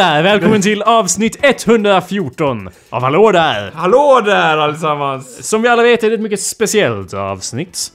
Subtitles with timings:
[0.00, 0.22] Där!
[0.22, 3.72] Välkommen till avsnitt 114 av Hallå där!
[3.74, 5.48] Hallå där allesammans!
[5.48, 7.92] Som vi alla vet är det ett mycket speciellt avsnitt.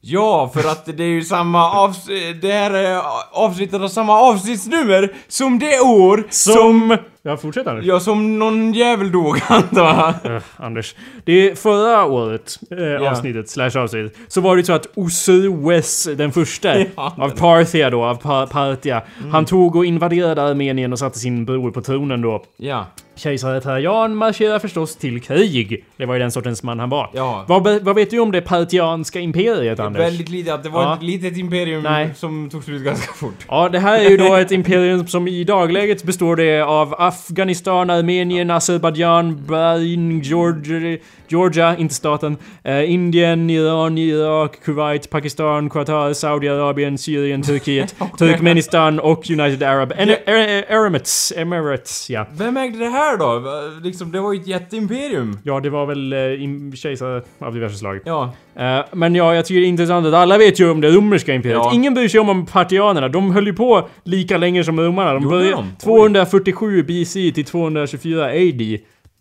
[0.00, 2.06] Ja, för att det är ju samma avs...
[2.42, 6.96] Det här är avsnittet har samma avsnittsnummer som det år Som...
[7.22, 7.84] Ja, fortsätt Anders.
[7.84, 10.34] Ja, som någon jävel dog, antar jag.
[10.36, 10.94] Eh, Anders.
[11.24, 12.58] Det är förra året,
[13.00, 17.14] eh, avsnittet, slash avsnittet, så var det så att Osues den första Ja.
[17.18, 19.02] av Parthia då, av pa Parthia,
[19.32, 22.44] han tog och invaderade Armenien och satte sin bror på tronen då.
[22.56, 22.86] Ja.
[23.16, 25.84] Kejsare Trajan marscherar förstås till krig.
[25.96, 27.10] Det var ju den sortens man han var.
[27.14, 27.44] Ja.
[27.48, 30.00] Vad, vad vet du om det Parthianska imperiet, Anders?
[30.02, 30.94] Väldigt lite, att det var Ja.
[30.94, 32.10] ett litet imperium Nej.
[32.16, 33.34] som tog slut ganska fort.
[33.48, 37.90] Ja, det här är ju då ett imperium som i dagläget består det av Afghanistan,
[37.90, 46.98] Armenien, Azerbajdzjan, Bahrain, Georgia, Georgia inte staten, eh, Indien, Iran, Irak, Kuwait, Pakistan, Qatar, Saudiarabien,
[46.98, 52.26] Syrien, Turkiet, Turkmenistan och United Arab Emirates, Emirates, ja.
[52.32, 53.42] Vem ägde det här då?
[53.82, 55.38] Liksom, det var ju ett jätteimperium.
[55.42, 58.00] Ja, det var väl eh, kejsare av diverse slag.
[58.04, 58.32] Ja.
[58.58, 61.34] Eh, men ja, jag tycker det är intressant att alla vet ju om det romerska
[61.34, 61.58] imperiet.
[61.64, 61.70] Ja.
[61.74, 63.08] Ingen bryr sig om, om partianerna.
[63.08, 65.14] De höll ju på lika länge som romarna.
[65.14, 65.58] De började de?
[65.58, 65.74] Oj.
[65.82, 68.78] 247 BC till 224 AD.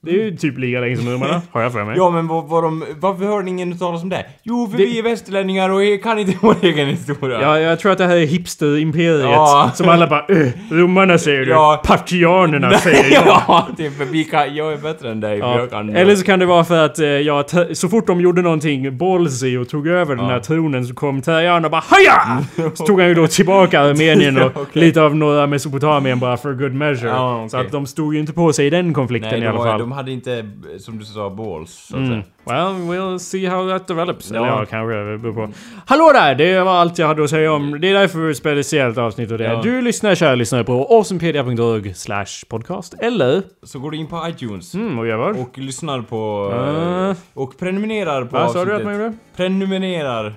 [0.08, 1.98] Det är ju typ lika länge som romarna, har jag för mig.
[1.98, 4.26] Ja, men vad, vad de, varför hörde ingen talas om det?
[4.44, 7.42] Jo, för Det- vi är västerlänningar och kan inte vår egen historia.
[7.42, 9.22] Ja, jag tror att det här är hipster-imperiet.
[9.32, 9.72] Ja.
[9.76, 11.52] Som alla bara öh, romarna säger det.
[11.52, 11.82] Ja.
[11.86, 13.26] Partianerna säger jag.
[13.48, 15.68] ja, typ, vi kan, jag är bättre än dig, Ja.
[15.72, 15.96] kan...
[15.96, 19.58] Eller så kan det vara för att eh, ja, så fort de gjorde någonting ballsy
[19.58, 20.32] och tog över den Ja.
[20.32, 22.72] här tronen så kom Trajan och bara HAJA!
[22.76, 24.66] Så tog han ju då tillbaka Armenien och okej.
[24.74, 27.10] lite av norra Mesopotamien bara for good measure.
[27.10, 27.50] Ja, okej.
[27.50, 29.82] Så att de stod ju inte på sig i den konflikten Nej, i alla fall.
[30.06, 32.22] De hade inte, som du sa, balls, så att Mm.
[32.44, 34.32] Well, we'll see how that develops.
[34.32, 34.38] Ja.
[34.38, 35.54] Eller ja, kanske det beror på.
[35.86, 36.36] Hallå där!
[36.36, 37.82] Det var allt jag hade att säga om.
[37.82, 39.44] Det är därför vi spelar ett speciellt avsnitt av det.
[39.44, 39.62] Ja.
[39.64, 42.94] Du lyssnar, kära lyssnare, på awesomepedia.org slash podcast.
[43.00, 43.42] Eller...
[43.64, 45.40] Så går du in på iTunes Mm, och gör vad?
[45.40, 46.52] och lyssnar på...
[46.54, 47.18] Uh.
[47.34, 48.86] Och prenumererar på Vad sa du att avsnittet.
[48.86, 49.18] man gjorde?
[49.36, 50.34] Prenumererar.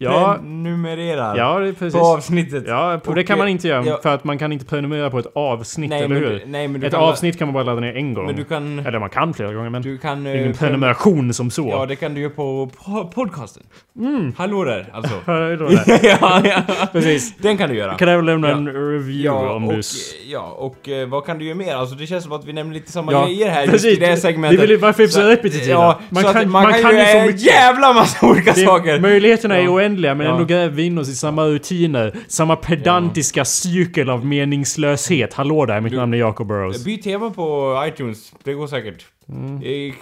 [0.00, 1.36] Ja, Prenumererar.
[1.36, 1.92] ja precis.
[2.00, 2.64] På avsnittet.
[2.66, 3.98] Ja, och det kan man inte göra ja.
[4.02, 6.30] för att man kan inte prenumerera på ett avsnitt, nej, eller hur?
[6.30, 7.02] du- nej, men du Ett kan...
[7.02, 8.26] avsnitt kan man bara ladda ner en gång.
[8.26, 8.78] Men du kan...
[8.86, 9.82] Eller man kan flera gånger men...
[9.82, 10.26] Du kan...
[10.26, 11.68] ingen eh, prenumeration som så.
[11.68, 13.62] Ja, det kan du göra på po- podcasten.
[13.98, 14.32] Mm.
[14.36, 15.14] Hallå där, alltså.
[15.26, 16.00] Då det?
[16.20, 16.62] ja, ja.
[16.92, 17.36] Precis.
[17.36, 17.94] Den kan du göra.
[17.94, 18.56] Kan jag väl lämna Ja.
[18.56, 19.80] en review Ja, om och, du...
[20.26, 21.74] ja, och eh, vad kan du göra mer?
[21.74, 23.96] Alltså det känns som att vi nämner lite samma Ja, grejer här precis.
[23.96, 24.58] i det här segmentet.
[24.58, 25.72] Vi vill ju varför vi är så Så- repetitiva.
[25.72, 29.00] Ja, Man kan- man, kan, ju så en jävla massa olika saker.
[29.00, 29.70] möjligheterna är Ja.
[29.88, 30.32] Oändliga men Ja.
[30.32, 32.16] ändå gräver vi in oss i samma rutiner.
[32.28, 35.34] Samma pedantiska cykel av meningslöshet.
[35.34, 36.84] Hallå där, mitt Du- namn är Jacob Burrows.
[36.84, 39.04] Byt tema på iTunes, det går säkert.
[39.28, 39.56] Mm.
[39.62, 39.94] Eh,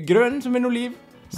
[0.00, 0.92] Grön som en oliv,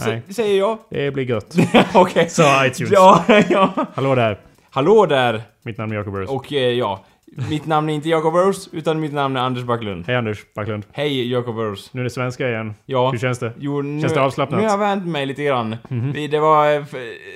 [0.07, 0.23] Nej.
[0.29, 0.79] s- säger jag.
[0.91, 1.55] Det blir gött.
[1.95, 2.29] Okej.
[2.31, 2.93] Så iTunes.
[2.93, 3.87] Ja, ja.
[3.95, 4.39] Hallå där,
[4.71, 5.43] Hallå där!
[5.65, 6.31] mitt namn är Jacob Burrows.
[6.31, 7.05] Och eh, ja,
[7.51, 10.05] mitt namn är inte Jacob Rose, utan mitt namn är Anders Backlund.
[10.07, 10.85] Hej Anders Backlund.
[10.93, 11.91] Hej Jacob Rose.
[11.93, 12.75] Nu är det svenska igen.
[12.87, 13.11] Ja.
[13.11, 13.53] Hur känns det?
[13.59, 14.61] Jo, nu, Känns det avslappnat?
[14.61, 15.77] Nu har jag vänt mig lite grann.
[15.89, 16.13] Mhm.
[16.13, 16.83] Vi- Det var eh,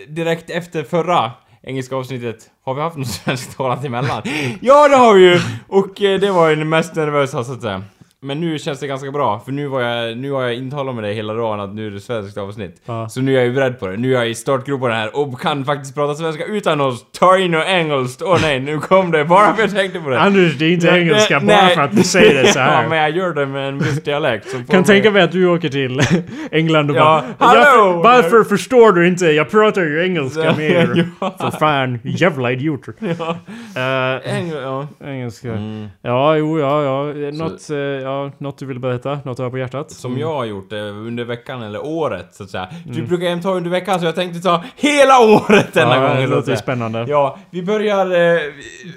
[0.09, 1.31] direkt efter förra
[1.63, 2.37] engelska avsnittet.
[2.65, 4.23] Har vi haft något svenskt talat emellan?
[4.61, 5.41] ja, det har vi ju!
[5.69, 7.83] Och eh, det var ju det mest nervösa så att säga.
[8.23, 11.05] Men nu känns det ganska bra, för nu var jag, nu har jag intalat med
[11.05, 12.83] det hela dagen att nu är det svenskt avsnitt.
[12.87, 13.09] Ja.
[13.09, 13.97] Så nu är jag ju beredd på det.
[13.97, 17.51] Nu är jag i startgroparna här och kan faktiskt prata svenska utan att ta in
[17.51, 18.23] något engelskt.
[18.23, 20.21] Åh nej, nu kom det bara för att jag tänkte på det.
[20.21, 21.75] Anders, det är inte engelska bara nej.
[21.75, 22.89] för att du säger det så ja, här.
[22.89, 24.53] men jag gör det med en viss dialekt.
[24.53, 26.01] kan mig- tänka mig att du åker till
[26.53, 27.63] England och Ja, bara hallå!
[27.93, 29.27] "Jag- Varför förstår du inte?
[29.27, 31.09] Jag pratar ju engelska med er.
[31.21, 31.35] Ja.
[31.41, 32.95] För fan, jävla idioter.
[33.19, 33.37] Ja.
[33.77, 34.89] Eh, Engl- ja.
[35.07, 35.53] engelska.
[35.53, 35.87] Mm.
[36.03, 37.03] Ja, jo, ja, ja.
[37.33, 39.19] Något, eh, ja, något du vill berätta?
[39.25, 39.91] Något du har på hjärtat?
[39.91, 42.69] Som jag har gjort eh, under veckan eller året så att säga.
[42.87, 43.07] Du Mm.
[43.09, 46.17] brukar jämt ta under veckan så jag tänkte ta hela året denna ja, gången.
[46.23, 47.05] det låter ju spännande.
[47.09, 48.35] Ja, vi börjar...
[48.35, 48.41] Eh,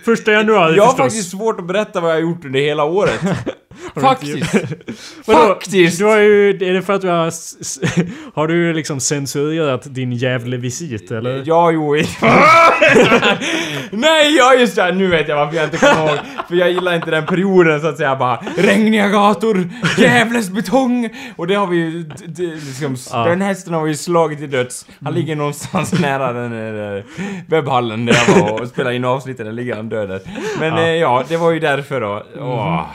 [0.05, 1.05] Första januari jag har förstås.
[1.05, 3.19] faktiskt svårt att berätta vad jag har gjort under hela året.
[4.01, 4.55] faktiskt.
[5.25, 5.99] Faktiskt!
[5.99, 7.31] Du har ju, är det för att du har...
[8.35, 11.43] Har du liksom censurerat din jävla visit eller?
[11.45, 11.95] Ja, jo.
[13.91, 14.91] Nej, ja just det!
[14.91, 16.17] Nu vet jag varför jag inte kommer ihåg.
[16.47, 18.39] För jag gillar inte den perioden så att säga bara
[18.99, 21.09] regniga gator, Gävles betong!
[21.35, 22.03] Och det har vi ju...
[22.03, 23.25] d- d- Liksom, Ja.
[23.29, 24.85] Den hästen har vi ju slagit till döds.
[25.03, 27.05] Han ligger någonstans nära den där
[27.47, 29.45] webbhallen där jag var och spelade in avsnittet.
[29.45, 30.21] Där ligger han död där.
[30.59, 30.81] Men Ja.
[30.87, 30.95] ja.
[30.95, 32.23] ja, det var ju därför då.
[32.39, 32.85] Åh.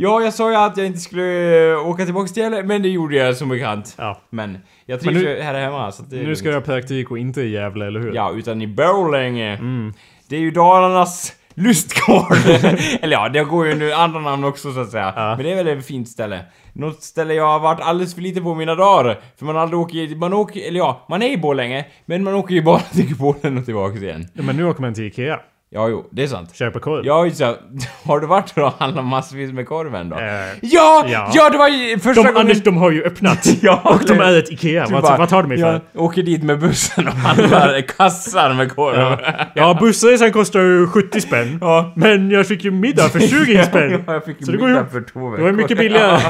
[0.00, 2.88] Ja, jag sa ju att jag inte skulle eh, åka tillbaka till Gävle, men det
[2.88, 3.94] gjorde jag som bekant.
[3.98, 4.20] Ja.
[4.30, 6.54] Men jag Men trivs nu- ju här hemma så att det är Nu ska du
[6.54, 8.12] ha praktik och inte i Gävle, eller hur?
[8.14, 9.52] Ja, utan i Borlänge.
[9.56, 9.92] Mm.
[10.28, 12.36] Det är ju Dalarnas lustgård.
[13.00, 15.12] Eller ja, det går ju under andra namn också så att säga.
[15.16, 15.36] Ja.
[15.36, 16.44] Men det är väl ett fint ställe.
[16.72, 19.20] Något ställe jag har varit alldeles för lite på mina dagar.
[19.38, 22.54] För man aldrig åker, man åker, eller ja, man är i Borlänge, men man åker
[22.54, 24.28] ju bara till Borlänge och tillbaka igen.
[24.32, 25.40] Ja, Men nu åker man till Ikea.
[25.70, 26.54] Ja, jo, det är sant.
[26.54, 27.06] Köpa korv.
[27.06, 27.56] Ja, just ja.
[28.04, 30.16] Har du varit och handlat massvis med korven då?
[30.16, 30.24] Eh,
[30.62, 31.04] Ja!
[31.08, 31.30] ja.
[31.34, 32.36] Ja, det var ju första de, gången...
[32.36, 33.46] Anders, de har ju öppnat.
[33.62, 34.86] Ja, och de det- är ett IKEA.
[34.90, 35.56] Vad, bara, vad tar de för?
[35.56, 38.96] Jag åker dit med bussen och handlar kassar med korv.
[38.96, 39.18] Ja,
[39.54, 41.58] ja bussresan kostar ju 70 spänn.
[41.60, 41.92] Ja.
[41.96, 44.04] Men jag fick ju middag för 20 spänn.
[44.06, 45.44] Ja, jag fick Så det går middag för två Det veckor.
[45.44, 46.20] var mycket billigare.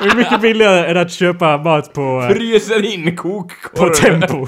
[0.00, 3.88] det var mycket billigare än att köpa mat på, eh, Fryser in kokkorv.
[3.88, 4.46] på Tempo.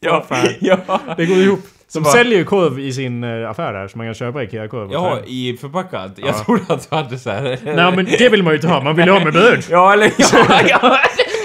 [0.00, 0.48] Ja, fan.
[0.60, 0.76] ja.
[1.16, 1.60] Det går ihop.
[1.94, 4.92] De bara- säljer ju korv i sin eh, affär där, så man kan köpa IKEA-korv.
[4.92, 6.12] Jaha, i förpackat?
[6.16, 6.44] Jag Ja.
[6.44, 7.58] trodde att du hade så här.
[7.64, 9.64] Nej men det vill man ju inte ha, man vill ha med bröd.
[9.70, 10.98] Ja, eller ja, ja.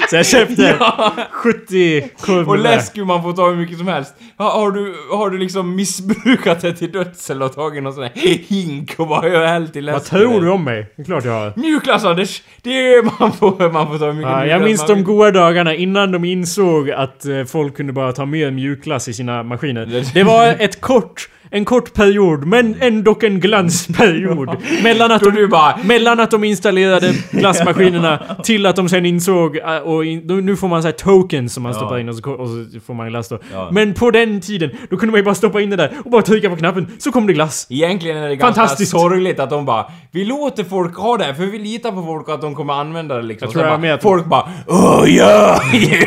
[0.09, 1.13] Så jag köpte ja.
[1.31, 4.15] 70 korv Och med läsk man får ta hur mycket som helst.
[4.37, 8.11] Ha, har, du, har du liksom missbrukat det till döds eller tagit någon sån här
[8.47, 9.93] hink och bara hällt i läsk?
[9.93, 10.93] Vad tror du om mig?
[10.95, 11.53] Det är klart jag har.
[11.55, 12.43] Mjukglass Anders!
[12.61, 15.75] Det är man får, man får ta hur mycket Ja, jag minns de goda dagarna
[15.75, 20.03] innan de insåg att eh, folk kunde bara ta mer mjukglass i sina maskiner.
[20.13, 24.49] Det var ett kort, en kort period, men ändå en glansperiod.
[24.83, 25.77] mellan, att de, bara...
[25.83, 30.67] mellan att de installerade glassmaskinerna till att de sen insåg, eh, och in, nu får
[30.67, 31.77] man så tokens som man Ja.
[31.77, 33.39] stoppar in och så, och så får man glass då.
[33.53, 33.69] Ja.
[33.71, 36.21] Men på den tiden, då kunde man ju bara stoppa in det där och bara
[36.21, 37.67] trycka på knappen, så kom det glass.
[37.69, 41.43] Egentligen är det ganska sorgligt att de bara Vi låter folk ha det här, för
[41.45, 43.45] vi litar på folk att de kommer använda det liksom.
[43.45, 45.61] Jag tror jag bara, med Folk bara Åh ja!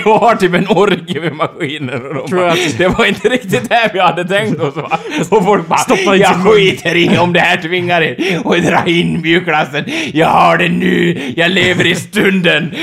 [0.04, 3.90] Jag har typ en orgie med maskiner och de bara, Det var inte riktigt det
[3.92, 4.98] vi hade tänkt oss va?
[5.36, 8.56] Och folk bara Stoppa Jag sin mun." skiter i om det här tvingar er och
[8.60, 9.84] dra in mjukglassen.
[10.12, 11.22] Jag har det nu!
[11.36, 12.74] Jag lever i stunden!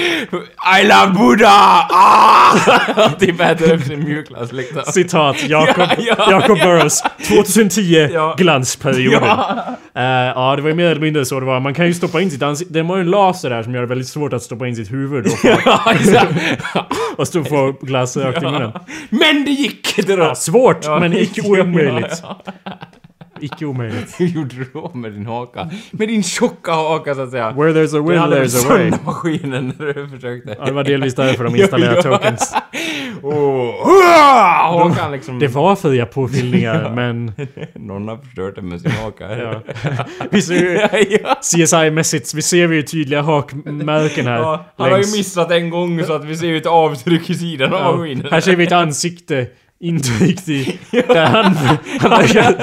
[0.81, 1.87] I love Buddha!
[1.89, 3.09] Ah!
[3.19, 4.81] typ äter upp sin mjukglass liksom.
[4.85, 8.35] Citat Jakob, Ja, ja, Jakob Burrows 2010 Ja.
[8.37, 9.21] glansperioden.
[9.23, 9.65] Ja.
[9.95, 10.03] Eh,
[10.35, 11.59] ja, det var ju mer eller mindre så det var.
[11.59, 12.73] Man kan ju stoppa in sitt ansikte.
[12.73, 14.91] De har ju en laser där som gör det väldigt svårt att stoppa in sitt
[14.91, 15.79] huvud och, Ja,
[17.17, 18.71] och stå och få glass rakt i munnen.
[19.09, 20.05] Men det gick!
[20.07, 20.23] Det då.
[20.23, 20.99] Ja, svårt, Ja.
[20.99, 22.23] men icke omöjligt.
[23.39, 24.19] Icke omöjligt.
[24.19, 25.69] Hur gjorde du då med din haka?
[25.91, 27.51] Med din tjocka haka så att säga.
[27.51, 28.79] Where there's a Du will there's a way.
[28.89, 30.55] sönder maskinen när du försökte.
[30.59, 32.55] Ja, det var delvis därför de installerade tokens.
[33.21, 33.93] Oh.
[34.79, 35.39] Hakan liksom...
[35.39, 37.31] Det var fria påfyllningar, men...
[37.75, 39.37] Någon har förstört det med sin haka.
[39.37, 39.61] Ja.
[40.31, 40.77] Vi ser ju.
[41.41, 44.37] CSI-mässigt, vi ser ju tydliga hakmärken här.
[44.39, 47.29] Ja, han har ju längs- missat en gång så att vi ser ju ett avtryck
[47.29, 48.27] i sidan av maskinen.
[48.31, 49.47] här ser vi ett ansikte
[49.79, 50.79] intryckt i...
[50.91, 51.55] Där han...
[51.99, 52.55] han,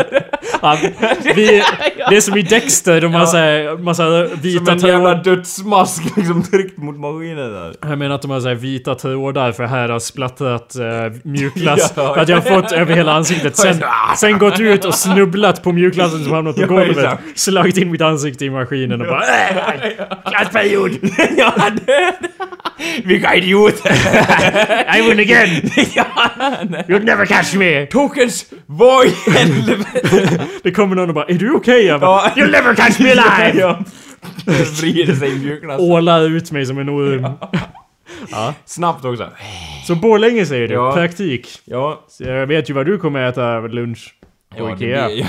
[0.60, 0.76] han
[1.34, 1.62] vi,
[2.08, 5.24] det är som i Dexter, de har såhär massa Som vita en jävla trådar.
[5.24, 7.74] dödsmask liksom tryckt mot maskinen där.
[7.80, 11.92] Jag menar att de har såhär vita trådar för här har splattrat uh, mjukglass.
[11.96, 12.14] Ja.
[12.14, 13.56] För att jag har fått över hela ansiktet.
[13.56, 13.82] Sen,
[14.16, 17.18] sen gått ut och snubblat på mjukglassen som hamnat på golvet.
[17.34, 19.22] Slagit in mitt ansikte i maskinen och bara...
[19.22, 20.98] Äh, Glassperiod!
[21.36, 21.54] ja,
[21.86, 22.14] det...
[23.04, 23.92] Vilka idioter!
[24.98, 25.70] I win again!
[25.94, 26.04] ja.
[26.88, 27.86] You'll never catch me!
[27.86, 30.46] Tokens, vad i helvete?
[30.62, 31.86] Det kommer någon och bara Är du okej?
[31.86, 32.42] Jag bara Ja.
[32.42, 33.60] You'll never catch me alive!
[33.60, 33.78] ja.
[34.80, 35.80] Vrider sig i mjukglass.
[35.80, 37.26] Ålar ut mig som en orm.
[38.64, 39.28] Snabbt också.
[39.86, 40.74] Så Borlänge säger du?
[40.74, 40.92] Ja.
[40.92, 41.48] Praktik.
[41.64, 42.04] Ja.
[42.08, 44.14] Så jag vet ju vad du kommer äta lunch
[44.56, 45.26] Ja, det blir, ja,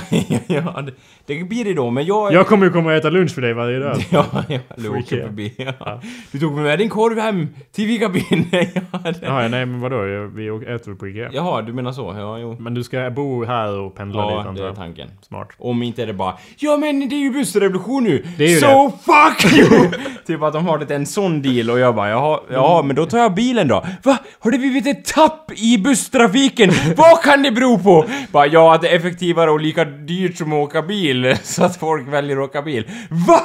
[0.76, 0.94] ja, det,
[1.26, 2.34] det blir det då, men jag...
[2.34, 3.98] Jag kommer ju komma och äta lunch för dig varje dag.
[4.12, 5.54] Ja, ja, åker förbi.
[5.58, 5.74] Ja.
[5.80, 6.02] Ja.
[6.32, 8.48] Du tog med din korv hem till Vikabyn.
[8.52, 9.16] ja, det.
[9.22, 9.98] Jaha, nej men vadå?
[10.36, 11.30] Vi äter på Ikea.
[11.34, 12.14] Jaha, du menar så?
[12.18, 12.58] Ja, jo.
[12.60, 15.10] Men du ska bo här och pendla dit Ja, antar det är tanken.
[15.22, 15.50] Smart.
[15.58, 18.26] Om inte är det bara Ja men det är ju bussrevolution nu!
[18.38, 19.90] Det är ju so fuck you!
[20.26, 23.18] typ att de har en sån deal och jag bara jaha, ja men då tar
[23.18, 23.86] jag bilen då.
[24.04, 24.18] Va?
[24.40, 26.72] Har det blivit ett tapp i busstrafiken?
[26.98, 28.06] Vad kan det bero på?
[28.32, 31.78] Bara ja, att det är effektivare och lika dyrt som att åka bil så att
[31.78, 32.84] folk väljer att åka bil.
[33.28, 33.42] Va?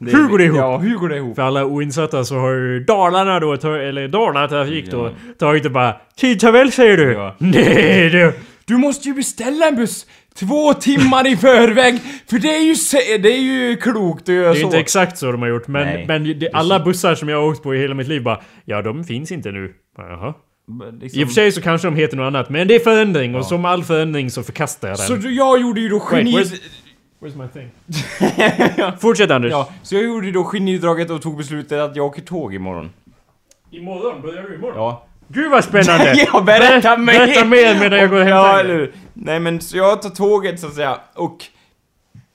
[0.00, 0.58] Det Hur går det ihop?
[0.58, 1.36] Ja, hur går det ihop?
[1.36, 5.96] För alla oinsatta så har ju Dalarna då, eller Dalarna Trafik då, tagit det bara
[6.16, 7.12] Tidtabell säger du?
[7.12, 7.34] Ja.
[7.38, 8.32] Nej du!
[8.64, 12.00] Du måste ju beställa en buss två timmar i förväg!
[12.30, 12.74] För det är ju,
[13.18, 14.66] det är ju klokt att göra Det är så.
[14.66, 16.04] inte exakt så de har gjort, men, Nej.
[16.08, 18.82] men det, alla bussar som jag har åkt på i hela mitt liv bara Ja,
[18.82, 19.72] de finns inte nu.
[19.98, 20.34] Jaha.
[21.00, 23.34] Liksom- I och för sig så kanske de heter något annat, men det är förändring
[23.36, 25.06] och som all förändring så förkastar jag den.
[25.06, 26.32] Så du- jag gjorde ju då geni...
[26.32, 26.60] Wait, where's-
[27.20, 27.70] Where's my thing?
[29.00, 29.50] Fortsätt Anders.
[29.50, 32.90] Ja, så jag gjorde ju då genidraget och tog beslutet att jag åker tåg imorgon.
[33.70, 34.76] Imorgon, börjar du imorgon?
[34.76, 35.04] Ja.
[35.28, 36.14] Gud vad spännande!
[36.32, 37.18] ja, berätta Ber- mig!
[37.18, 38.90] Berätta mer medan jag går hämtar Ja, eller?
[39.14, 41.44] Nej men så jag tar tåget så att säga, och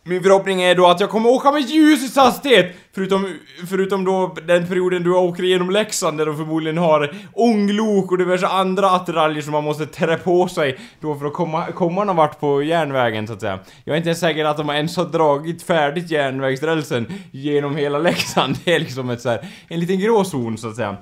[0.05, 2.75] min förhoppning är då att jag kommer åka med ljusets hastighet!
[2.95, 3.33] Förutom,
[3.69, 8.48] förutom då den perioden du åker igenom Leksand där de förmodligen har ånglok och diverse
[8.48, 12.39] andra attiraljer som man måste trä på sig då för att komma, komma någon vart
[12.39, 13.60] på järnvägen så att säga.
[13.83, 18.55] Jag är inte ens säker att de ens har dragit färdigt järnvägsrälsen genom hela Leksand.
[18.65, 20.98] Det är liksom ett så här, en liten gråzon så att säga.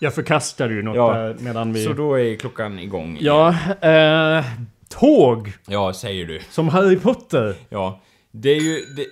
[0.00, 1.34] Jag förkastar ju något Ja.
[1.38, 1.84] medan vi...
[1.84, 3.18] Så då är klockan igång.
[3.20, 3.48] Ja,
[3.80, 4.44] eh,
[4.88, 5.52] Tåg!
[5.66, 6.40] Ja, säger du.
[6.50, 7.54] Som Harry Potter.
[7.68, 8.00] Ja.
[8.42, 8.86] Det är ju...
[8.96, 9.06] Det,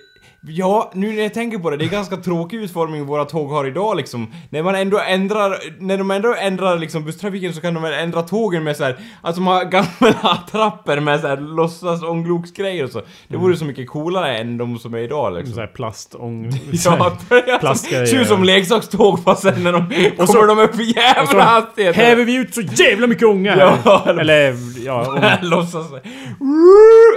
[0.47, 3.67] ja, nu när jag tänker på det, det är ganska tråkig utformning våra tåg har
[3.67, 4.31] idag liksom.
[4.49, 8.21] När man ändå ändrar, när de ändå ändrar liksom busstrafiken så kan de väl ändra
[8.21, 12.89] tågen med så här, att de har gamla trapper med så här låtsas ångloksgrejer och
[12.89, 13.01] så.
[13.27, 15.53] Det vore så mycket coolare än de som är idag liksom.
[15.53, 16.51] Såhär plastång...
[16.85, 17.17] Ja,
[17.59, 18.05] plastgrejer.
[18.05, 20.97] Ser ut som leksakståg fast sen när de Och så- kommer de upp i Och
[20.97, 22.01] jävla så hastigheter.
[22.01, 23.77] häver vi ut så jävla mycket ånga här.
[23.85, 25.17] Ja, eller- ja.
[25.41, 25.85] Låtsas...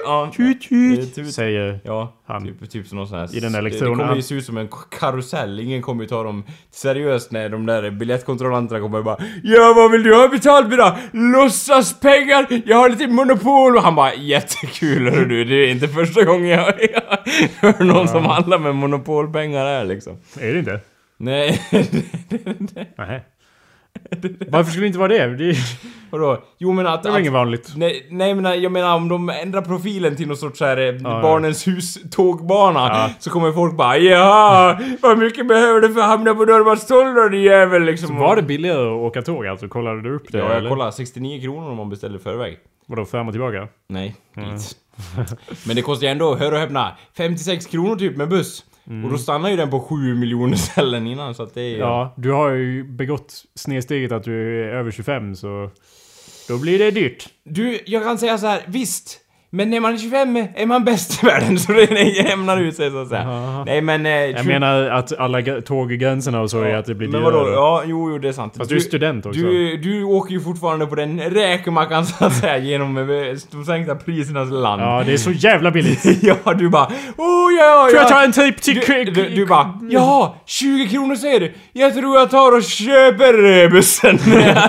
[0.04, 0.30] Ja.
[0.36, 0.68] Tut.
[1.14, 2.44] tut, säger Ja, Han.
[2.44, 3.36] typ, typ som någon sån här...
[3.36, 3.98] I den det, elektronen.
[3.98, 4.68] det kommer ju se ut som en
[4.98, 9.90] karusell, ingen kommer ju ta dem seriöst när de där biljettkontrollanterna kommer bara Ja, vad
[9.90, 10.96] vill du ha betalt med då?
[11.12, 12.62] Låtsaspengar!
[12.66, 13.76] Jag har lite monopol!
[13.76, 16.64] Och han bara jättekul hör du, det är inte första gången jag,
[17.60, 20.16] hör någon som handlar med monopolpengar här liksom.
[20.40, 20.80] Är det inte?
[21.16, 21.62] Nej,
[22.98, 23.24] Nej.
[24.48, 25.36] Varför skulle det inte vara det?
[25.36, 25.56] Det är,
[26.10, 26.42] vadå?
[26.58, 27.02] Jo men att...
[27.02, 27.72] det att inget vanligt.
[27.76, 31.66] Nej, nej men jag menar om de ändrar profilen till någon sorts här eh, barnens
[31.66, 33.10] hus tågbana Ja.
[33.18, 37.28] så kommer folk bara ja vad mycket behöver du för att hamna på Norrmalmstorg då
[37.28, 38.16] din jävel liksom.
[38.16, 39.68] Var det billigare att åka tåg alltså?
[39.68, 40.38] Kollade du upp det?
[40.38, 40.70] Ja, jag eller?
[40.70, 42.58] kollade 69 kronor om man beställer i förväg.
[42.86, 43.68] Vadå, fram och tillbaka?
[43.88, 44.76] Nej, dit.
[45.66, 48.64] Men det kostar ju ändå, hör och häpna, 56 kronor typ med buss.
[49.04, 51.78] Och då stannar ju den på 7 miljoner ställen innan så att det är...
[51.78, 55.70] Ja, du har ju begått snedsteget att du är över 25 så...
[56.48, 57.28] Då blir det dyrt.
[57.44, 59.20] Du, jag kan säga så här, visst.
[59.50, 62.90] Men när man är 25 är man bäst i världen så det jämnar ut sig
[62.90, 63.22] så att säga.
[63.22, 63.64] Jaha.
[63.64, 64.06] Nej men...
[64.06, 67.36] Eh, Jag menar att alla tåggränserna och så är att det blir Men dyrare.
[67.36, 67.52] vadå?
[67.52, 68.54] Ja, jo, jo det är sant.
[68.58, 69.40] Fast du är student också.
[69.40, 73.04] Du, du åker ju fortfarande på den räkmackan så att säga genom eh,
[73.50, 74.82] de sänkta prisernas land.
[74.82, 76.22] Ja, det är så jävla billigt.
[76.22, 76.84] ja, du bara
[77.16, 78.02] oh ja, Får ja.
[78.02, 78.80] jag ta en typ till...
[78.86, 81.52] Du, du, du bara ja, 20 kronor säger du.
[81.72, 84.18] Jag tror jag tar och köper eh, bussen.
[84.26, 84.68] ja,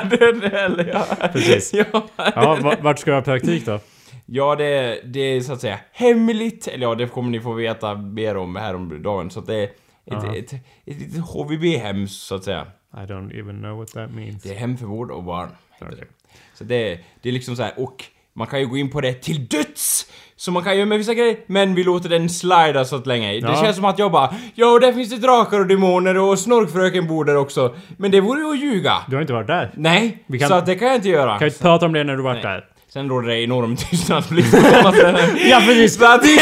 [0.57, 1.27] eller, ja.
[1.33, 1.73] Precis.
[1.73, 2.03] Ja.
[2.35, 3.79] Ja, va- vart ska jag ha praktik då?
[4.31, 6.67] Ja, det, det är så att säga hemligt.
[6.67, 9.31] Eller ja, det kommer ni få veta mer om här om dagen.
[9.31, 9.71] Så att det är ett,
[10.05, 10.35] Ja.
[10.35, 12.67] ett, ett, ett litet HVB-hem så att säga.
[12.93, 14.43] I don't even know what that means.
[14.43, 15.49] Det är hem för vård och barn.
[15.71, 15.97] heter Okej.
[15.99, 16.27] det.
[16.57, 19.13] Så det, det är liksom så här, och man kan ju gå in på det
[19.13, 20.11] till döds!
[20.35, 23.31] Som man kan göra med vissa grejer, men vi låter den slida så att länge.
[23.31, 23.55] Det Ja.
[23.63, 27.25] känns som att jag bara Ja, där finns det drakar och demoner och snorkfröken bor
[27.25, 27.75] där också.
[27.97, 28.93] Men det vore ju att ljuga.
[29.07, 29.71] Du har inte varit där?
[29.75, 31.39] Nej, Vi kan- så att det kan jag inte göra.
[31.39, 32.53] Kan inte prata om det när du varit Nej.
[32.53, 32.65] där.
[32.93, 34.47] Sen råder det enorm tystnadsplikt.
[35.49, 35.95] Ja precis!
[35.97, 36.35] Så att- det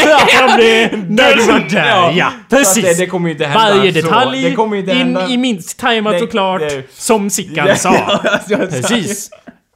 [1.70, 2.32] där, ja!
[2.50, 2.84] Så precis!
[2.84, 4.00] det- det kommer inte hända Varje så.
[4.00, 5.28] detalj Det kommer inte in hända.
[5.28, 8.20] i minst tajmat och klart, det- som Sickan sa.
[8.48, 9.30] Precis!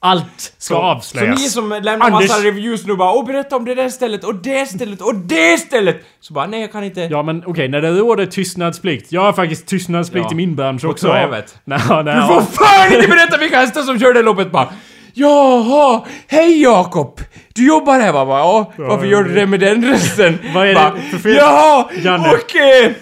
[0.04, 0.24] Allt
[0.58, 1.40] ska Så avslöjas.
[1.40, 4.34] ni som lämnar Anders- massa reviews nu bara Åh berätta om det där stället och
[4.34, 5.96] det stället och det stället!
[6.20, 7.00] Så bara nej jag kan inte.
[7.00, 9.12] Ja men okej, när det råder tystnadsplikt.
[9.12, 10.32] Jag har faktiskt tystnadsplikt Ja.
[10.32, 11.06] i min bransch På också.
[11.06, 11.54] travet.
[11.64, 14.68] Nej, nej, Du får fan inte berätta vilka hästar som kör det loppet bara!
[15.14, 17.20] Jaha, hej Jakob!
[17.54, 18.26] Du jobbar här va?
[18.28, 20.38] Ja, varför gör du det med den rösten?
[20.54, 21.36] Vad är det för fel?
[21.36, 22.28] Jaha, Janne.
[22.28, 22.56] och...
[22.56, 22.92] Eh,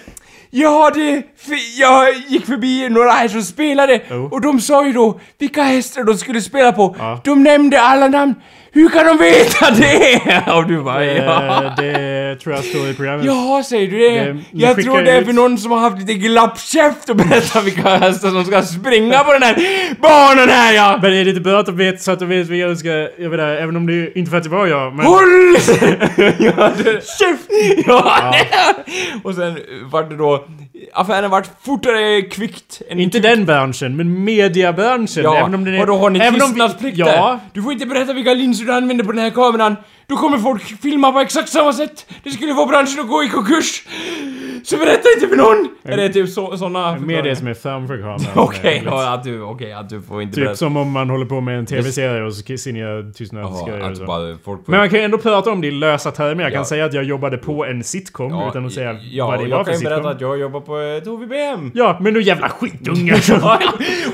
[0.53, 1.23] Ja, det...
[1.79, 4.29] Jag gick förbi några här som spelade Jo.
[4.31, 6.95] och de sa ju då vilka hästar de skulle spela på.
[6.99, 7.21] Ja.
[7.23, 8.35] De nämnde alla namn.
[8.73, 10.43] Hur kan de veta det?
[10.55, 11.63] Och du bara ja.
[11.65, 13.25] Eh, det tror jag står i programmet.
[13.25, 14.19] Jaha, säger du det?
[14.33, 17.63] Det- jag tror det är ut- för någon som har haft lite glappkäft och berättat
[17.65, 19.55] vilka hästar som ska springa på den här
[20.01, 20.99] banan här ja!
[21.01, 22.89] Men är det inte bra att de vet så att de vet vilka de ska...
[22.89, 25.05] Jag vet inte, även om det inte för att det var jag, men...
[25.05, 25.55] Håll!
[26.39, 27.01] ja, det...
[27.19, 27.49] Käft!
[27.87, 28.35] Ja,
[29.23, 29.57] Och sen
[29.91, 30.45] vart det då...
[30.93, 35.23] Affären vart fortare kvickt än Inte den branschen, men mediabranschen.
[35.23, 35.79] Ja, även om den är...
[35.81, 37.05] och då har ni även om vi- tystnadsplikt Ja.
[37.05, 37.39] där.
[37.53, 39.75] Du får inte berätta vilka linser du använder på den här kameran.
[40.11, 42.05] Då kommer folk filma på exakt samma sätt.
[42.23, 43.83] Det skulle få branschen att gå i konkurs.
[44.63, 45.67] Så berätta inte för någon!
[45.83, 46.95] Är det typ så, såna...
[46.95, 48.19] Media som är framför kameran.
[48.35, 50.55] Okej, ja, att du, att du får inte Typ berätta.
[50.57, 54.05] som om man håller på med en tv-serie och så ni tystnadsgrejer Jaha, och så.
[54.05, 54.71] bara folk får...
[54.71, 56.43] Men man kan ju ändå prata om det i lösa termer.
[56.43, 56.65] Jag kan Ja.
[56.65, 59.49] säga att jag jobbade på en sitcom Ja, utan att säga ja, vad det var
[59.49, 60.11] jag för kan ju berätta sitcom.
[60.15, 61.71] att jag jobbar på ett HVB-hem.
[61.73, 63.13] Ja, men du jävla skitunge!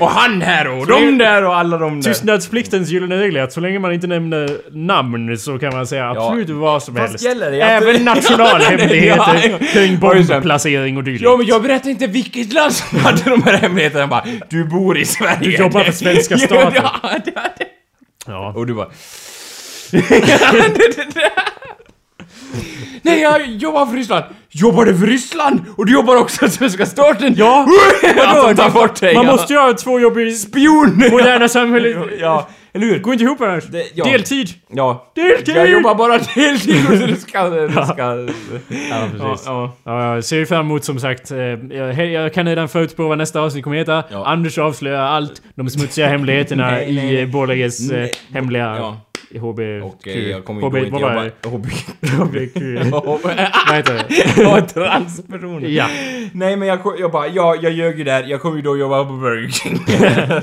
[0.00, 2.10] och han här och de det- där och alla de där.
[2.10, 6.10] Tystnadspliktens gyllene regel är att så länge man inte nämner namn så kan man säga
[6.10, 7.24] absolut vad som helst.
[7.24, 11.24] gäller det Även nationalhemligheter kring bombplacering och dylikt.
[11.24, 14.00] Ja, men jag berättar inte vilket land som hade de här hemligheterna.
[14.00, 15.38] Jag bara, du bor i Sverige.
[15.40, 16.84] Du jobbar för svenska staten.
[18.26, 18.52] ja.
[18.56, 18.88] Och du bara...
[23.02, 24.24] Nej, jag jobbar för Ryssland.
[24.50, 25.60] Jobbar du för Ryssland?
[25.76, 27.34] Och du jobbar också för svenska staten?
[27.36, 27.66] Ja!
[28.16, 28.54] Vadå?
[28.56, 29.14] Ta bort dig!
[29.14, 31.02] Man måste ju ha två jobb i Spion!
[31.10, 31.96] moderna samhället.
[32.20, 32.48] Ja,
[32.82, 32.98] eller hur?
[32.98, 33.64] Går inte ihop annars.
[33.64, 34.04] Det- ja.
[34.04, 34.48] Deltid.
[34.68, 35.12] Ja.
[35.14, 35.56] Deltid!
[35.56, 37.48] Jag jobbar bara deltid och du ska...
[37.50, 38.26] Du ska...
[38.90, 39.46] Ja, precis.
[39.46, 43.18] Ja, Ja, jag ser fram emot som sagt, eh, jag, jag kan redan förutspå vad
[43.18, 44.04] nästa avsnitt kommer heta.
[44.10, 44.26] Ja.
[44.26, 47.22] Anders avslöjar allt, de smutsiga hemligheterna Nej, nej, i nej.
[47.22, 49.00] eh, Borlänges eh, hemliga ja.
[49.36, 49.60] HB...
[49.82, 50.76] Okej, jag kommer HB...
[50.76, 51.30] inte jobba...
[51.46, 51.82] HBQ...
[53.68, 54.42] Vad heter det?
[54.42, 55.68] Ja, transpersoner.
[55.68, 55.86] Ja.
[56.32, 59.04] Nej men jag, jag bara, ja, jag ljög ju där, jag kommer ju då jobba
[59.04, 59.78] på Burger King.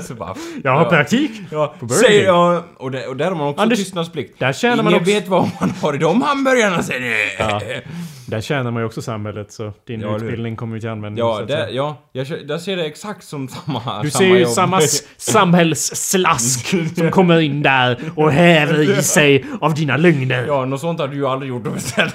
[0.00, 1.30] så bara, Jag har praktik.
[1.50, 2.26] Ja, Burger säger King.
[2.26, 4.38] jag, och, där, och där har man också Anders, tystnadsplikt.
[4.38, 5.04] Där tjänar Ingen man också...
[5.04, 7.14] vet vad man har i de hamburgarna säger ni.
[7.38, 7.60] Ja.
[8.26, 11.24] Där tjänar man ju också samhället så din Ja, utbildning kommer ju till användning.
[11.24, 14.48] Ja, det, ja jag, jag ser det exakt som samma Du samma ser ju jobb.
[14.50, 14.80] samma
[15.16, 16.66] samhällsslask
[16.96, 20.44] som kommer in där och häver i sig av dina lögner.
[20.46, 22.10] Ja, något sånt har du ju aldrig gjort att beställa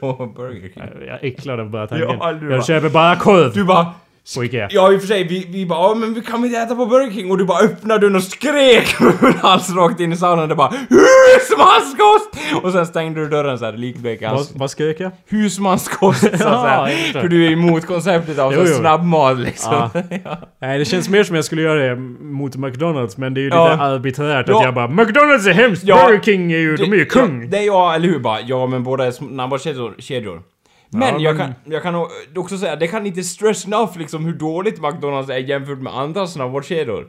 [0.00, 0.82] på Burger King.
[1.06, 2.08] Jag äcklar av bara tanken.
[2.20, 3.86] Ja, du bara- jag köper bara korv Du bara...
[4.34, 4.68] på Ikea.
[4.70, 6.86] Ja i och för sig, vi, vi bara ja men vi kan inte äta på
[6.86, 7.30] Burger King?
[7.30, 8.94] Och du bara öppnade dörren och skrek
[9.42, 10.48] hals rakt in i saunan.
[10.48, 12.62] Det bara HUSMANSKOST!
[12.62, 15.10] Och sen stängde du dörren såhär likblek i Vad, vad skrek jag?
[15.28, 16.88] Husmanskost så Ja.
[17.12, 18.74] För du är emot konceptet av Jo, så jo.
[18.78, 19.72] snabbmat liksom.
[20.24, 20.38] Ja.
[20.60, 23.48] Nej, det känns mer som jag skulle göra det mot McDonalds, men det är ju
[23.48, 23.70] Ja.
[23.70, 24.58] lite arbiträrt Ja.
[24.58, 26.06] att jag bara McDonalds är hemskt, Ja.
[26.06, 27.42] Burger King är ju, de är ju kung!
[27.42, 28.18] Ja, det är jag, eller hur?
[28.18, 29.94] Bara, ja men båda är snabbmatskedjor.
[29.98, 30.42] kedjor.
[30.90, 34.32] Men, Ja, jag, kan, jag kan också säga, det kan inte stress enough liksom hur
[34.32, 37.06] dåligt McDonalds är jämfört med andra snabbmatskedjor.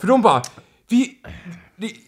[0.00, 0.42] För de bara,
[0.88, 1.18] vi...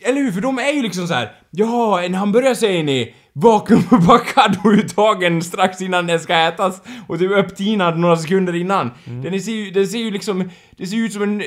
[0.05, 0.33] Eller hur?
[0.33, 1.33] För de är ju liksom så här.
[1.51, 3.15] Ja, en hamburgare säger ni.
[3.33, 6.83] Vakuumförpackad och uttagen strax innan den ska ätas.
[7.07, 8.91] Och typ upptinad några sekunder innan.
[9.05, 10.51] Den, ser ju, den ser ju liksom...
[10.71, 11.43] Det ser ju ut som en...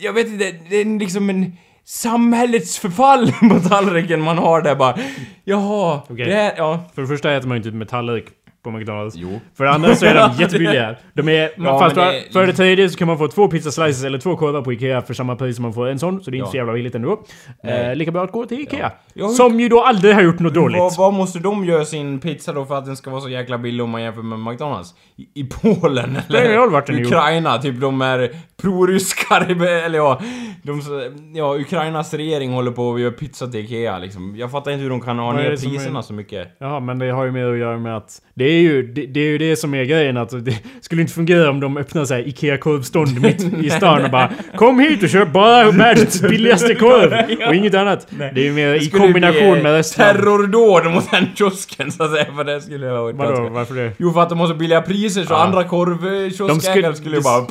[0.00, 1.56] Jag vet inte, det är liksom en...
[1.84, 4.98] Samhällets förfall på tallriken man har där bara.
[5.44, 6.24] Jaha, Okej.
[6.24, 6.84] det är, ja.
[6.94, 8.24] För det första äter man ju inte med tallrik
[8.62, 9.16] på McDonalds.
[9.16, 9.40] Jo.
[9.56, 10.96] För det andra så är de jättebilliga.
[11.14, 11.50] De är...
[11.56, 14.36] Ja, fast det- för det tredje så kan man få två pizza slices eller två
[14.36, 16.22] korvar på Ikea för samma pris som man får en sån.
[16.24, 16.50] Så det är inte Ja.
[16.50, 17.22] så jävla billigt ändå.
[17.64, 18.92] Eh, lika bra att gå till Ikea.
[19.14, 20.78] Ja, hur- Som ju då aldrig har gjort något dåligt.
[20.78, 23.58] Vad, vad måste de göra sin pizza då för att den ska vara så jäkla
[23.58, 24.94] billig om man jämför med McDonalds?
[25.16, 26.18] I, i Polen
[26.70, 27.04] vart den är.
[27.06, 30.20] Ukraina, typ de är proryskar, eller ja,
[30.62, 30.82] de,
[31.34, 34.34] ja, Ukrainas regering håller på att göra pizza till Ikea liksom.
[34.36, 36.48] Jag fattar inte hur de kan ha ner priserna är- så mycket.
[36.58, 39.20] Ja, men det har ju mer att göra med att det är ju det, det,
[39.20, 42.14] är ju det som är grejen att det skulle inte fungera om de öppnar så
[42.14, 47.12] här IKEA-korvstånd mitt i stan och bara Kom hit och köp bara världens billigaste korv!
[47.48, 48.06] Och inget annat.
[48.10, 50.04] Det är ju mer i skulle kombination bli, med resten.
[50.16, 53.48] Terrordåd mot den kiosken så att säga, för det skulle jag varit Vadå, ganska...
[53.54, 53.92] varför det?
[53.98, 55.44] Jo, för att de har så billiga priser så Ja.
[55.44, 57.46] andra korvkioskägare skulle ju det- bara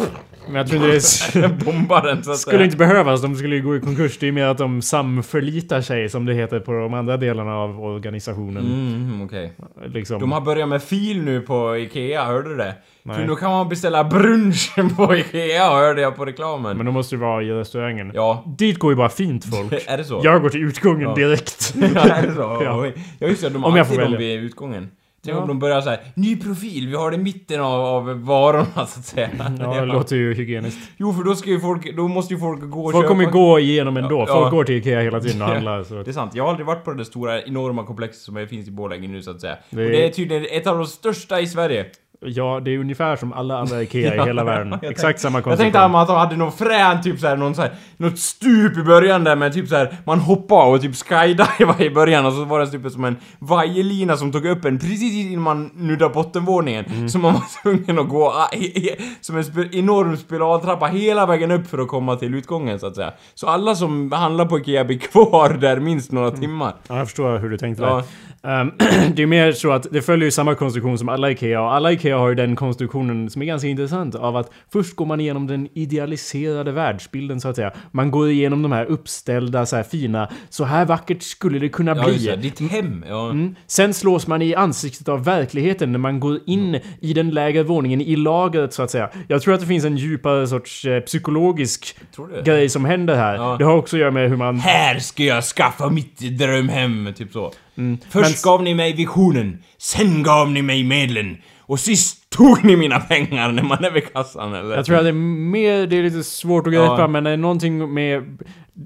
[0.49, 1.33] Men jag tror inte det s-
[1.65, 2.65] bomba den så att skulle säga.
[2.65, 4.17] inte behövas, de skulle ju gå i konkurs.
[4.19, 7.79] Det är mer att de samförlitar sig, som det heter på de andra delarna av
[7.83, 8.65] organisationen.
[8.65, 9.53] Mm, okej.
[9.93, 10.19] Liksom.
[10.19, 12.75] De har börjat med fil nu på Ikea, hörde du det?
[13.03, 13.15] Nej.
[13.17, 16.77] För nu kan man beställa brunchen på Ikea, hörde jag på reklamen.
[16.77, 18.12] Men de måste ju vara i restaurangen.
[18.15, 18.43] Ja.
[18.57, 19.73] Dit går ju bara fint folk.
[19.88, 20.21] Är det så?
[20.23, 21.15] Jag går till utgången Ja.
[21.15, 21.73] direkt.
[21.95, 22.41] Ja, är det så?
[22.63, 22.85] Ja.
[23.19, 24.35] Ja just det, de Om har jag får alltid dem välja.
[24.38, 24.89] vid utgången.
[25.25, 28.65] Tänk om de börjar såhär, ny profil, vi har det i mitten av, av varorna
[28.75, 29.29] så att säga.
[29.60, 30.79] Ja, det låter ju hygieniskt.
[30.97, 33.29] Jo för då ska ju folk, då måste ju folk gå och Folk kommer ju
[33.32, 34.19] gå igenom ändå.
[34.19, 34.49] Ja, Folk ja.
[34.49, 35.84] går till Ikea hela tiden och handlar.
[35.84, 35.93] Så.
[36.03, 38.71] Det är sant, jag har aldrig varit på det stora enorma komplexet som finns i
[38.71, 39.58] Borlänge nu så att säga.
[39.69, 41.86] Det är- Och det är tydligen ett av de största i Sverige.
[42.25, 44.69] Ja, det är ungefär som alla andra Ikea i hela världen.
[44.82, 45.63] jag Exakt tänkte- samma Jag konstruktion.
[45.73, 49.36] tänkte att de hade någon frän, typ såhär, någon såhär, något stup i början där
[49.36, 51.47] med typ såhär, man hoppade och typ skydiva
[51.79, 55.13] i början och så var det typ som en vajerlina som tog upp en precis
[55.13, 56.86] innan man nuddade bottenvåningen.
[56.86, 57.10] Mm.
[57.10, 58.34] Så man var tvungen att gå
[59.21, 62.95] som en sp- enorm spiraltrappa hela vägen upp för att komma till utgången så att
[62.95, 63.13] säga.
[63.36, 66.73] Så alla som handlar på Ikea blir kvar där minst några timmar.
[66.88, 67.95] Ja, jag förstår hur du tänkte Ja.
[67.95, 68.03] där.
[68.43, 68.71] Ehm,
[69.15, 71.91] det är mer så att det följer ju samma konstruktion som alla IKEA och alla
[71.91, 75.47] IKEA har ju den konstruktionen som är ganska intressant av att först går man igenom
[75.47, 77.71] den idealiserade världsbilden så att säga.
[77.91, 81.95] Man går igenom de här uppställda så här fina, så här vackert skulle det kunna
[81.95, 82.25] Ja, bli.
[82.25, 82.36] det.
[82.36, 83.06] Ditt hem.
[83.10, 83.30] Ja.
[83.30, 83.56] Mm.
[83.67, 88.02] Sen slås man i ansiktet av verkligheten när man går in i den lägre våningen,
[88.02, 89.10] i lagret så att säga.
[89.28, 91.95] Jag tror att det finns en djupare sorts eh, psykologisk
[92.45, 93.36] grej som händer här.
[93.36, 93.56] Ja.
[93.60, 94.60] Det har också att göra med hur man...
[94.60, 97.52] Här ska jag skaffa mitt drömhem, typ så.
[98.10, 102.75] Först Men- gav ni mig visionen, sen gav ni mig medlen och sist tog ni
[102.75, 104.75] mina pengar när man är vid kassan eller?
[104.75, 107.08] Jag tror att det är mer, det är lite svårt att greppa Ja.
[107.08, 108.38] men det är någonting med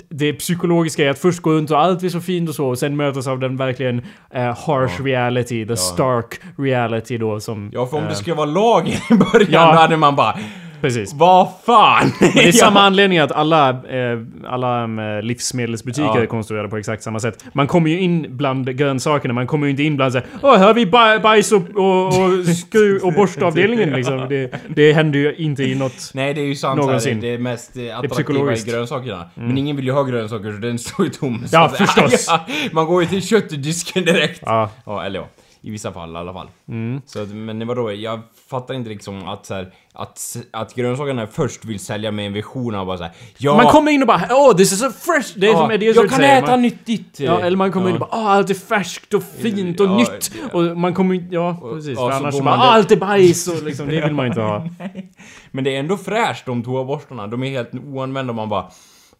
[0.09, 2.77] det psykologiska i att först gå runt och allt är så fint och så och
[2.79, 4.01] sen mötas av den verkligen
[4.33, 7.69] eh, harsh reality, the stark reality då som...
[7.73, 9.71] Ja, för om eh, det skulle vara lagen i början Ja.
[9.71, 10.37] då hade man bara
[10.83, 11.13] Precis.
[11.13, 12.11] Vad fan!
[12.19, 16.21] Det är samma anledning att alla, eh, alla eh, livsmedelsbutiker Ja.
[16.21, 17.45] är konstruerade på exakt samma sätt.
[17.53, 20.67] Man kommer ju in bland grönsakerna, man kommer ju inte in bland såhär Åh, här
[20.67, 24.25] har vi baj- bajs och, och, och, skru och borstavdelningen liksom.
[24.29, 26.11] Det, det händer ju inte i något...
[26.13, 26.77] Nej, det är ju sant.
[26.79, 27.13] Någonsin.
[27.15, 28.67] Här, det är mest attraktiva i psykologiskt.
[28.67, 28.77] Mm.
[28.77, 29.29] grönsakerna.
[29.35, 31.45] Men ingen vill ju ha grönsaker så den står ju tom.
[31.51, 32.27] Ja, förstås.
[32.71, 34.39] Man går ju till köttdisken direkt.
[34.45, 34.69] Ja.
[34.85, 35.27] Ja, eller ja.
[35.65, 36.47] I vissa fall i alla fall.
[36.67, 37.01] Mm.
[37.05, 41.79] Så, men vadå, jag fattar inte liksom att så här, att, att grönsakerna först vill
[41.79, 44.73] sälja med en vision av bara såhär ja, Man kommer in och bara oh this
[44.73, 45.33] is a fresh...
[45.35, 46.37] Det är ja, som Eddie jag kan säger.
[46.37, 47.19] äta Man, nyttigt!
[47.19, 49.97] ja, eller man kommer in och bara oh, allt är färskt och fint och Ja,
[49.97, 50.31] nytt.
[50.41, 50.57] ja.
[50.57, 51.27] Och man kommer in...
[51.31, 51.97] Ja, precis.
[51.99, 54.41] ja, för annars bara ah, det- allt är bajs och liksom, det vill man inte
[54.41, 54.67] ha.
[55.51, 58.65] Men det är ändå fräscht de toaborstarna, de är helt oanvända man bara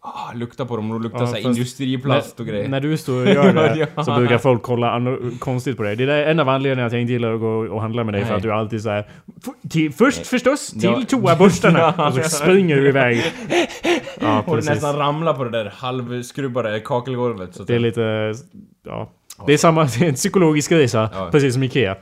[0.04, 2.68] ah, luktar på dem och de luktar Ja, fast industriplast och grejer.
[2.68, 4.04] När du står och gör det Ja.
[4.04, 5.00] så brukar folk kolla
[5.38, 5.96] konstigt på dig.
[5.96, 8.22] Det är en av anledningarna att jag inte gillar att gå och handla med dig
[8.22, 8.36] för Nej.
[8.36, 9.08] att du alltid såhär...
[9.70, 11.02] Till, först förstås till Ja.
[11.08, 12.08] toaborstarna Ja.
[12.08, 13.22] och så springer du iväg.
[14.20, 14.70] Ja, och precis.
[14.70, 17.54] nästan ramlar på det där halvskrubbade kakelgolvet.
[17.54, 18.34] Så Det är lite...
[18.86, 19.10] Ja.
[19.46, 21.10] Det är samma, det är en psykologisk resa.
[21.14, 21.28] Ja.
[21.32, 21.96] Precis som Ikea.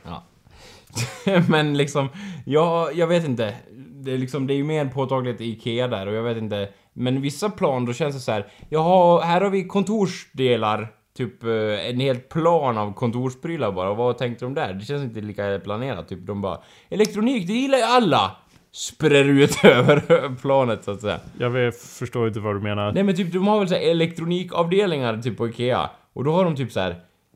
[1.49, 2.09] Men liksom,
[2.45, 3.53] ja, jag vet inte.
[3.91, 6.67] Det är liksom, det är ju mer påtagligt i IKEA där och jag vet inte.
[6.93, 8.47] Men vissa plan då känns det så här.
[8.69, 10.87] Jaha, här har vi kontorsdelar.
[11.17, 13.93] Typ eh, en hel plan av kontorsprylar bara.
[13.93, 14.73] Vad tänkte de där?
[14.73, 16.09] Det känns inte lika planerat.
[16.09, 18.35] Typ de bara Elektronik, det gillar ju alla!
[18.71, 21.19] Sprer ut över planet så att säga.
[21.37, 22.91] Jag vet, förstår inte vad du menar.
[22.91, 25.89] Nej men typ de har väl så elektronikavdelningar typ på IKEA.
[26.13, 26.95] Och då har de typ så här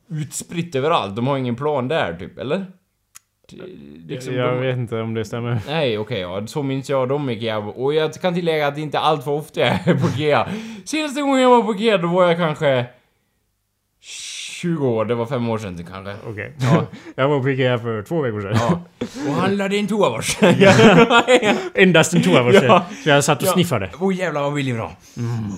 [0.10, 1.16] utspritt överallt.
[1.16, 2.66] De har ingen plan där typ, eller?
[3.52, 5.60] Det- Liksom, jag de- vet inte om det stämmer.
[5.68, 7.58] Nej, okej, ja, så minns jag dem Ikea.
[7.58, 10.48] Och jag kan tillägga att det inte allt för ofta jag är på Ikea.
[10.86, 12.86] Senaste gången jag var på Ikea, då var jag kanske
[14.02, 16.16] 20 år, det var fem år sedan kanske.
[16.30, 16.54] Okej.
[16.60, 16.86] Ja.
[17.16, 18.56] jag var på Ikea för två veckor sedan.
[18.60, 18.82] Ja.
[19.30, 20.48] Och handlade en toaborste.
[21.74, 22.66] Endast en toaborste.
[22.66, 22.86] Ja.
[23.04, 23.52] Så jag satt och Ja.
[23.54, 23.90] sniffade.
[24.00, 24.92] Åh jävlar vad billig bra.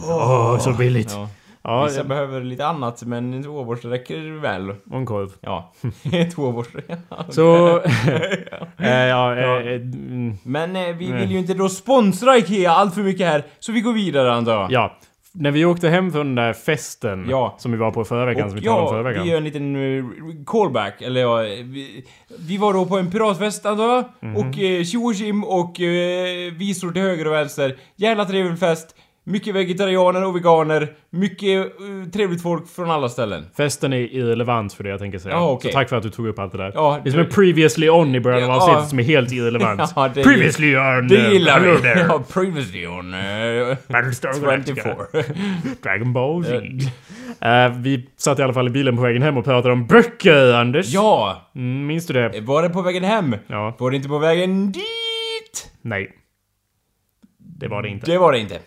[0.08, 1.12] Åh, så billigt.
[1.12, 1.30] Ja.
[1.70, 4.70] Ja, Vissa behöver lite annat, men en toaborste räcker väl.
[4.70, 5.30] och en korv.
[5.42, 5.74] Ja,
[6.36, 6.82] toaborste.
[7.30, 7.78] Så...
[8.78, 12.96] eh, ja, eh, eh, mm, Men eh, vi vill ju inte då sponsra IKEA allt
[12.96, 14.72] för mycket här, så vi går vidare antar jag.
[14.72, 14.98] ja.
[15.34, 17.56] När vi åkte hem från den där festen Ja.
[17.58, 19.24] som vi var på förra veckan, Och som vi talade om ja, förra veckan.
[19.24, 20.06] vi gör en liten uh,
[20.46, 22.06] callback, eller ja, vi,
[22.48, 24.36] vi var då på en piratfest antar jag, Mhm.
[24.36, 25.04] och eh, tjo
[25.48, 27.76] och och eh, visor till höger och vänster.
[27.96, 33.46] Jävla trevlig fest, mycket vegetarianer och veganer, mycket eh, trevligt folk från alla ställen.
[33.58, 35.36] Festen är irrelevant för det jag tänker säga.
[35.36, 35.72] Ja, okej.
[35.72, 36.72] Så tack för att du tog upp allt det där.
[36.76, 38.56] Ja, det är som en previously on i början av Ja.
[38.64, 39.82] avsnittet som är helt irrelevant.
[39.96, 41.08] Ja, det- previously on...
[41.08, 41.82] Det gillar hello vi!
[41.82, 42.06] there.
[42.10, 44.96] Ja, previously on uh, Battlestar Galactica.
[45.12, 45.24] 24.
[45.84, 46.56] Dragon Ball Z.
[47.42, 50.54] Eh, vi satt i alla fall i bilen på vägen hem och pratade om böcker,
[50.54, 50.88] Anders.
[50.94, 51.42] ja!
[51.56, 52.42] Mm, minns du det?
[52.42, 53.36] Var det på vägen hem?
[53.48, 53.76] Ja.
[53.80, 55.72] Var det inte på vägen dit?
[55.82, 56.12] Nej.
[57.60, 58.12] Det var det inte.
[58.12, 58.60] Det var det inte.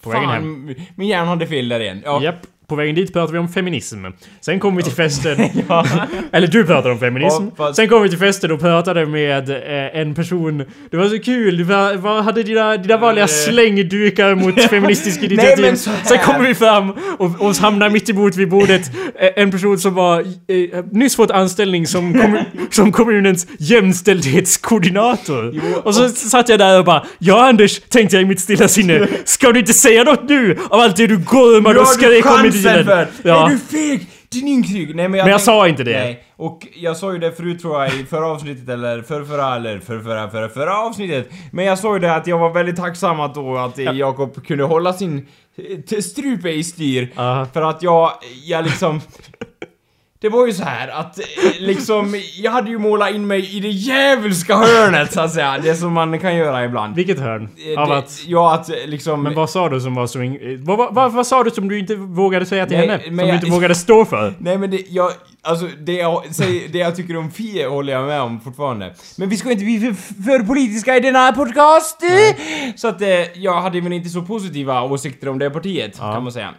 [0.00, 0.74] På vägen hem.
[0.96, 2.02] Min hjärna hade fel där igen.
[2.04, 2.22] Ja.
[2.22, 2.46] Japp.
[2.68, 4.04] På vägen dit pratade vi om feminism.
[4.40, 5.38] Sen kom vi till festen.
[6.32, 7.44] Eller du pratade om feminism.
[7.44, 10.64] Ja, fast- Sen kom vi till festen och pratade med eh, en person.
[10.90, 11.56] Det var så kul.
[11.56, 15.64] Du var, var, hade dina, dina vanliga slängdykar mot feministisk initiativ.
[15.64, 16.04] men så här.
[16.04, 18.90] Sen kommer vi fram och, och hamnar mitt emot vid bordet.
[19.20, 25.54] Eh, En person som var eh, nyss fått anställning som, kommu- som kommunens jämställdhetskoordinator.
[25.84, 29.06] Och så satt jag där och bara Ja Anders, tänkte jag i mitt stilla sinne.
[29.24, 30.58] Ska du inte säga något nu?
[30.70, 32.84] Av allt det du gormade och skrek om i bilen.
[32.84, 33.08] för!
[33.28, 33.46] Ja.
[33.46, 34.06] Är du feg?
[34.28, 34.94] Din inkryg!
[34.96, 35.98] Nej men jag, Men jag tänk- sa inte det.
[35.98, 39.78] Nej, och jag sa ju det förut tror jag i förra avsnittet eller förrförra eller
[39.78, 41.28] förrförra, förra, förra avsnittet.
[41.52, 44.46] Men jag sa ju det att jag var väldigt tacksam att då att eh, Jakob
[44.46, 45.26] kunde hålla sin
[45.90, 47.12] eh, strupe i styr.
[47.16, 47.46] Aha.
[47.52, 48.12] För att jag,
[48.44, 49.00] jag liksom...
[50.20, 51.24] Det var ju så här att eh,
[51.58, 55.58] liksom, jag hade ju målat in mig i det djävulska hörnet så att säga.
[55.62, 56.94] Det som man kan göra ibland.
[56.94, 57.48] Vilket hörn?
[57.74, 58.22] Eh, Av det- att...
[58.26, 59.22] Ja, att eh, liksom...
[59.22, 60.22] Men vad sa du som var så...
[60.22, 63.02] in- Vad, vad, vad, vad sa du som du inte vågade säga till Nej, henne?
[63.04, 64.34] Som du inte vågade stå för?
[64.38, 68.06] Nej men det, jag, alltså det jag, säger, det jag tycker om Fie håller jag
[68.06, 68.94] med om fortfarande.
[69.18, 72.00] Men vi ska inte bli för, för politiska i denna podcast!
[72.76, 73.00] Så att
[73.34, 76.12] jag hade väl inte så positiva åsikter om det partiet, Ja.
[76.12, 76.50] kan man säga.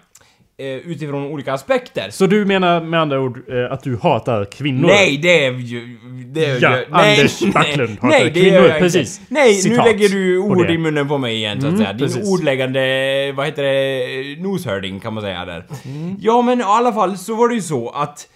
[0.60, 2.10] Eh, utifrån olika aspekter.
[2.10, 4.88] Så du menar med andra ord eh, att du hatar kvinnor?
[4.88, 5.98] Nej, det är ju...
[6.26, 9.22] Det är Ja, ju- nej, Anders nej, Backlund hatar Nej, det kvinnor, gör precis.
[9.30, 11.94] Nej, Citat nu lägger du ord i munnen på mig igen så att Mm, säga.
[11.94, 12.30] Din precis.
[12.32, 15.66] ordläggande, vad heter det, noshörding kan man säga där.
[15.86, 16.16] Mm.
[16.22, 18.28] Ja men i alla fall så var det ju så att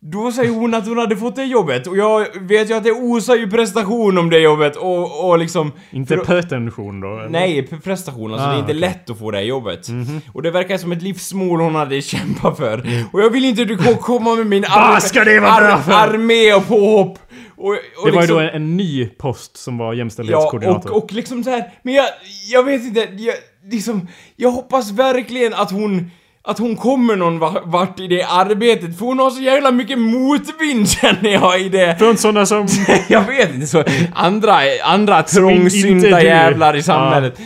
[0.00, 2.92] då säger hon att hon hade fått det jobbet och jag vet ju att det
[2.92, 5.72] osar ju prestation om det jobbet och, och liksom...
[5.90, 7.18] Inte för- pretension då?
[7.18, 7.28] eller?
[7.28, 8.32] Nej, prestation.
[8.32, 8.80] Alltså Ah, det är inte okej.
[8.80, 9.86] lätt att få det jobbet.
[10.32, 12.86] Och det verkar som ett livsmål hon hade kämpat för.
[13.12, 15.92] Och jag vill inte att du ko- komma med min bra för?
[15.92, 17.18] armé och påhopp.
[17.56, 20.90] Och, och Det var ju liksom, då en, en ny post som var Ja, jämställdhetskoordinator.
[20.90, 22.06] och, och liksom så här, men jag,
[22.52, 23.34] jag vet inte, jag,
[23.70, 26.10] liksom, jag hoppas verkligen att hon
[26.48, 29.98] att hon kommer någon va- vart i det arbetet, för hon har så jävla mycket
[29.98, 31.96] motvind känner jag i det.
[31.98, 32.66] Från sådana som...
[33.08, 33.84] Jag vet inte, så
[34.14, 37.40] andra, andra trångsynta jävlar i samhället.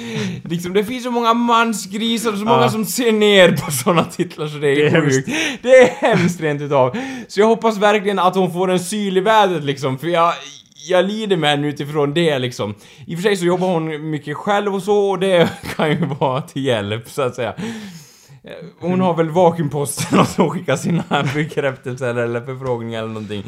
[0.44, 2.68] Liksom, det finns så många mansgrisar så många Ja.
[2.68, 5.28] som ser ner på såna titlar så det är, Det är sjukt.
[5.62, 6.96] Det är hemskt rent utav.
[7.28, 10.32] Så jag hoppas verkligen att hon får en syl i vädret liksom, för jag
[10.88, 12.74] jag lider med henne utifrån det liksom.
[13.06, 16.06] I och för sig så jobbar hon mycket själv och så och det kan ju
[16.20, 17.54] vara till hjälp så att säga.
[18.80, 23.42] Hon har väl vakuumposten och så skickar sina bekräftelser eller förfrågningar eller någonting.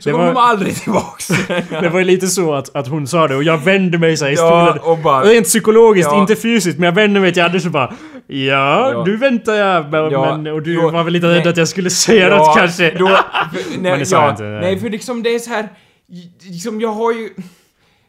[0.00, 1.28] Så Det kommer var- de aldrig tillbaks.
[1.70, 4.32] Det var ju lite så att, att hon sa det och jag vände mig såhär
[4.32, 4.92] i Ja, stolen.
[4.92, 5.24] och bara...
[5.24, 6.20] Rent psykologiskt, Ja.
[6.20, 7.94] inte fysiskt, men jag vände mig till Anders och bara
[8.26, 9.04] Ja, Ja.
[9.06, 9.90] nu väntar jag.
[9.90, 12.56] Men, Ja, men, och du jo, var väl lite rädd att jag skulle säga något
[12.56, 12.90] kanske?
[12.90, 13.16] Då, för,
[13.70, 14.80] nej, Men det sa jag ja, inte, nej.
[14.80, 15.68] för liksom det är så här.
[16.42, 17.30] Liksom jag har ju...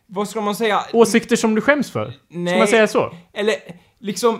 [0.07, 0.79] Vad ska man säga?
[0.93, 2.05] Åsikter som du skäms för?
[2.05, 2.57] Ska Nej.
[2.59, 3.13] man säga så?
[3.33, 3.55] Eller
[3.99, 4.39] liksom...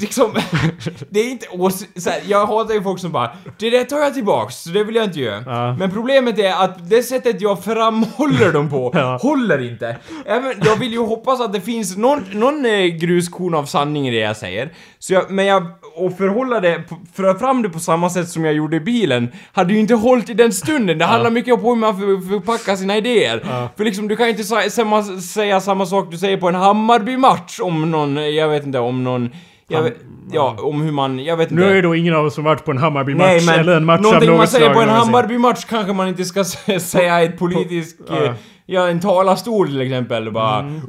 [0.00, 0.34] Liksom,
[1.10, 1.84] det är inte ås...
[2.06, 4.94] Här, jag hatar ju folk som bara Det där tar jag tillbaks, så det vill
[4.94, 5.42] jag inte göra.
[5.46, 5.76] Ja.
[5.78, 9.18] Men problemet är att det sättet jag framhåller dem på Ja.
[9.22, 9.96] håller inte.
[10.26, 14.10] Även, jag vill ju hoppas att det finns någon, någon eh, gruskorn av sanning i
[14.10, 14.72] det jag säger.
[14.98, 15.66] Så jag, men jag...
[15.94, 16.82] Och förhålla det,
[17.14, 20.30] föra fram det på samma sätt som jag gjorde i bilen, hade ju inte hållit
[20.30, 20.98] i den stunden.
[20.98, 23.68] Det handlar mycket om hur man för, förpackar sina idéer.
[23.76, 26.54] För liksom, du kan ju inte sa- samma, säga samma sak du säger på en
[26.54, 29.30] Hammarby-match om någon, jag vet inte, om någon...
[29.68, 29.96] Jag vet,
[30.32, 31.62] ja, om hur man, jag vet inte.
[31.62, 34.06] Nu är det då ingen av oss som varit på en Hammarby-match eller en match
[34.06, 34.88] av något man säger slag, på en.
[34.88, 38.00] Hammarby-match kanske man inte ska sä- säga i ett politiskt...
[38.08, 38.34] Ja.
[38.68, 40.32] Ja, en talarstol till exempel.
[40.32, 40.58] Bara...
[40.58, 40.80] Mm.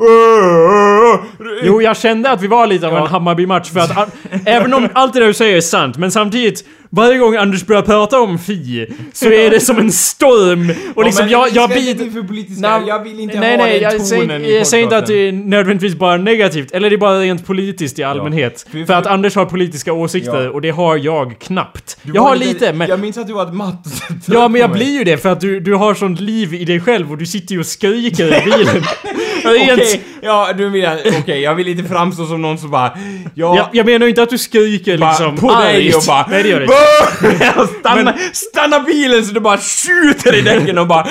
[1.63, 3.01] Jo, jag kände att vi var lite av Ja.
[3.01, 4.15] en Hammarby-match för att
[4.45, 7.81] även om allt det där du säger är sant, men samtidigt varje gång Anders börjar
[7.81, 11.79] prata om Fi så är det som en storm och liksom Ja, jag, jag ska
[11.79, 12.11] inte bid...
[12.11, 12.83] bli för politiska.
[12.87, 15.05] jag vill inte nej, ha nej, den jag tonen säger, i jag säger inte att
[15.05, 18.65] det är nödvändigtvis bara negativt, eller det är bara rent politiskt i allmänhet.
[18.71, 20.49] För- För, att Anders har politiska åsikter Ja.
[20.49, 21.97] och det har jag knappt.
[22.03, 22.89] Du jag har lite, men...
[22.89, 23.85] Jag minns att du var ett matt
[24.25, 26.79] Ja men jag blir ju det för att du, du har sånt liv i dig
[26.79, 28.83] själv och du sitter ju och skriker i bilen.
[29.49, 32.97] Okej, Rent- ja du menar, okej jag vill inte framstå som någon som bara...
[33.35, 35.37] Ja, jag, jag menar inte att du skriker bara liksom.
[35.37, 36.25] på dig och bara...
[36.29, 41.07] Nej det gör det stanna, stanna bilen så du bara skjuter i däcken och bara...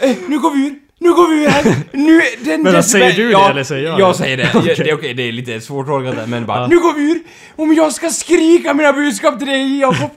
[0.00, 0.83] Eh, nu går vi ur!
[1.04, 1.74] Nu går vi här!
[1.92, 4.14] Nu, den Men decibel- säger du det ja, eller säger jag Jag det?
[4.18, 4.50] säger det.
[4.54, 4.74] Okej.
[4.78, 6.60] Det är okej, det är lite svårtolkat där, men bara...
[6.60, 6.66] Ja.
[6.66, 7.18] Nu går vi ur!
[7.56, 10.10] Om jag ska skrika mina budskap till dig Jakob,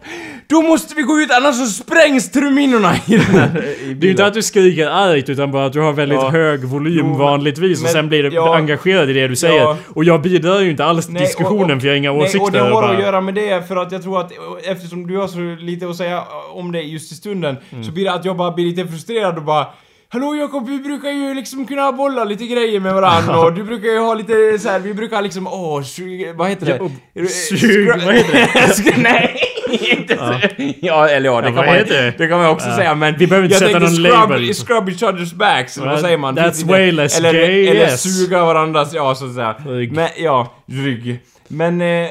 [0.47, 4.06] då måste vi gå ut annars så sprängs truminorna i den här i Det är
[4.06, 6.30] ju inte att du skriker argt utan bara att du har väldigt Ja.
[6.30, 8.56] hög volym Jo, men- vanligtvis och men- sen blir du ja.
[8.56, 9.76] engagerad i det du säger.
[9.93, 12.12] Och jag bidrar ju inte alls till Nej, diskussionen och- och- för jag har inga
[12.13, 12.41] Nej, åsikter.
[12.41, 14.32] och det har bara- att göra med det för att jag tror att
[14.63, 16.23] eftersom du har så lite att säga
[16.54, 17.84] om det just i stunden Mm.
[17.84, 19.65] så blir det att jag bara blir lite frustrerad och bara
[20.10, 23.88] Hallå Jakob, vi brukar ju liksom kunna bolla lite grejer med varandra och du brukar
[23.88, 26.80] ju ha lite så här, vi brukar liksom, åh, sug- vad heter det?
[27.13, 28.34] Ja, sug- vad heter
[28.93, 28.98] det?
[29.02, 29.39] Nej!
[29.91, 30.34] Inte så.
[30.82, 32.13] Ja, eller ja, det Ja, kan man det?
[32.17, 32.76] det kan man också Ja.
[32.76, 34.54] säga men Vi behöver inte sätta någon scrub, label.
[34.54, 36.38] Scrub each other's backs, eller vad Well, säger man?
[36.38, 38.02] that's inte- way less eller, gay, Eller yes.
[38.02, 39.56] suga varandras, ja så att säga.
[39.65, 39.91] Rygg.
[39.91, 41.20] Men, ja, rygg.
[41.48, 42.08] Men, eh,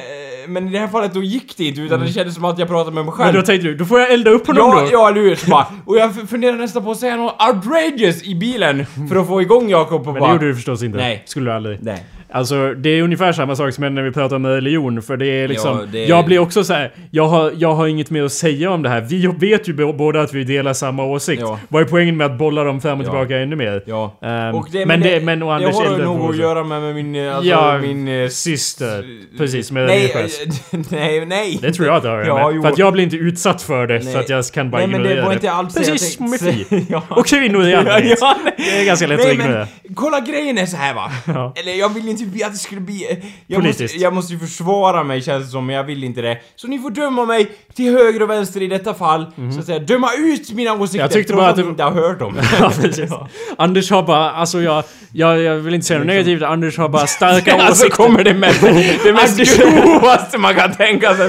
[0.47, 2.67] men i det här fallet då gick det inte utan det kändes som att jag
[2.67, 3.33] pratade med mig Men själv.
[3.35, 4.87] då tänkte du, då får jag elda upp honom Ja, då.
[4.91, 5.35] ja, eller hur?
[5.35, 9.15] Så bara, Och jag f- funderar nästan på att säga något outrageous i bilen för
[9.15, 10.33] att få igång Jakob och Men det bara...
[10.33, 10.97] gjorde du förstås inte.
[10.97, 11.23] Nej.
[11.25, 11.79] Skulle du aldrig.
[11.81, 12.03] Nej.
[12.31, 15.47] Alltså det är ungefär samma sak som när vi pratar om religion för det är
[15.47, 15.77] liksom...
[15.79, 16.91] Ja, det Jag blir också så här.
[17.11, 19.01] Jag har, jag har inget mer att säga om det här.
[19.01, 21.41] Vi vet ju båda att vi delar samma åsikt.
[21.41, 21.59] Ja.
[21.67, 23.09] Vad är poängen med att bolla dem fram och Ja.
[23.09, 23.83] tillbaka ännu mer?
[23.85, 24.17] Ja.
[24.53, 27.27] Och det, men, det, men och Anders det har nog att göra med, med min...
[27.29, 28.07] Alltså, Ja, min...
[28.07, 29.05] eh, syster.
[29.37, 30.39] Precis, med nej, religiös.
[30.91, 31.59] nej, nej.
[31.61, 32.61] Det tror jag att det har Ja, med.
[32.61, 34.17] För att jag blir inte utsatt för det så Nej.
[34.17, 36.39] att jag kan bara Nej men det ignorera var inte alls det Precis med.
[36.39, 36.65] Fi.
[36.89, 37.03] Ja.
[37.09, 38.17] Och kvinnor i allmänhet.
[38.21, 39.67] Ja, Det är ganska lätt Nej att ignorera.
[39.83, 41.11] men, kolla grejen är så här va.
[41.25, 41.53] Ja.
[41.55, 43.23] Eller jag vill inte att det skulle bli...
[43.47, 43.81] Jag Politiskt.
[43.81, 46.37] måste, jag måste ju försvara mig känns det som, men jag vill inte det.
[46.55, 49.25] Så ni får döma mig till höger och vänster i detta fall.
[49.53, 52.19] Så att säga, döma ut mina åsikter Jag tyckte bara att ni inte har hört
[52.19, 52.37] dem.
[52.59, 53.11] Ja, precis.
[53.57, 57.07] Anders har bara, alltså jag, jag, jag vill inte säga något negativt, Anders har bara
[57.07, 58.03] starka Alltså åsikter.
[58.03, 58.61] kommer det mest,
[59.03, 61.25] det mest grovaste man kan tänka sig.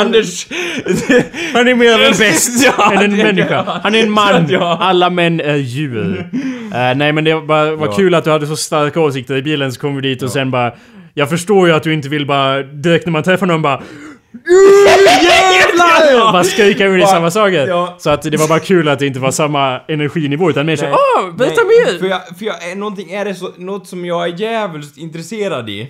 [0.00, 0.46] Anders...
[1.54, 3.64] Han är mer en bäst Ja, än en människa.
[3.66, 3.80] ja.
[3.82, 4.46] Han är en man.
[4.48, 4.78] Ja.
[4.80, 6.28] Alla män är djur.
[6.74, 7.92] Eh, nej men det var, var Ja.
[7.92, 10.50] kul att du hade så starka åsikter i bilen så kom vi dit och sen
[10.50, 10.72] bara...
[11.14, 13.82] Jag förstår ju att du inte vill bara direkt när man träffar någon bara...
[15.22, 16.32] Jävlar!
[16.32, 17.66] Bara skrika ur i samma saker.
[17.66, 17.96] ja.
[17.98, 20.92] Så att det var bara kul att det inte var samma energinivå utan mer såhär.
[20.92, 21.98] Åh, berätta mer!
[21.98, 25.70] För, jag, för jag, är- någonting är det så, något som jag är djävulskt intresserad
[25.70, 25.82] i.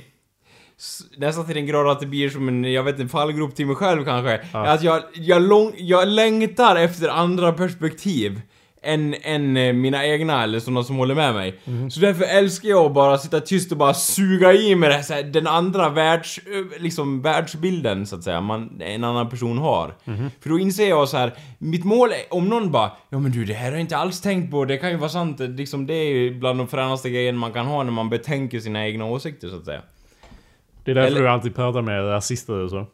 [0.79, 3.67] S- Nästan till den grad att det blir som en, jag vet inte, fallgrop till
[3.67, 4.41] mig själv kanske.
[4.53, 8.41] Att jag, jag, lång, jag längtar efter andra perspektiv.
[8.83, 11.55] Än, än eh, mina egna eller sådana som håller med mig.
[11.64, 11.90] Mhm.
[11.90, 15.03] Så därför älskar jag att bara sitta tyst och bara suga i mig det här,
[15.03, 19.59] så här, den andra världs, ö, liksom världsbilden så att säga, man, en annan person
[19.59, 19.95] har.
[20.05, 20.31] Mhm.
[20.40, 23.45] För då inser jag så här, mitt mål är, om någon bara Ja men du
[23.45, 25.95] det här har jag inte alls tänkt på, det kan ju vara sant, liksom det
[25.95, 29.49] är ju bland de fränaste grejerna man kan ha när man betänker sina egna åsikter
[29.49, 29.81] så att säga.
[30.85, 32.87] Det är därför Eller- du alltid pratar med rasister och så.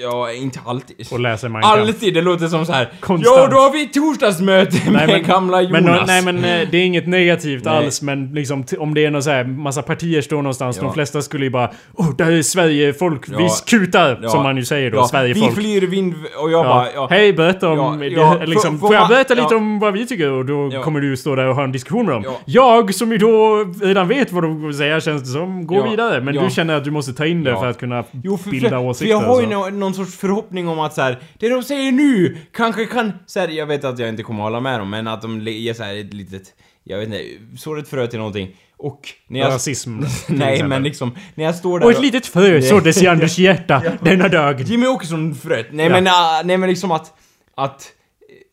[0.00, 1.06] Ja, inte alltid.
[1.12, 1.66] Och läser Kampf.
[1.66, 2.88] Alltid, det låter som så här.
[3.00, 3.36] Konstant.
[3.36, 5.82] Ja, då har vi torsdagsmöte med gamla Jonas.
[5.82, 7.74] Men, nej men eh, det är inget negativt Nej.
[7.76, 10.82] alls men liksom om det är någon så här massa partier står någonstans, Ja.
[10.82, 13.48] de flesta skulle ju bara Åh, där är Sverige folk, vi Ja.
[13.48, 14.18] skutar!
[14.22, 14.28] Ja.
[14.28, 15.54] Som man ju säger då, ja, Sverige vi folk.
[15.54, 16.86] flyr vind och jag Ja.
[16.96, 17.06] bara...
[17.06, 17.98] Hej, berätta om...
[17.98, 18.06] Det,
[18.46, 20.30] liksom, får- får, jag berätta lite om vad vi tycker?
[20.30, 22.22] Och då kommer du stå där och ha en diskussion med dem.
[22.26, 22.36] Ja.
[22.44, 26.20] Jag, som ju då redan vet vad de kommer säga, känns det som, går vidare.
[26.20, 28.68] Men du känner att du måste ta in det för att kunna Jo, för, bilda
[28.68, 29.10] för, för åsikter.
[29.14, 29.46] jag har ju
[29.82, 33.12] någon sorts förhoppning om att så här, det de säger nu kanske kan...
[33.26, 35.74] Så här, jag vet att jag inte kommer hålla med dem, men att de ger
[35.74, 36.54] så här ett litet...
[36.84, 37.22] Jag vet inte,
[37.58, 38.56] sår ett frö till någonting.
[38.76, 39.52] Och när jag...
[39.52, 40.00] Rasism.
[40.28, 43.82] Nej, men liksom, när jag står där Och ett litet frö såddes i Anders hjärta
[44.00, 44.60] denna dag.
[44.60, 45.66] Jimmy Åkesson fröet.
[45.72, 45.92] Nej Ja.
[45.92, 46.12] men, uh,
[46.44, 47.12] nej men liksom att,
[47.54, 47.92] att,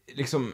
[0.09, 0.53] eh, liksom,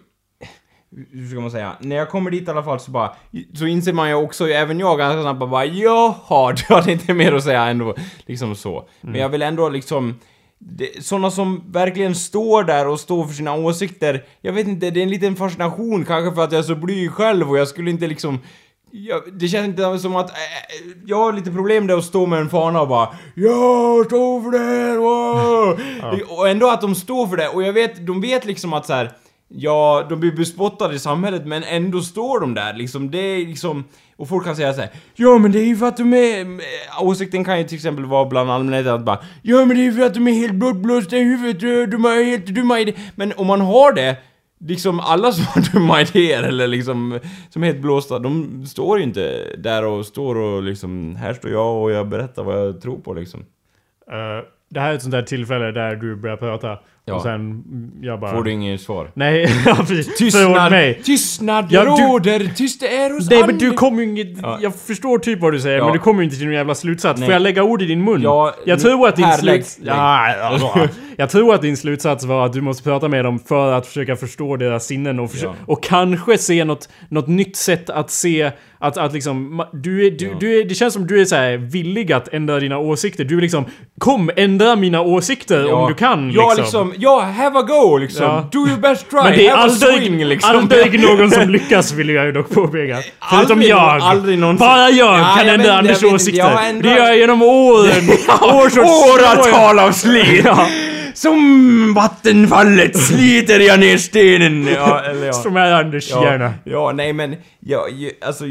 [1.11, 1.75] hur ska man säga?
[1.79, 3.15] När jag kommer dit i alla fall så bara,
[3.53, 7.33] så inser man ju också, även jag ganska snabbt bara jaha, du hade inte mer
[7.33, 7.95] att säga ändå.
[8.25, 8.89] Liksom så.
[9.01, 10.19] Men jag vill ändå liksom,
[10.59, 14.99] det, såna som verkligen står där och står för sina åsikter, jag vet inte, det
[14.99, 17.91] är en liten fascination kanske för att jag är så blyg själv och jag skulle
[17.91, 18.39] inte liksom
[18.97, 20.29] jag, det känns inte som att...
[20.29, 20.35] Äh,
[21.05, 24.51] jag har lite problem där att stå med en fana och bara Jag står för
[24.51, 24.97] det!
[24.97, 26.37] Wow!
[26.37, 28.93] Och ändå att de står för det och jag vet, de vet liksom att så
[28.93, 29.11] här.
[29.47, 33.11] Ja, de blir bespottade i samhället men ändå står de där liksom.
[33.11, 33.83] Det är liksom...
[34.17, 34.89] Och folk kan säga så här.
[35.15, 36.41] Ja men det är ju för att de är...
[36.41, 39.85] Eh, åsikten kan ju till exempel vara bland allmänheten att bara Ja men det är
[39.85, 42.95] ju för att de är helt bortblåsta i huvudet, de är helt dumma idéer.
[43.15, 44.17] Men om man har det
[44.59, 49.03] Liksom alla som har dumma idéer eller liksom som är helt blåsta, de står ju
[49.03, 52.99] inte där och står och liksom Här står jag och jag berättar vad jag tror
[52.99, 53.39] på liksom.
[54.11, 56.77] Uh, det här är ett sånt där tillfälle där du börjar prata.
[57.07, 57.15] Ja.
[57.15, 57.63] Och sen
[58.01, 58.31] jag bara...
[58.31, 59.11] Får du inget svar?
[59.13, 59.47] Nej,
[60.17, 60.71] Tystnad!
[60.71, 61.01] mig.
[61.03, 62.51] Tystnad Ja, du- råder!
[62.55, 64.37] Tyst det är hos Nej men du kommer ju inget...
[64.41, 64.59] Ja.
[64.61, 65.83] Jag förstår typ vad du säger Ja.
[65.85, 67.19] men du kommer ju inte till någon jävla slutsats.
[67.19, 67.27] Nej.
[67.27, 68.21] Får jag lägga ord i din mun?
[68.21, 69.79] Ja, jag tror att din sluts...
[69.83, 70.29] Ja,
[71.17, 74.15] jag tror att din slutsats var att du måste prata med dem för att försöka
[74.15, 75.53] förstå deras sinnen och, Ja.
[75.65, 78.51] och kanske se något, något nytt sätt att se...
[78.79, 79.63] Att, att liksom...
[79.73, 80.33] Du är, du, Ja.
[80.39, 83.23] du är, det känns som du är så villig att ändra dina åsikter.
[83.23, 83.65] Du är liksom...
[83.99, 88.23] Kom, ändra mina åsikter om du kan Ja liksom, ja, have a go liksom.
[88.25, 88.49] Ja.
[88.51, 90.55] Do your best try, Men det är have a aldrig, swing liksom.
[90.55, 92.97] aldrig någon som lyckas vill jag ju dock påpeka.
[93.29, 93.79] Förutom jag.
[94.01, 96.39] aldrig någon- Bara jag Ja, kan jag ändra Anders åsikter.
[96.39, 98.09] jag ändrat- Det gör jag genom åren.
[98.41, 100.45] Års Åratal av slit!
[101.15, 101.19] Ja.
[101.29, 104.67] Som vattenfallet sliter jag ner stenen.
[104.75, 105.33] Ja, eller ja.
[105.43, 106.53] Som är Anders hjärna.
[106.63, 107.81] Ja, nej men, jag,
[108.25, 108.45] alltså,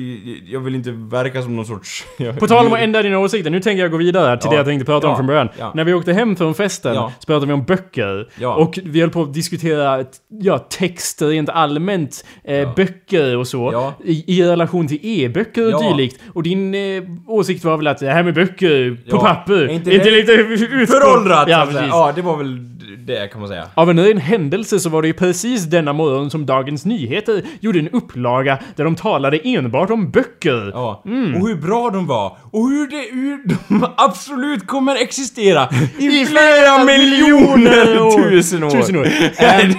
[0.47, 2.05] jag, vill inte verka som någon sorts...
[2.39, 4.51] På tal om att ändra dina åsikter, nu tänker jag gå vidare till Ja.
[4.51, 5.17] det jag tänkte prata om Ja.
[5.17, 5.49] från början.
[5.59, 5.73] Ja.
[5.75, 7.13] När vi åkte hem från festen Ja.
[7.19, 8.29] så pratade vi om böcker.
[8.39, 8.55] Ja.
[8.55, 10.05] Och vi höll på att diskutera
[10.41, 13.71] ja, texter rent allmänt, eh, böcker och så.
[13.73, 13.95] Ja.
[14.05, 15.91] I, I relation till e-böcker och Ja.
[15.97, 16.21] dylikt.
[16.33, 19.21] Och din eh, åsikt var väl att det här med böcker på Ja.
[19.21, 21.49] papper, Är inte inte lite utgå- Föråldrat!
[21.49, 21.89] Ja, precis.
[21.91, 22.54] ja, det var väl
[22.99, 23.65] det kan man säga.
[23.75, 27.79] Av en ren händelse så var det ju precis denna morgon som Dagens Nyheter gjorde
[27.79, 30.71] en upplaga där de talade enbart om böcker.
[30.75, 31.03] Ja.
[31.07, 31.35] Mm.
[31.43, 32.37] Och hur bra de var.
[32.51, 38.31] Och hur, det, hur de absolut kommer existera i, I flera miljoner år.
[38.31, 38.71] tusen år.
[38.71, 39.05] Tusen år.
[39.37, 39.75] Ehm,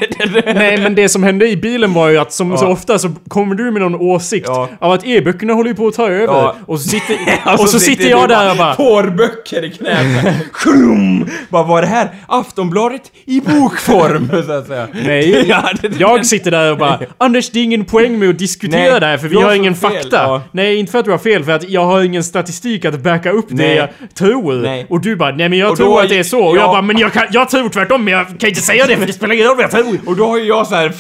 [0.55, 2.57] Nej men det som hände i bilen var ju att som Ja.
[2.57, 4.69] så ofta så kommer du med någon åsikt Ja.
[4.79, 6.33] av att e-böckerna håller ju på att ta över.
[6.33, 6.55] Ja.
[6.65, 8.75] Och så sitter, Alltså, och så sitter jag där och bara...
[8.75, 10.35] Pårböcker i knät.
[10.53, 11.27] Klum!
[11.49, 12.09] Vad var det här?
[12.27, 14.87] Aftonbladet i bokform, så att säga.
[15.05, 18.39] Nej, Ja, det- jag sitter där och bara Anders det är ingen poäng med att
[18.39, 20.17] diskutera Nej, det här för vi jag har ingen fel, fakta.
[20.17, 20.41] ja.
[20.51, 23.31] Nej, inte för att du har fel för att jag har ingen statistik att backa
[23.31, 23.75] upp det Nej.
[23.75, 24.53] jag tror.
[24.53, 24.85] Nej.
[24.89, 26.43] Och du bara nej men jag Och tror att det är så.
[26.45, 26.61] Och ja.
[26.61, 29.07] jag bara men jag, kan, jag tror tvärtom men jag kan inte säga det för
[29.07, 29.97] det spelar ingen roll vad jag tror.
[30.05, 30.91] Och då har ju jag så här, eh,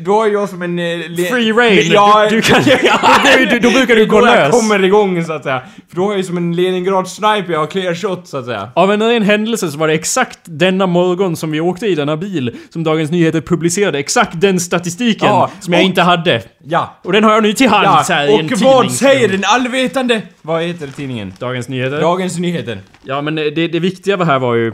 [0.00, 0.78] då har jag som en...
[0.78, 0.84] eh,
[1.30, 1.90] Free reign.
[1.92, 2.98] Ja, Du- du kan- ja,
[3.50, 4.50] då då brukar du det gå då jag lös.
[4.50, 5.62] kommer igång så att säga.
[5.88, 8.44] För då har jag ju som en Leningrad sniper, jag har clear shot så att
[8.44, 8.68] säga.
[8.74, 12.16] Av en ren händelse så var det exakt denna morgon som vi åkte i denna
[12.16, 13.98] bil som Dagens Nyheter publicerade.
[13.98, 16.42] Exakt den statistiken Ja, som jag och- inte hade.
[16.64, 16.96] Ja.
[17.04, 19.42] Och den har jag nu till hands Ja, här i en och vad säger den
[19.44, 20.22] allvetande...
[20.42, 21.32] Vad heter tidningen?
[21.38, 22.00] Dagens Nyheter?
[22.00, 22.78] Dagens Nyheter.
[23.04, 24.72] Ja men det, det viktiga här var ju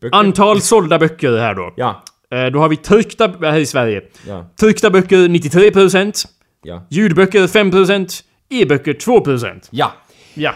[0.00, 0.16] Böcker.
[0.16, 1.72] antal sålda böcker här då.
[1.76, 2.02] Ja.
[2.30, 4.02] Eh, Då har vi tryckta, här i Sverige.
[4.28, 4.50] Ja.
[4.60, 6.26] Tryckta böcker 93%,
[6.62, 6.86] Ja.
[6.90, 9.68] ljudböcker 5%, e-böcker 2%.
[9.70, 9.92] Ja.
[10.34, 10.54] Ja.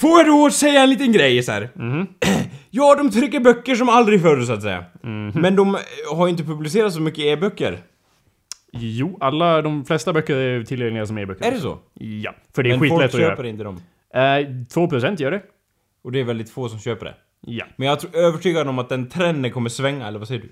[0.00, 1.68] Får jag då säga en liten grej så här?
[2.76, 4.84] Ja, de trycker böcker som aldrig förr så att säga.
[5.34, 5.80] Men de eh,
[6.16, 7.78] har inte publicerat så mycket e-böcker.
[8.72, 11.44] Jo, alla, de flesta böcker är tillgängliga som e-böcker.
[11.46, 11.78] Är det så?
[11.94, 13.48] Ja, för det är Men folk skitlätt att köper göra.
[13.48, 13.82] inte dem.
[14.14, 15.42] Eh, 2% gör det.
[16.04, 17.14] Och det är väldigt få som köper det.
[17.40, 17.64] Ja.
[17.76, 20.48] Men jag är övertygad om att den trenden kommer svänga, eller vad säger du?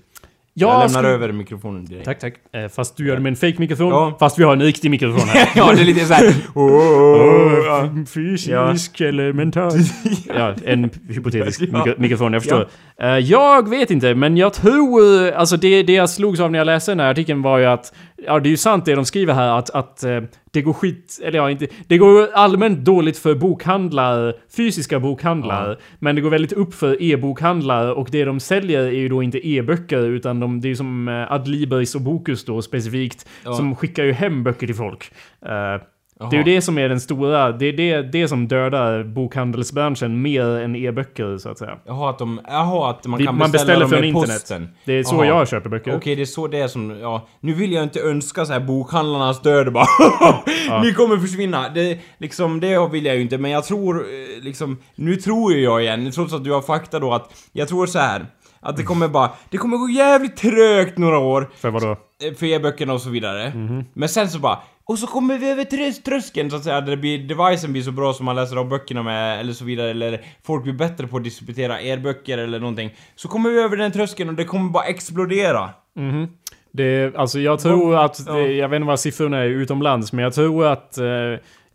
[0.55, 2.05] Jag jag lämnar över mikrofonen direkt.
[2.05, 2.33] Tack, tack.
[2.53, 4.17] Eh, fast du gör det med en fake mikrofon Ja.
[4.19, 5.49] fast vi har en riktig mikrofon här.
[5.55, 6.33] ja, det är lite såhär...
[6.55, 9.71] Oh, fysisk eller mental.
[10.37, 11.77] ja, en hypotetisk Ja.
[11.77, 12.67] mikro mikrofon, jag förstår.
[13.01, 15.25] Eh, jag vet inte, men jag tror...
[15.27, 17.65] eh, Alltså det, det jag slogs av när jag läste den här artikeln var ju
[17.65, 17.93] att...
[18.25, 20.21] Ja, det är ju sant det de skriver här att, att eh,
[20.51, 21.19] det går skit...
[21.23, 21.67] Eller ja, inte...
[21.87, 25.77] Det går allmänt dåligt för bokhandlare, fysiska bokhandlare.
[25.99, 29.47] Men det går väldigt upp för e-bokhandlare och det de säljer är ju då inte
[29.47, 33.29] e-böcker utan de, det är ju som Adlibris och Bokus då specifikt.
[33.45, 33.53] Ja.
[33.53, 35.11] Som skickar ju hem böcker till folk.
[35.45, 35.81] Eh,
[36.19, 36.29] Jaha.
[36.29, 40.21] det är ju det som är den stora, det är det, det som dödar bokhandelsbranschen
[40.21, 41.77] mer än e-böcker så att säga.
[41.85, 44.27] Jaha, att, de, jaha, att man Vi- kan man beställa, dem från internet.
[44.29, 44.69] posten.
[44.85, 45.25] Det är så Jaha.
[45.25, 45.95] jag köper böcker.
[45.95, 46.97] Okej, det är så det är som...
[47.01, 49.85] Ja, nu vill jag inte önska så här bokhandlarnas död bara
[50.83, 51.69] Ni kommer försvinna.
[51.69, 54.77] Det, liksom, det vill jag ju inte, men jag tror eh, liksom...
[54.95, 57.33] Nu tror ju jag igen, trots att du har fakta då att...
[57.51, 58.25] Jag tror så här
[58.59, 59.29] Att det kommer bara...
[59.49, 61.97] Det kommer gå jävligt trögt några år För vadå?
[62.27, 63.49] Eh, för e-böckerna och så vidare.
[63.55, 63.85] Mhm.
[63.93, 64.59] Men sen så bara...
[64.85, 67.81] Och så kommer vi över trös- tröskeln så att säga, där det blir, devicen blir
[67.81, 71.07] så bra som man läser av böckerna med, eller så vidare, eller folk blir bättre
[71.07, 72.91] på att distributera e-böcker eller någonting.
[73.15, 75.69] Så kommer vi över den tröskeln och det kommer bara explodera.
[75.95, 76.27] Mhm.
[76.71, 80.33] Det, alltså jag tror att, det, jag vet inte vad siffrorna är utomlands, men jag
[80.33, 81.05] tror att eh,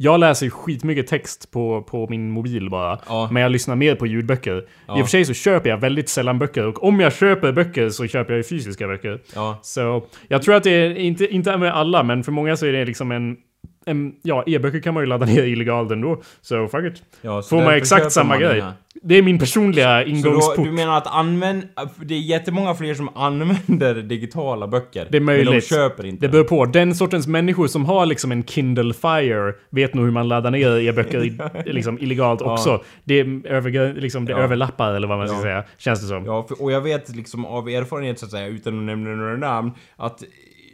[0.01, 2.99] jag läser skitmycket text på, på min mobil bara.
[3.09, 3.29] Ja.
[3.33, 4.59] Men jag lyssnar mer på ljudböcker.
[4.59, 4.93] I Ja.
[4.95, 8.07] och för sig så köper jag väldigt sällan böcker och om jag köper böcker så
[8.07, 9.21] köper jag ju fysiska böcker.
[9.35, 9.59] Ja.
[9.63, 12.73] Så jag tror att det är, inte, inte med alla, men för många så är
[12.73, 13.37] det liksom en...
[13.89, 16.22] en ja, e-böcker kan man ju ladda ner illegalt ändå.
[16.41, 17.03] Så fuck it.
[17.22, 18.64] Ja, så Får man exakt samma man grej.
[19.03, 20.64] Det är min personliga Så då, ingångsport.
[20.64, 21.62] du menar att använd...
[22.05, 25.07] Det är jättemånga fler som använder digitala böcker.
[25.11, 25.45] Det är möjligt.
[25.51, 26.26] Men de köper inte.
[26.26, 26.64] Det beror på.
[26.66, 30.78] Den sortens människor som har liksom en Kindle Fire vet nog hur man laddar ner
[30.80, 32.53] e-böcker liksom illegalt Ja.
[32.53, 32.82] också.
[33.05, 34.39] Det, över, liksom, det Ja.
[34.39, 35.43] överlappar eller vad man ska Ja.
[35.43, 35.64] säga.
[35.78, 36.24] Känns det som.
[36.24, 39.36] Ja, för, och jag vet liksom av erfarenhet så att säga, utan att nämna några
[39.36, 40.22] namn, att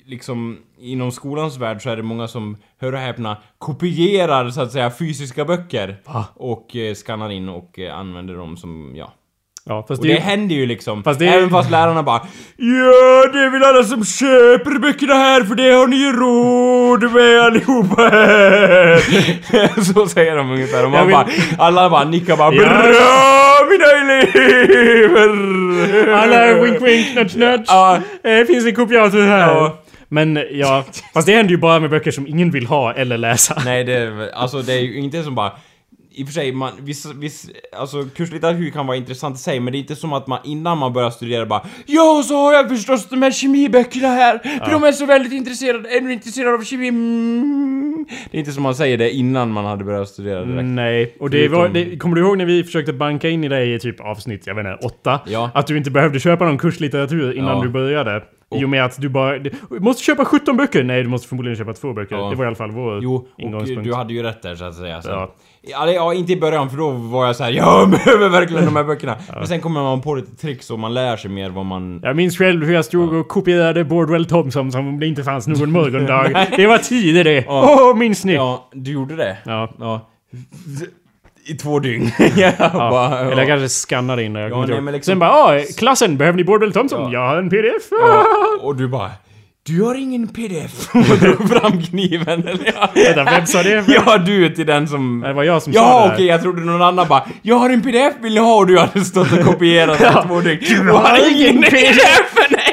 [0.07, 4.73] liksom inom skolans värld så är det många som, hör och häpna, kopierar så att
[4.73, 5.97] säga fysiska böcker.
[6.07, 6.25] Va?
[6.35, 9.13] Och eh, skannar in och eh, använder dem som, ja.
[9.67, 11.03] Ja, fast Och det, det händer ju liksom.
[11.05, 12.21] Fast det Även fast lärarna bara
[12.57, 17.13] Ja, det är väl alla som köper böckerna här för det har ni ju råd
[17.13, 19.81] med allihopa här.
[19.95, 20.85] Så säger de ungefär.
[20.85, 21.27] Och man vill- bara,
[21.59, 22.63] alla bara nickar bara Ja.
[22.63, 23.87] Bra mina
[25.05, 26.15] elever!
[26.15, 27.65] Alla wink wink nudge nudge.
[27.69, 27.99] Ja.
[28.25, 29.55] Eh, finns en kopiator här.
[29.55, 29.79] Ja.
[30.15, 30.85] Men ja,
[31.15, 33.63] fast det händer ju bara med böcker som ingen vill ha eller läsa.
[33.65, 35.53] Nej, det alltså det är ju inte som bara
[36.15, 39.73] i och för sig, man, viss, viss, alltså kurslitteratur kan vara intressant i sig, men
[39.73, 42.69] det är inte som att man innan man börjar studera bara Ja, så har jag
[42.69, 46.65] förstås de här kemiböckerna här, för de är så väldigt intresserade, är du intresserad av
[46.65, 46.89] kemi?
[46.89, 48.07] Mm.
[48.31, 50.65] Det är inte som man säger det innan man hade börjat studera direkt.
[50.65, 53.75] Nej, och det var, det, kommer du ihåg när vi försökte banka in i dig
[53.75, 55.21] i typ avsnitt, jag vet inte, åtta?
[55.27, 55.51] Ja.
[55.55, 57.63] Att du inte behövde köpa någon kurslitteratur innan Ja.
[57.63, 58.23] du började.
[58.61, 59.39] I och med att du bara...
[59.39, 60.85] Du måste köpa 17 böcker!
[60.85, 62.17] Nej, du måste förmodligen köpa två böcker.
[62.17, 62.31] Ja.
[62.31, 63.85] Det var i alla fall vår Jo, och ingångspunkt.
[63.85, 65.03] du hade ju rätt där så att säga.
[65.03, 65.09] Så.
[65.11, 65.35] Ja.
[65.67, 65.91] Ja.
[65.93, 68.85] ja, inte i början för då var jag så här, jag behöver verkligen de här
[68.85, 69.17] böckerna.
[69.35, 72.01] Men sen kommer man på lite tricks och man lär sig mer vad man...
[72.03, 75.47] Jag minns själv hur jag stod och kopierade Bordwell Thompson som om det inte fanns
[75.47, 76.47] någon morgondag.
[76.57, 77.45] det var tider det!
[77.49, 77.95] Åh, Ja.
[77.97, 78.35] minns ni?
[78.35, 79.37] Ja, du gjorde det?
[79.45, 79.71] Ja.
[79.79, 80.09] Ja.
[81.47, 82.11] I två dygn.
[82.37, 82.71] ja, Ja.
[82.91, 84.41] bara, Eller jag kanske skannade in det.
[84.41, 87.01] Jag Ja, nej, men liksom- Sen bara ah, klassen, behöver ni Bordwell Thompson?
[87.03, 87.13] Ja.
[87.13, 87.89] Jag har en pdf.
[87.91, 88.25] ja,
[88.61, 89.11] och du bara
[89.67, 90.89] Du har ingen pdf?
[90.95, 92.91] Och drog fram kniven eller ja.
[92.95, 93.85] Vänta, vem sa det?
[94.07, 95.21] Ja, du är till den som...
[95.21, 96.33] Det var jag som sa Ja, det okej, här.
[96.33, 98.57] jag trodde någon annan bara Jag har en pdf, vill ni ha?
[98.57, 100.61] Och du hade stått och kopierat i två dygn.
[100.69, 101.99] Du har ingen pdf!
[102.51, 102.71] Nej!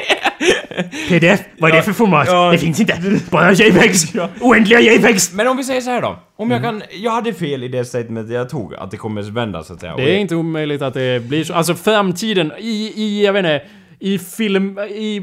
[1.08, 2.26] PDF, vad är det för format?
[2.30, 2.50] Ja.
[2.52, 3.20] Det finns inte.
[3.30, 4.04] Bara JPEGs.
[4.40, 5.32] Oändliga JPEGs.
[5.32, 6.18] Men om vi säger så här då.
[6.36, 6.62] Om Mm.
[6.64, 6.82] jag kan...
[7.02, 9.96] Jag hade fel i det statement jag tog, att det kommer vända så att säga.
[9.96, 11.54] Det är inte omöjligt att det blir så.
[11.54, 13.62] Alltså framtiden i, i jag vet inte,
[13.98, 15.22] i film, i...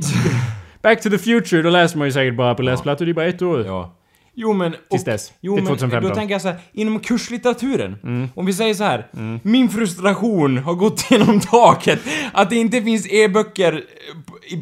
[0.81, 3.41] Back to the Future, då läser man ju säkert bara på läsplattor i bara ett
[3.41, 3.65] år.
[3.65, 3.95] Ja.
[4.35, 4.75] Jo men...
[4.89, 5.33] Tills dess.
[5.41, 6.09] Jo Till men 2015.
[6.09, 7.95] då tänker jag så här, inom kurslitteraturen.
[8.03, 8.29] Mm.
[8.35, 9.07] Om vi säger så här.
[9.43, 11.99] Min frustration har gått genom taket.
[12.33, 13.83] Att det inte finns e-böcker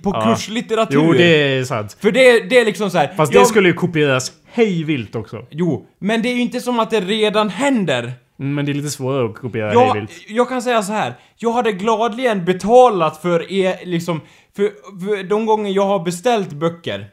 [0.04, 0.22] på- Ja.
[0.36, 0.96] kurslitteratur.
[1.06, 1.24] Jo, det
[1.58, 1.98] är sant.
[2.02, 3.14] För det, det är liksom så här.
[3.18, 5.46] Fast jag- det skulle ju kopieras hej vilt också.
[5.52, 8.12] Jo, men det är ju inte som att det redan händer.
[8.40, 10.12] Mm, Men det är lite svårare att kopiera Jag, hejvilt.
[10.28, 11.14] jag kan säga så här.
[11.38, 14.22] jag hade gladeligen betalat för er, liksom,
[14.58, 14.64] för,
[15.06, 17.06] för de gånger jag har beställt böcker.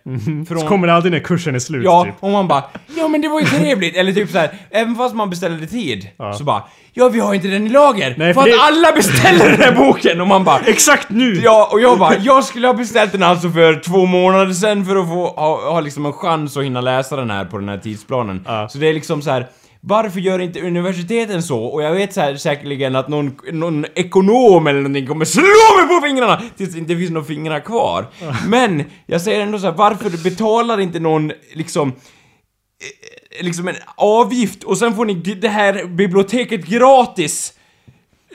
[0.48, 2.14] Från, Så kommer det alltid när kursen är slut Ja, typ.
[2.20, 2.64] och man bara
[2.96, 3.96] Ja men det var ju trevligt!
[3.96, 6.32] Eller typ så här, även fast man beställde tid, Ja.
[6.32, 6.62] så bara
[6.96, 8.14] Ja vi har inte den i lager!
[8.18, 10.20] Nej, för för att det- alla beställer den här boken!
[10.20, 11.40] Och man bara Exakt nu!
[11.44, 14.96] Ja, och jag bara, jag skulle ha beställt den alltså för två månader sedan för
[14.96, 17.78] att få ha, ha liksom en chans att hinna läsa den här på den här
[17.78, 18.44] tidsplanen.
[18.46, 18.68] Ja.
[18.68, 19.46] Så det är liksom så här.
[19.86, 21.64] Varför gör inte universiteten så?
[21.64, 26.00] Och jag vet så här, säkerligen att någon, någon ekonom eller någonting kommer slå mig
[26.00, 28.06] på fingrarna tills det inte finns några fingrar kvar.
[28.48, 34.64] Men, jag säger ändå så här, varför betalar inte någon liksom eh, liksom en avgift
[34.64, 37.52] och sen får ni det här biblioteket gratis?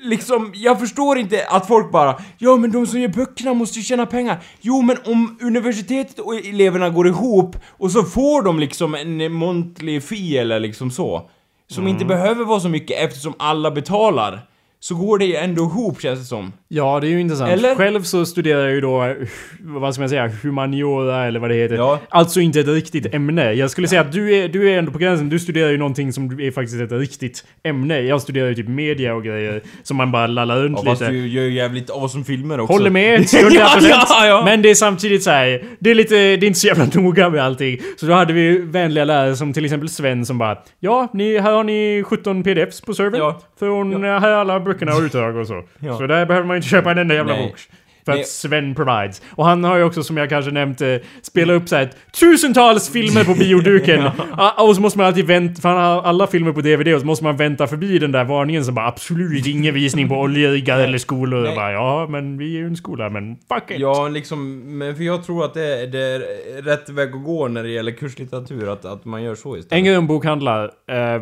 [0.01, 3.83] Liksom, jag förstår inte att folk bara Ja men de som gör böckerna måste ju
[3.83, 8.95] tjäna pengar Jo men om universitetet och eleverna går ihop och så får de liksom
[8.95, 11.29] en monthly fee eller liksom så
[11.71, 14.47] Som inte behöver vara så mycket eftersom alla betalar
[14.79, 17.51] Så går det ju ändå ihop känns det som Ja, det är ju intressant.
[17.51, 17.75] Eller?
[17.75, 19.15] Själv så studerar jag ju då, eh,
[19.59, 21.75] vad ska man säga, humaniora eller vad det heter.
[21.75, 21.99] Ja.
[22.09, 23.53] Alltså inte ett riktigt ämne.
[23.53, 25.29] Jag skulle säga att du är, du är ändå på gränsen.
[25.29, 27.99] Du studerar ju någonting som är faktiskt ett riktigt ämne.
[28.01, 31.13] Jag studerar ju typ media och grejer som man bara lallar runt Ja fast lite.
[31.13, 33.51] du gör ju jävligt awesome filmer också Håller med till 100%.
[33.59, 33.77] ja,
[34.09, 34.41] ja, ja.
[34.45, 37.29] Men det är samtidigt så här, det är lite, det är inte så jävla noga
[37.29, 37.79] med allting.
[37.97, 41.51] Så då hade vi vänliga lärare som till exempel Sven som bara Ja, ni, här
[41.51, 43.19] har ni 17 pdfs på servern.
[43.19, 43.41] Ja.
[43.59, 45.63] Från här är alla böckerna och utdrag och så.
[45.79, 45.97] Ja.
[45.97, 47.47] Så där behöver man inte köpa en enda jävla Nej.
[47.47, 47.59] bok.
[48.05, 49.21] För att Sven provides.
[49.31, 51.89] Och han har ju också, som jag kanske nämnt, eh, spelat upp så här
[52.19, 54.03] tusentals filmer på bioduken.
[54.37, 56.99] Ah, Och så måste man alltid vänta, för han har alla filmer på DVD och
[56.99, 60.79] så måste man vänta förbi den där varningen som bara absolut ingen visning på oljeriggar
[60.79, 61.41] eller skolor.
[61.41, 61.49] Nej.
[61.49, 63.79] Och bara, ja, men vi är ju en skola, men fuck it.
[63.79, 66.21] Ja, liksom, men för jag tror att det är, det är
[66.61, 69.87] rätt väg att gå när det gäller kurslitteratur, att, att man gör så istället.
[69.87, 70.63] En bokhandlar.
[70.65, 71.21] Eh,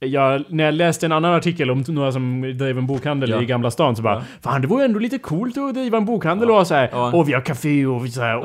[0.00, 3.42] jag, när jag läste en annan artikel om några som drev en bokhandel Ja.
[3.42, 4.22] i Gamla stan så bara Ja.
[4.42, 7.12] Fan det vore ändå lite coolt att driva en bokhandel och ha så här, Ja.
[7.12, 8.38] och vi har café och vi så här, Ja,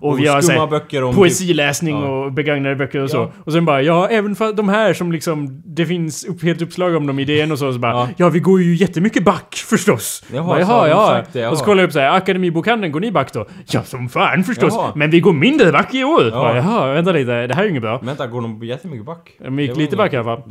[0.00, 1.14] och, och, vi har så skumma här, böcker om...
[1.14, 2.08] poesiläsning Ja.
[2.08, 3.16] och begagnade böcker och så.
[3.16, 3.30] Ja.
[3.44, 6.96] Och sen bara, ja även för de här som liksom, det finns upp, helt uppslag
[6.96, 8.08] om dem i DN och så, så bara, ja.
[8.16, 8.28] Ja.
[8.28, 10.24] vi går ju jättemycket back förstås.
[10.34, 11.06] Jaha, bara, jaha, ja.
[11.08, 11.66] sagt det, och så jaha.
[11.66, 13.46] kollar jag upp så här, Akademibokhandeln, går ni back då?
[13.70, 14.92] Ja som fan förstås, Jaha.
[14.94, 16.24] men vi går mindre back i år.
[16.24, 16.30] Ja.
[16.30, 17.98] Bara, jaha, vänta lite, det här är ju inget bra.
[18.02, 19.30] Vänta, går de jättemycket back?
[19.44, 20.42] De gick lite back i alla fall.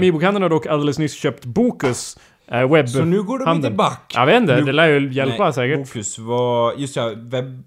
[0.00, 2.16] Akademibokhandeln har dock alldeles nyss köpt Bokus
[2.52, 2.88] eh, webb...
[2.88, 3.72] Så nu går de handeln.
[3.72, 4.12] inte back?
[4.14, 5.78] Jag vet inte, Nu- det lär ju hjälpa Nej, säkert.
[5.78, 6.72] Bokus var...
[6.76, 7.64] Just ja, webb,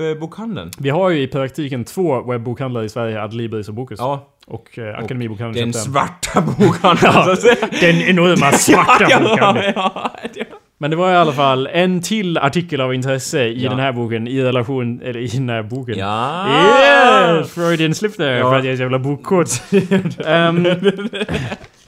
[0.00, 0.70] webbokhandeln.
[0.78, 3.98] Vi har ju i praktiken två webbokhandlare i Sverige, Adlibris och Bokus.
[3.98, 4.28] Ja.
[4.46, 7.68] Och eh, Akademibokhandeln Den svarta bokhandeln så att säga.
[7.80, 9.72] Den enorma svarta ja, bokhandeln.
[9.76, 10.44] ja, ja.
[10.78, 13.70] Men det var i alla fall en till artikel av intresse i Ja.
[13.70, 15.98] den här boken, i relation, eller i den här boken.
[15.98, 16.46] Ja.
[17.38, 17.50] Yes!
[17.54, 18.50] Freudian slip there, Ja.
[18.50, 19.48] för att jag är så jävla bokkort.
[20.26, 20.66] Ehm,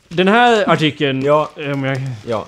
[0.09, 2.47] den här artikeln, Ja, om jag, ja.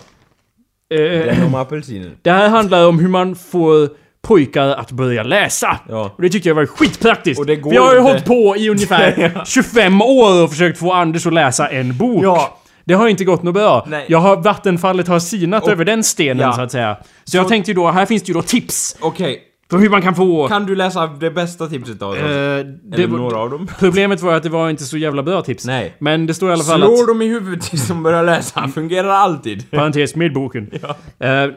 [0.94, 2.12] eh, Den om apelsinen.
[2.22, 3.88] Det här handlar om hur man får
[4.22, 5.78] pojkar att börja läsa.
[5.88, 6.12] Ja.
[6.16, 7.42] Och det tyckte jag var skitpraktiskt.
[7.48, 8.10] Vi har ju inte.
[8.10, 12.24] hållit på i ungefär 25 år och försökt få Anders att läsa en bok.
[12.24, 12.56] Ja.
[12.84, 13.86] Det har inte gått något bra.
[13.88, 14.04] Nej.
[14.08, 16.52] Jag har, vattenfallet har sinat Och- över den stenen Ja.
[16.52, 16.96] så att säga.
[17.24, 20.02] Så, jag tänkte ju då, här finns det ju då tips Okej, för hur man
[20.02, 20.48] kan få...
[20.48, 22.28] kan du läsa det bästa tipset av Eh, oss?
[22.28, 23.68] det Eller var- några av dem?
[23.78, 25.66] Problemet var att det var inte så jävla bra tips.
[25.66, 25.94] Nej.
[25.98, 27.08] Men det står i alla fall Slår att...
[27.08, 28.68] dem i huvudet tills de börjar läsa.
[28.68, 29.70] Fungerar alltid.
[29.70, 30.70] Parentes med boken.
[31.22, 31.48] Eh,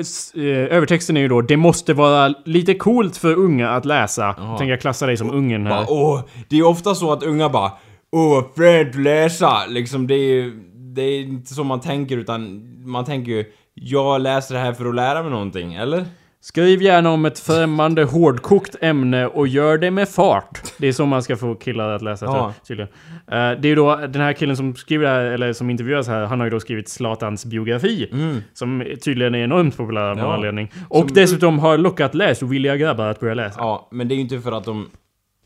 [0.00, 0.42] s- eh,
[0.76, 4.32] övertexten är ju då Det måste vara lite coolt för unga att läsa.
[4.32, 5.84] Tänker jag klassa dig som ungen här.
[5.88, 7.70] Åh, det är ofta så att unga bara
[8.14, 9.66] Åh, fränt att läsa!
[9.68, 10.52] Liksom det är
[10.94, 13.44] det är inte så man tänker utan man tänker ju
[13.74, 16.04] Jag läser det här för att lära mig någonting, eller?
[16.40, 20.62] Skriv gärna om ett främmande hårdkokt ämne och gör det med fart.
[20.78, 22.54] Det är så man ska få killar att läsa Ja.
[22.68, 22.88] tydligen.
[23.16, 26.08] Eh, det är ju då den här killen som skriver det här, eller som intervjuas
[26.08, 28.10] här, han har ju då skrivit Zlatans biografi.
[28.52, 30.34] Som tydligen är enormt populär av någon Ja.
[30.34, 30.72] anledning.
[30.88, 33.60] Och Som- dessutom har lockat läsovilliga grabbar att börja läsa.
[33.60, 34.90] Ja, men det är ju inte för att de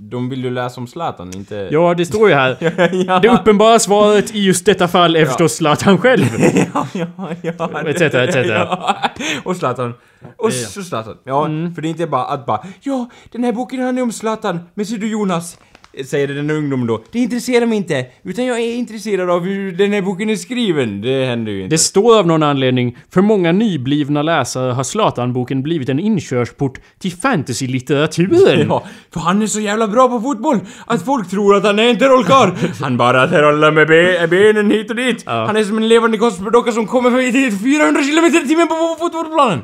[0.00, 1.68] De vill ju läsa om Zlatan, inte...
[1.70, 2.56] Ja, det står ju här.
[3.06, 3.18] ja.
[3.20, 6.24] Det uppenbara svaret i just detta fall är förstås Zlatan själv.
[6.74, 7.06] ja, ja,
[7.42, 7.80] ja.
[7.88, 8.36] Etc, etc.
[8.48, 8.96] Ja.
[9.44, 9.94] Och Zlatan.
[10.36, 11.16] Och så Zlatan.
[11.24, 11.74] Ja, Mm.
[11.74, 14.86] för det är inte bara att bara Ja, den här boken handlar om Zlatan, men
[14.86, 15.58] ser du Jonas?
[16.06, 17.02] Säger den ungdomen då.
[17.12, 21.00] Det intresserar mig inte, utan jag är intresserad av hur den här boken är skriven.
[21.00, 21.74] Det händer ju inte.
[21.74, 27.12] Det står av någon anledning, för många nyblivna läsare har Zlatan-boken blivit en inkörsport till
[27.12, 28.66] fantasy-litteraturen.
[28.68, 31.88] Ja, för han är så jävla bra på fotboll att folk tror att han är
[31.90, 32.50] en trollkarl.
[32.80, 35.22] Han bara trollar med be benen hit och dit.
[35.26, 35.44] Ja.
[35.46, 39.60] Han är som en levande konstprodocka som kommer för 400 km i timmen på fotbollsplanen.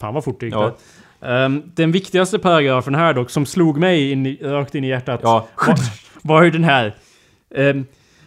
[0.00, 0.60] Fan vad fort det gick Ja.
[0.62, 0.72] där.
[1.22, 5.48] Ehm, den viktigaste paragrafen här dock, som slog mig in rakt in i hjärtat, Ja.
[5.66, 5.78] var,
[6.22, 6.94] var ju den här.
[7.54, 7.84] Ehm,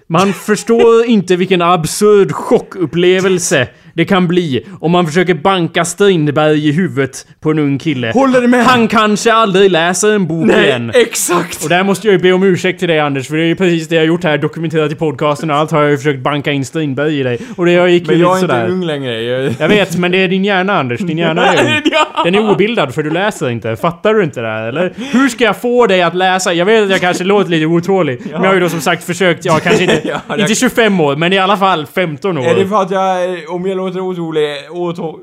[0.08, 6.72] Man förstår inte vilken absurd chockupplevelse det kan bli om man försöker banka Strindberg i
[6.72, 8.12] huvudet på en ung kille.
[8.14, 8.66] Håller du med?
[8.66, 10.92] Han kanske aldrig läser en bok igen.
[10.96, 11.64] exakt!
[11.64, 13.56] Och där måste jag ju be om ursäkt till dig Anders, för det är ju
[13.56, 16.52] precis det jag gjort här, dokumenterat i podcasten och allt har jag ju försökt banka
[16.52, 17.40] in Strindberg i dig.
[17.58, 18.68] Och det gick ju Men lite jag är inte sådär.
[18.70, 19.22] ung längre.
[19.22, 19.54] Jag...
[19.60, 21.00] Jag vet, men det är din hjärna Anders.
[21.00, 21.82] Din hjärna är ung.
[21.92, 22.22] Ja.
[22.24, 23.76] Den är obildad för du läser inte.
[23.76, 24.94] Fattar du inte det här eller?
[25.12, 26.54] Hur ska jag få dig att läsa?
[26.54, 28.22] Jag vet att jag kanske låter lite otålig.
[28.24, 31.00] Men jag har ju då som sagt försökt, ja kanske inte, Ja, jag- inte 25
[31.00, 32.46] år, men i alla fall 15 år.
[32.46, 35.20] Är det för att jag, om jag låter otålig, otå...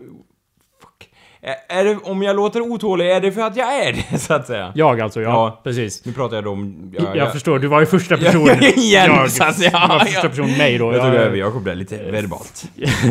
[0.82, 1.10] Fuck.
[1.68, 4.46] Är det, om jag låter otålig, är det för att jag är det, så att
[4.46, 4.72] säga?
[4.74, 5.28] Jag alltså, ja.
[5.30, 5.60] Ja.
[5.64, 6.04] Precis.
[6.04, 6.94] Nu pratar jag då om...
[7.14, 8.46] Jag, förstår, du var ju första person.
[8.46, 9.70] Ja, igen, jag, så att säga.
[9.70, 10.92] du var första person mig då.
[10.92, 12.64] Jag tog Ja, över Jakob där lite verbalt.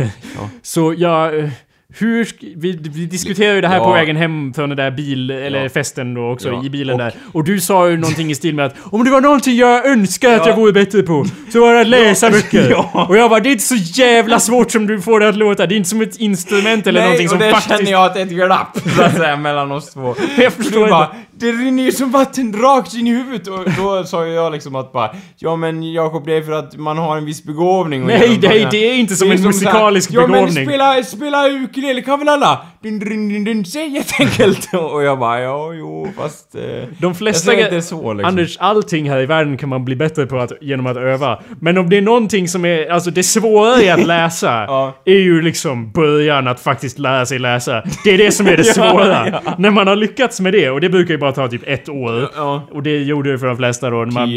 [0.61, 1.49] Så jag...
[1.93, 2.29] Hur...
[2.55, 3.83] Vi, vi diskuterade ju det här Ja.
[3.83, 5.31] på vägen hem från den där bil...
[5.31, 5.69] Eller Ja.
[5.69, 6.63] festen då också, Ja.
[6.65, 7.13] i bilen Och- där.
[7.33, 10.29] Och du sa ju någonting i stil med att om det var någonting jag önskar
[10.33, 10.47] att Ja.
[10.49, 12.85] jag vore bättre på, så var det att läsa böcker.
[13.09, 15.65] Och jag bara, det är inte så jävla svårt som du får det att låta.
[15.67, 17.67] Det är inte som ett instrument eller Nej, någonting och som faktiskt...
[17.77, 20.15] känner jag att det är ett glapp, så att säga, mellan oss två.
[20.37, 21.07] Jag förstår du bara.
[21.39, 24.75] Det rinner ju som vatten rakt in i huvudet och då sa ju jag liksom
[24.75, 28.07] att bara, ja men Jakob det är för att man har en viss begåvning och
[28.07, 30.65] Nej, nej, det är inte som Det är en musikalisk Ja men begåvning.
[30.65, 32.65] spela, spela ukulele kan väl alla?
[32.87, 34.69] Dun, dun, dun, dun, säg jätteenkelt.
[34.93, 36.55] Och jag bara, ja jo fast...
[36.55, 37.45] Eh, De jag flesta...
[37.51, 38.29] säger inte så liksom.
[38.29, 41.39] Anders, allting här i världen kan man bli bättre på att, genom att öva.
[41.59, 44.93] Men om det är någonting som är, alltså det svåra i att läsa, Ja.
[45.05, 47.83] är ju liksom början att faktiskt lära sig läsa.
[48.03, 49.27] Det är det som är det Ja, svåra.
[49.45, 49.53] ja.
[49.57, 52.29] När man har lyckats med det, och det brukar ju bara ta typ ett år.
[52.35, 52.67] Ja.
[52.71, 53.97] Och det gjorde det för de flesta då.
[53.97, 54.29] När man.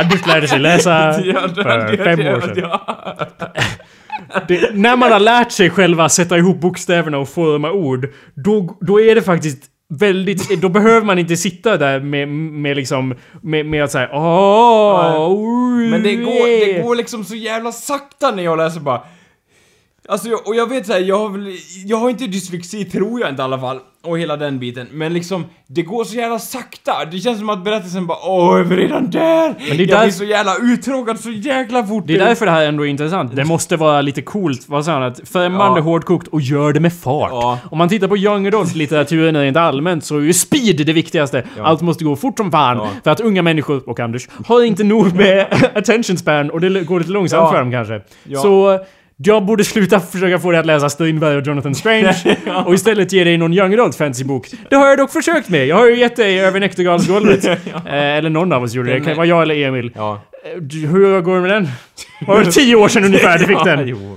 [0.00, 2.70] Anders lärde sig läsa för fem år sedan.
[4.48, 9.00] Det, när man har lärt sig själva sätta ihop bokstäverna och forma ord, då, då
[9.00, 10.60] är det faktiskt väldigt...
[10.60, 13.14] Då behöver man inte sitta där med, med liksom...
[13.42, 15.78] Med, med att säga åh...
[15.90, 19.02] Men det går, det går liksom så jävla sakta när jag läser bara.
[20.10, 21.54] Alltså, jag, och jag vet såhär, jag har väl,
[21.86, 25.12] jag har inte dyslexi tror jag inte i alla fall, och hela den biten, men
[25.14, 26.92] liksom, det går så jävla sakta.
[27.10, 29.54] Det känns som att berättelsen bara åh, är vi redan där?
[29.68, 32.04] Men det är jag där- blir så jävla uttråkad så jäkla fort.
[32.06, 33.36] Det är därför det här ändå är intressant.
[33.36, 35.02] Det måste vara lite coolt, vad sa han?
[35.02, 35.84] Att främmande, Ja.
[35.84, 37.30] hårdkokt och gör det med fart.
[37.32, 37.58] Ja.
[37.70, 41.44] Om man tittar på young adult-litteraturen rent allmänt så är ju speed det viktigaste.
[41.62, 42.76] Allt måste gå fort som fan.
[42.76, 42.88] Ja.
[43.04, 46.98] För att unga människor, och Anders, har inte nog med attention span och det går
[47.00, 47.50] lite långsamt Ja.
[47.50, 48.00] för dem kanske.
[48.24, 48.40] Ja.
[48.40, 48.78] Så
[49.20, 53.24] jag borde sluta försöka få dig att läsa Strindberg och Jonathan Strange och istället ge
[53.24, 54.46] dig någon young adult fantasybok.
[54.70, 55.66] Det har jag dock försökt med.
[55.66, 57.44] Jag har ju gett dig över Näktergalsgolvet.
[57.44, 57.56] eh,
[57.94, 58.98] eller någon av oss gjorde det.
[58.98, 59.92] Det kan vara jag eller Emil.
[59.94, 60.20] Ja.
[60.44, 61.68] Eh, Hur går det med den?
[62.26, 63.88] Var det tio år sedan ungefär du fick Ja, den?
[63.88, 64.16] jo,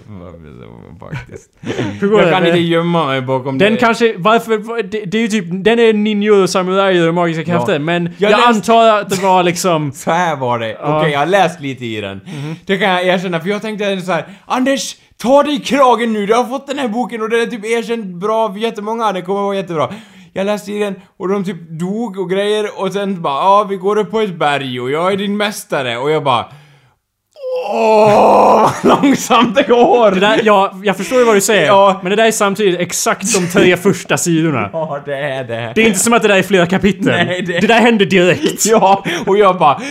[1.09, 1.49] faktiskt.
[2.01, 2.31] Hur går Jag det?
[2.33, 3.79] kan inte gömma mig bakom Den det.
[3.79, 7.79] kanske, varför, var- det, det är ju typ, den är ninjor, samurajer och magiska krafter,
[7.79, 9.91] men jag, Jag läste- antar att det var liksom...
[9.95, 10.75] Så här var det.
[10.75, 11.07] Okej, Ja.
[11.07, 12.17] jag har läst lite i den.
[12.25, 12.55] Mhm.
[12.65, 16.25] Det kan jag erkänna, för jag tänkte så här: Anders, ta dig i kragen nu,
[16.25, 19.21] du har fått den här boken och den är typ erkänt bra för jättemånga, den
[19.25, 19.89] kommer vara jättebra.
[20.33, 23.75] Jag läste i den och de typ dog och grejer och sen bara ja, vi
[23.75, 26.45] går upp på ett berg och jag är din mästare och jag bara
[27.69, 28.71] Åh, vad
[29.03, 30.11] långsamt det går!
[30.11, 31.99] Det där, ja, jag förstår ju vad du säger, Ja.
[32.03, 34.69] men det där är samtidigt exakt de tre första sidorna.
[34.73, 35.71] Ja, det är det.
[35.75, 37.05] Det är inte som att det där är flera kapitel.
[37.05, 37.59] Nej, det...
[37.59, 38.65] det- där händer direkt.
[38.71, 39.81] Ja, och jag bara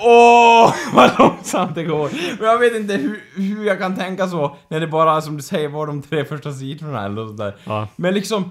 [0.00, 2.10] Åh, vad långsamt det går.
[2.38, 5.42] Men jag vet inte hur, hur jag kan tänka så när det bara, som du
[5.42, 7.54] säger, var de tre första sidorna eller sådär.
[7.64, 7.88] Ja.
[7.96, 8.50] Men liksom,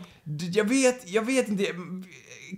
[0.54, 1.64] jag vet, jag vet inte.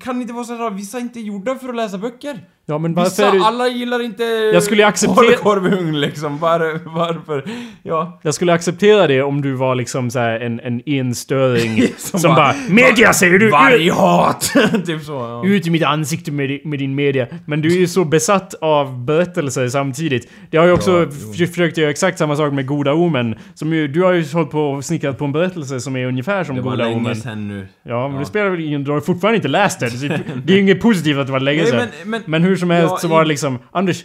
[0.03, 2.39] Kan det inte vara så att vissa inte är gjorda för att läsa böcker?
[2.67, 3.43] Ja, men varför Vissa, är du...
[3.43, 6.37] alla gillar inte Jag skulle acceptera- liksom.
[6.39, 7.43] Var, varför?
[7.83, 8.19] Ja.
[8.23, 12.29] Jag skulle acceptera det om du var liksom så här en, en enstöring som, Som
[12.35, 13.49] bara, bara, Media säger du!
[13.49, 14.41] Varghat!
[14.85, 15.11] typ så.
[15.11, 15.45] Ja.
[15.45, 17.27] ut i mitt ansikte med, med din media.
[17.45, 20.29] Men du är ju så besatt av berättelser samtidigt.
[20.51, 23.35] Det har ju också Ja, försökt göra exakt samma sak med Goda Omen.
[23.53, 26.43] Som ju, du har ju hållit på och snickrat på en berättelse som är ungefär
[26.43, 27.15] som Det var Goda länge Omen.
[27.15, 27.67] sen nu.
[27.83, 28.19] Ja, men Ja.
[28.19, 29.84] det spelar väl ingen Du har fortfarande inte läst det.
[29.93, 31.77] Är- Det är ju inget positivt att det var länge Nej, sedan.
[32.03, 33.59] men- men- Men hur som helst Ja, så var det liksom...
[33.71, 34.03] Anders,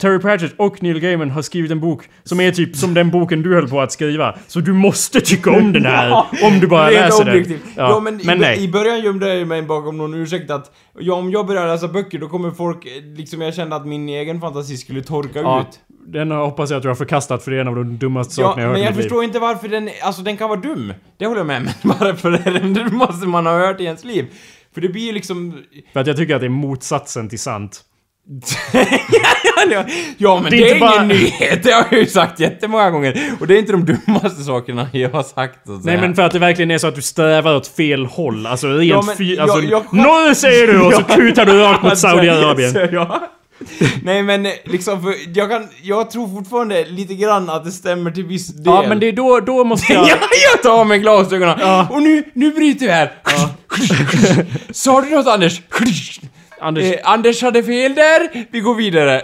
[0.00, 3.42] Terry Pratchett och Neil Gaiman har skrivit en bok som är typ som den boken
[3.42, 4.34] du höll på att skriva.
[4.46, 7.34] Så du måste tycka om den här Ja, om du bara läser den.
[7.34, 7.62] objektivt.
[7.76, 8.64] Ja, men, men i, nej.
[8.64, 12.18] i början gömde jag mig bakom någon ursäkt att ja, om jag börjar läsa böcker
[12.18, 15.80] då kommer folk, eh, liksom jag kände att min egen fantasi skulle torka Ja, ut.
[16.06, 18.46] den hoppas jag att du har förkastat för det är en av de dummaste Ja,
[18.48, 19.02] sakerna jag har hört men jag mitt liv.
[19.02, 20.94] förstår inte varför den, alltså den kan vara dum.
[21.18, 24.04] Det håller jag med men varför är den dum måste man ha hört i ens
[24.04, 24.26] liv.
[24.74, 25.62] För det blir ju liksom...
[25.92, 27.80] För att jag tycker att det är motsatsen till sant.
[30.18, 32.40] ja men Det det är är, inte bara- ingen nyhet, det har jag ju sagt
[32.40, 33.20] jättemånga gånger.
[33.40, 36.32] Och det är inte de dummaste sakerna jag har sagt att Nej men för att
[36.32, 38.46] det verkligen är så att du strävar åt fel håll.
[38.46, 39.34] Alltså rent Ja, men fy...
[39.34, 42.72] jag- Alltså, jag- norr säger du och så kutar du rakt mot Saudiarabien.
[43.78, 43.86] Ja.
[44.04, 48.10] Nej men eh, liksom, för jag kan, jag tror fortfarande lite grann att det stämmer
[48.10, 48.62] till viss del.
[48.74, 50.08] Ja, men det är då, då måste jag...
[50.08, 50.16] Ja,
[50.52, 51.58] jag tar av mig glasögonen!
[51.60, 51.86] Ja.
[51.90, 53.12] Och nu, nu bryter vi här!
[54.72, 55.60] Sa du något Anders?
[56.60, 59.22] Anders, Eh, Anders hade fel där, vi går vidare.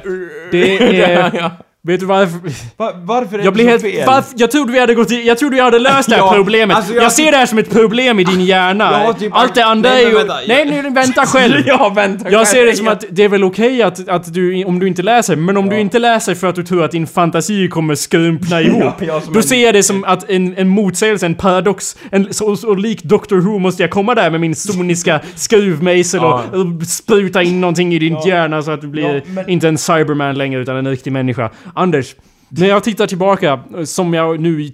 [0.51, 1.51] det är...
[1.87, 1.93] ja.
[1.93, 2.39] Vet du varför?
[2.76, 3.82] Va, varför är Jag det blir helt...
[3.82, 4.07] fel?
[4.07, 6.32] Varför, jag trodde vi hade gått i, Jag trodde vi hade löst det här Ja,
[6.34, 6.76] problemet.
[6.76, 9.03] alltså jag, jag- ser det här som ett problem i din hjärna.
[9.05, 10.14] Jag typ- Allt det andra Nej, är ju...
[10.14, 11.55] vänta, nej, jag- nu vänta själv.
[11.66, 12.30] ja, vänta.
[12.30, 15.03] Jag ser det som att det är väl okej att, att du, om du inte
[15.03, 18.62] läser, men om du inte läser för att du tror att din fantasi kommer skrumpna
[18.62, 18.95] ihop.
[19.01, 22.57] ja, då en- ser jag det som att en, en motsägelse, en paradox, en, så,
[22.57, 26.59] så lik Doctor Who måste jag komma där med min soniska skruvmejsel och, Ja.
[26.59, 29.78] och spruta in någonting i din hjärna så att du blir Ja, men- inte en
[29.78, 31.51] cyberman längre utan en riktig människa.
[31.77, 32.16] Anders,
[32.49, 34.70] när jag tittar tillbaka, som jag nu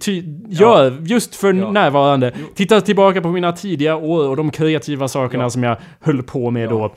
[0.49, 1.71] gör just för Ja.
[1.73, 5.51] närvarande, tittar tillbaka på mina tidiga år och de kreativa sakerna Ja.
[5.51, 6.95] som jag höll på med då.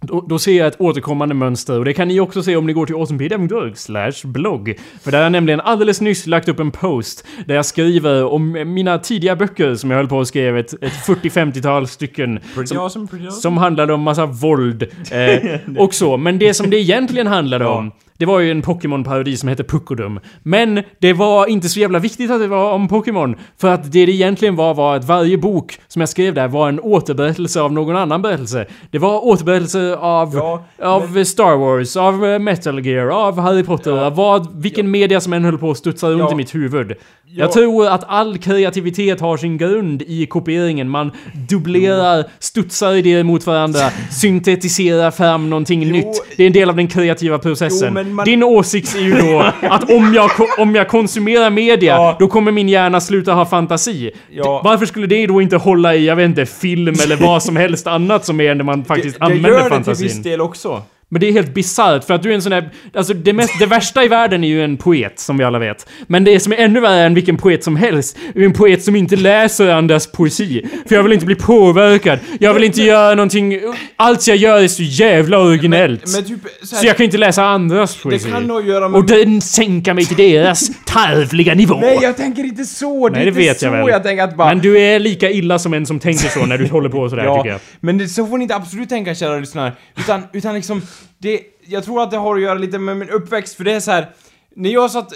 [0.00, 2.72] Då, då ser jag ett återkommande mönster och det kan ni också se om ni
[2.72, 4.74] går till awesomepedia.org slash blogg.
[5.02, 8.52] För där har jag nämligen alldeles nyss lagt upp en post där jag skriver om
[8.52, 12.40] mina tidiga böcker som jag höll på att skriva ett, ett 40-50-tal stycken.
[12.66, 16.16] Som, awesome, som handlade om massa våld eh, och så.
[16.16, 17.70] Men det som det egentligen handlade Ja.
[17.78, 20.20] om det var ju en Pokémon-parodi som hette Puckodum.
[20.42, 23.36] Men det var inte så jävla viktigt att det var om Pokémon.
[23.60, 26.68] För att det det egentligen var var att varje bok som jag skrev där var
[26.68, 28.66] en återberättelse av någon annan berättelse.
[28.90, 33.90] Det var återberättelse av, Ja, av Star Wars, av eh, Metal Gear, av Harry Potter,
[33.90, 34.04] Ja.
[34.06, 36.32] av vad, vilken media som än höll på att studsa runt Ja.
[36.32, 36.90] i mitt huvud.
[36.90, 36.96] Ja.
[37.44, 40.88] Jag tror att all kreativitet har sin grund i kopieringen.
[40.88, 41.10] Man
[41.48, 45.92] dubblerar, studsar idéer mot varandra, syntetiserar fram någonting Jo.
[45.92, 46.22] nytt.
[46.36, 47.88] Det är en del av den kreativa processen.
[47.88, 51.94] Jo, men man- Din åsikt är ju då att om jag, om jag konsumerar media,
[51.94, 52.16] Ja.
[52.18, 54.10] då kommer min hjärna sluta ha fantasi.
[54.30, 54.60] Ja.
[54.64, 57.86] Varför skulle det då inte hålla i, jag vet inte, film eller vad som helst
[57.86, 60.06] annat som är när man faktiskt det, det använder gör det till fantasin?
[60.06, 60.82] viss del också.
[61.08, 62.70] Men det är helt bisarrt för att du är en sån där...
[62.94, 65.88] Alltså det, mest, det värsta i världen är ju en poet, som vi alla vet.
[66.06, 68.96] Men det som är ännu värre än vilken poet som helst, är en poet som
[68.96, 70.66] inte läser andras poesi.
[70.88, 72.18] För jag vill inte bli påverkad.
[72.40, 73.60] Jag vill inte göra någonting...
[73.96, 76.12] Allt jag gör är så jävla originellt.
[76.14, 78.24] Men typ så, här, så jag kan inte läsa andras poesi.
[78.24, 78.98] det kan nog göra med...
[78.98, 81.76] Och den sänka mig till deras tarvliga nivå.
[81.80, 83.08] Nej, jag tänker inte så!
[83.08, 83.88] Det Nej, det inte vet så jag väl.
[83.88, 84.48] jag tänker att bara...
[84.48, 87.24] Men du är lika illa som en som tänker så när du håller på sådär
[87.24, 87.60] ja, tycker jag.
[87.80, 89.72] men det, så får ni inte absolut tänka kära lyssnare.
[89.96, 90.82] Utan, utan liksom,
[91.18, 93.80] det, jag tror att det har att göra lite med min uppväxt, för det är
[93.80, 94.10] så här.
[94.54, 95.12] När jag satt...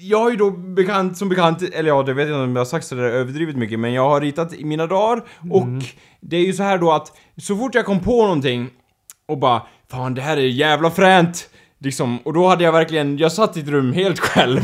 [0.00, 2.60] Jag har ju då bekant, som bekant, eller ja, det vet jag inte om jag
[2.60, 5.66] har sagt sådär överdrivet mycket, men jag har ritat i mina dagar och
[6.20, 8.70] det är ju så här då att så fort jag kom på någonting
[9.28, 11.48] och bara Fan det här är jävla fränt!
[11.80, 14.60] Liksom, och då hade jag verkligen, jag satt i ett rum helt själv.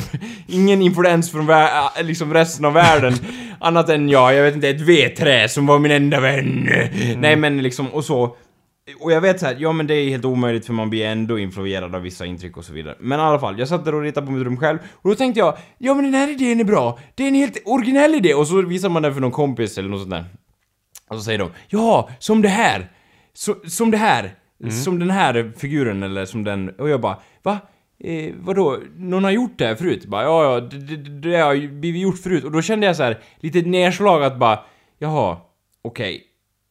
[0.47, 3.14] Ingen influens från vä- äh, liksom resten av världen.
[3.61, 6.68] annat än jag, jag vet inte, ett vedträ som var min enda vän.
[7.16, 8.37] Nej men liksom, och så.
[9.01, 11.39] Och jag vet så här, ja men det är helt omöjligt för man blir ändå
[11.39, 12.97] influerad av vissa intryck och så vidare.
[13.01, 15.16] Men i alla fall, jag satt där och ritade på mitt rum själv och då
[15.16, 16.99] tänkte jag, ja men den här idén är bra.
[17.14, 19.89] Det är en helt originell idé och så visar man den för någon kompis eller
[19.89, 20.24] något sånt där.
[21.09, 22.91] Och så säger de, ja, som det här.
[23.32, 24.35] Så, som det här.
[24.85, 26.68] Som den här figuren eller som den...
[26.68, 27.59] Och jag bara, va?
[28.05, 28.78] Eh, vadå?
[28.97, 30.07] Någon har gjort det här förut?
[30.07, 32.45] Bara, ja, ja, det, det, det har blivit gjort förut.
[32.45, 34.59] Och då kände jag så här lite nedslag att bara,
[34.99, 35.37] jaha,
[35.82, 36.24] okej.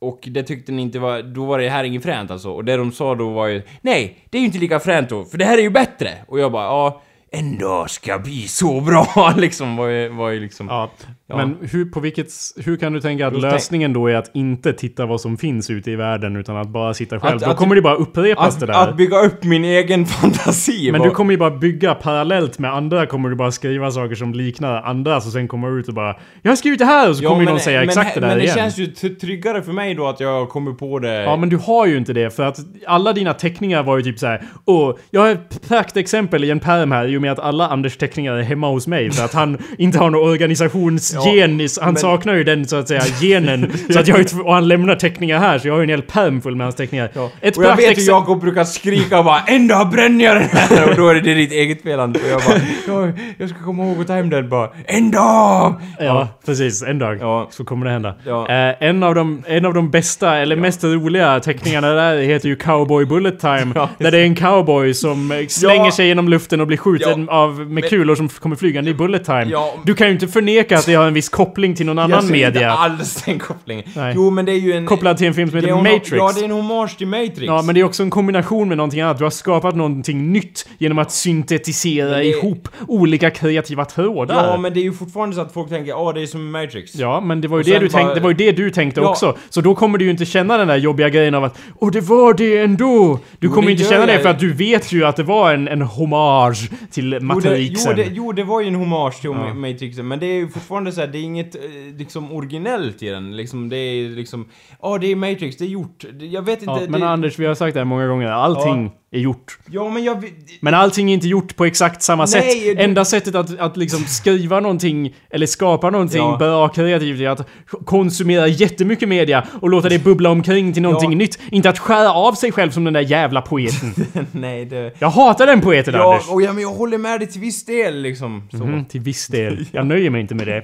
[0.03, 2.49] Och det tyckte ni inte var, då var det här inget fränt alltså.
[2.49, 5.25] Och det de sa då var ju, nej, det är ju inte lika fränt då,
[5.25, 6.09] för det här är ju bättre.
[6.27, 7.01] Och jag bara, ja,
[7.31, 10.67] en dag ska bli så bra liksom, var ju, var ju liksom...
[10.67, 10.91] Ja,
[11.33, 11.45] Ja.
[11.45, 12.27] men hur, på vilket,
[12.65, 15.91] hur kan du tänka att lösningen då är att inte titta vad som finns ute
[15.91, 17.35] i världen utan att bara sitta själv?
[17.35, 18.89] Att- då att- kommer det bara upprepas det Att, där.
[18.89, 20.91] att bygga upp min egen fantasi.
[20.91, 24.15] men var- du kommer ju bara bygga parallellt med andra kommer du bara skriva saker
[24.15, 27.09] som liknar andra så sen kommer du ut och bara Jag har skrivit det här
[27.09, 28.55] och så kommer ju någon säga exakt det där Men det igen.
[28.55, 31.23] känns ju tryggare för mig då att jag kommer på det...
[31.23, 34.19] Ja men du har ju inte det för att alla dina teckningar var ju typ
[34.19, 34.41] så här.
[34.65, 37.97] Åh, jag har ett praktexempel i en pärm här i och med att alla Anders
[37.97, 41.21] teckningar är hemma hos mig för att han inte har någon organisationsgen.
[41.29, 43.71] I- han men- saknar ju den så att säga genen.
[43.89, 46.01] så att jag tv- och han lämnar teckningar här så jag har ju en hel
[46.01, 47.09] pärm full med hans teckningar.
[47.13, 47.29] Ja.
[47.41, 48.07] Ett och jag vet hur.
[48.07, 51.51] Jakob brukar skrika bara 'En dag bränner jag den här' och då är det ditt
[51.51, 52.19] eget felande.
[52.19, 55.81] Och jag bara ja, 'Jag ska komma ihåg att ta hem den' bara 'En dag!'
[55.99, 56.83] Ja, precis.
[56.83, 57.47] En dag Ja.
[57.51, 58.15] så kommer det hända.
[58.25, 58.49] Ja.
[58.49, 62.55] Eh, en, av de, en av de bästa, eller mest roliga teckningarna där heter ju
[62.55, 63.71] Cowboy Bullet Time.
[63.75, 65.91] Ja, där det är en cowboy som eh, slänger Ja.
[65.91, 69.45] sig genom luften och blir skjuten av, med kulor som kommer flygande i bullet time.
[69.49, 69.73] Ja.
[69.85, 72.21] Du kan ju inte förneka att det har en viss koppling till någon Jag annan
[72.27, 72.71] ser inte media.
[72.71, 73.83] alls den kopplingen.
[73.95, 74.13] Nej.
[74.15, 74.85] Jo, men det är ju en...
[74.85, 76.11] Kopplad till en film som heter Matrix.
[76.11, 77.39] Ja, det är en hommage till Matrix.
[77.41, 79.17] Ja, men det är också en kombination med någonting annat.
[79.17, 84.47] Du har skapat någonting nytt genom att syntetisera det- ihop olika kreativa trådar.
[84.47, 86.95] Ja, men det är ju fortfarande så att folk tänker ja, det är som Matrix.
[86.95, 88.69] Ja, men det var ju, Och det du, tänkte, bara- det var ju det du
[88.69, 89.09] tänkte Ja.
[89.09, 89.37] också.
[89.49, 92.01] Så då kommer du ju inte känna den där jobbiga grejen av att Åh, det
[92.01, 93.19] var det ändå!
[93.39, 94.21] Du Jo, kommer det inte känna det jag.
[94.21, 97.93] för att du vet ju att det var en, en hommage till Jo det, Matrixen.
[97.97, 99.53] jo, det, jo, det var ju en hommage till Ja.
[99.53, 101.61] Matrixen, men det är ju fortfarande så här, det är inget eh,
[101.97, 103.35] liksom originellt i den.
[103.35, 104.49] Liksom, det är liksom,
[104.81, 106.05] ja det är Matrix, det är gjort.
[106.19, 108.27] Jag vet inte, ja, men det, Anders, vi har sagt det här många gånger.
[108.27, 109.57] Allting är gjort.
[109.71, 110.25] Ja men jag...
[110.59, 112.77] Men allting är inte gjort på exakt samma Nej, sätt.
[112.77, 116.35] det- Enda sättet att, att liksom skriva någonting, eller skapa någonting Ja.
[116.39, 117.47] bra kreativt är att
[117.85, 121.17] konsumera jättemycket media och låta det bubbla omkring till någonting Ja.
[121.17, 121.39] nytt.
[121.51, 123.93] Inte att skära av sig själv som den där jävla poeten.
[124.31, 124.93] Nej det...
[124.99, 126.29] Jag hatar den poeten, Ja, Anders.
[126.29, 128.47] och ja, men jag håller med dig till viss del liksom.
[128.53, 129.65] Mhm, till viss del.
[129.71, 130.63] Jag nöjer mig inte med det.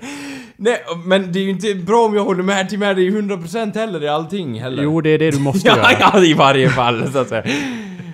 [0.62, 3.76] Nej, men det är ju inte bra om jag håller med till med dig 100%
[3.76, 4.84] heller i allting heller.
[4.84, 5.88] Jo, det är det du måste göra.
[6.00, 7.44] ja, i varje fall så att säga.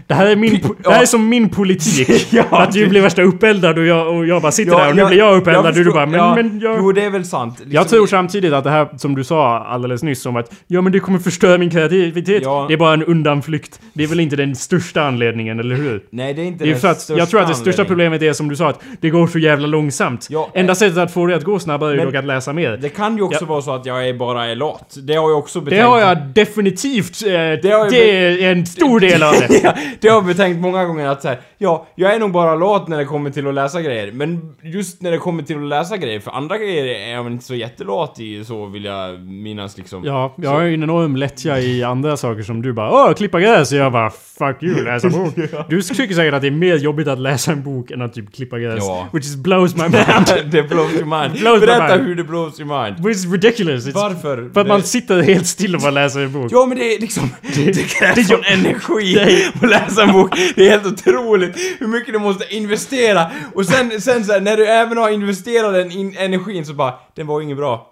[0.07, 2.27] Det här är, min, po- det här är som min politik.
[2.31, 5.05] Ja, att du blir värsta uppeldad och jag, och jag bara sitter där och nu
[5.05, 6.77] blir jag uppeldad och du bara men, ja, men jag...
[6.79, 7.55] Jo, det är väl sant.
[7.59, 10.81] Jag Liksom- tror samtidigt att det här som du sa alldeles nyss om att ja
[10.81, 12.43] men det kommer förstöra min kreativitet.
[12.43, 12.65] Ja.
[12.67, 13.79] Det är bara en undanflykt.
[13.93, 16.03] Det är väl inte den största anledningen, eller hur?
[16.09, 18.33] Nej, det är inte Det är för att, jag tror att det största problemet är
[18.33, 20.27] som du sa att det går så jävla långsamt.
[20.29, 22.77] Ja, Enda eh, sättet att få det att gå snabbare är dock att läsa mer.
[22.77, 23.47] Det kan ju också Ja.
[23.47, 24.97] vara så att jag är bara är lat.
[25.03, 25.85] Det har jag också Det betänkt.
[25.87, 27.21] har jag definitivt.
[27.25, 29.75] Eh, det, har jag är en stor del av det.
[30.01, 32.87] det har jag betänkt många gånger att så här, ja, jag är nog bara lat
[32.87, 34.11] när det kommer till att läsa grejer.
[34.11, 37.45] Men just när det kommer till att läsa grejer, för andra grejer är jag inte
[37.45, 40.03] så jättelat i, så vill jag minnas liksom.
[40.05, 43.39] Ja, jag har ju en enorm lättja i andra saker som du bara Åh, klippa
[43.39, 43.71] gräs!
[43.71, 45.33] Och jag bara Fuck you, läsa bok.
[45.69, 48.35] Du tycker säkert att det är mer jobbigt att läsa en bok än att typ
[48.35, 48.77] klippa gräs.
[48.77, 49.07] Ja.
[49.13, 50.51] Which is blows my mind.
[50.51, 51.33] det blows your mind.
[51.41, 52.07] Blows Berätta mind.
[52.07, 53.05] hur det blows your mind.
[53.05, 53.87] Which is ridiculous.
[53.87, 54.35] It's Varför?
[54.35, 56.47] För att Det- man sitter helt still och bara läser en bok.
[56.51, 60.35] Ja men det är liksom, det krävs det- energi det- att läsa en bok.
[60.55, 63.31] Det är helt otroligt hur mycket du måste investera.
[63.53, 66.93] Och sen, sen så här, när du även har investerat den in, energin så bara,
[67.13, 67.91] den var ju inget bra.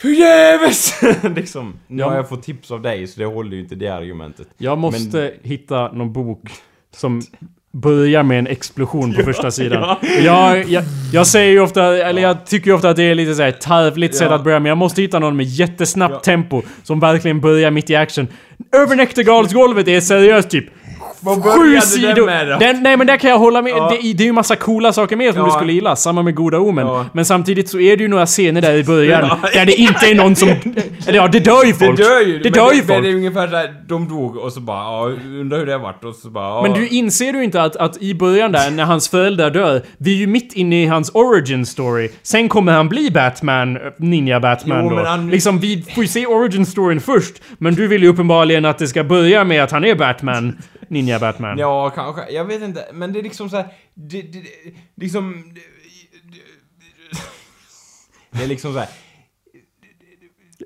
[0.00, 1.02] Förgäves!
[1.36, 1.74] liksom.
[1.86, 4.48] Nu har jag fått tips av dig så det håller ju inte det argumentet.
[4.58, 6.40] Jag måste hitta någon bok
[6.90, 7.22] som
[7.72, 9.82] börjar med en explosion på första sidan.
[9.82, 10.56] ja.
[10.56, 13.34] Jag, jag, jag säger ju ofta, eller jag tycker ju ofta att det är lite
[13.34, 14.34] såhär tarvligt sätt Ja.
[14.34, 14.70] att börja med.
[14.70, 16.20] Jag måste hitta någon med jättesnabbt Ja.
[16.20, 18.26] tempo som verkligen börjar mitt i action.
[18.76, 20.64] Över Näktergalsgolvet är seriöst typ
[21.24, 22.26] Sju sidor!
[22.26, 22.58] den?
[22.58, 23.72] Den, nej men där kan jag hålla med.
[23.72, 23.90] Ja.
[24.02, 25.46] Det, det är ju massa coola saker med som Ja.
[25.46, 25.96] du skulle gilla.
[25.96, 26.86] Samma med Goda Omen.
[26.86, 27.06] Ja.
[27.12, 29.38] Men samtidigt så är det ju några scener där i början Ja.
[29.54, 30.48] där det inte är någon som...
[31.06, 31.98] Eller ja, det dör ju Det folk.
[31.98, 32.38] dör ju!
[32.38, 33.06] Det men dör ju men det folk.
[33.06, 36.14] är ungefär såhär, de dog och så bara, ja, undrar hur det har varit och
[36.14, 36.62] så bara.
[36.62, 40.12] Men du inser du inte att, att i början där, när hans föräldrar dör, vi
[40.14, 42.08] är ju mitt inne i hans origin story.
[42.22, 44.96] Sen kommer han bli Batman, Ninja Batman Jo, då.
[44.96, 47.34] men han- Liksom, vi får ju se origin storyn först.
[47.58, 50.56] Men du vill ju uppenbarligen att det ska börja med att han är Batman,
[50.92, 51.58] Ninja Batman.
[51.58, 52.30] Ja, kanske.
[52.30, 52.86] Jag vet inte.
[52.92, 53.66] Men det är liksom så här.
[53.94, 54.48] Det, det, det,
[54.94, 55.54] liksom...
[58.30, 58.88] Det, är liksom så här.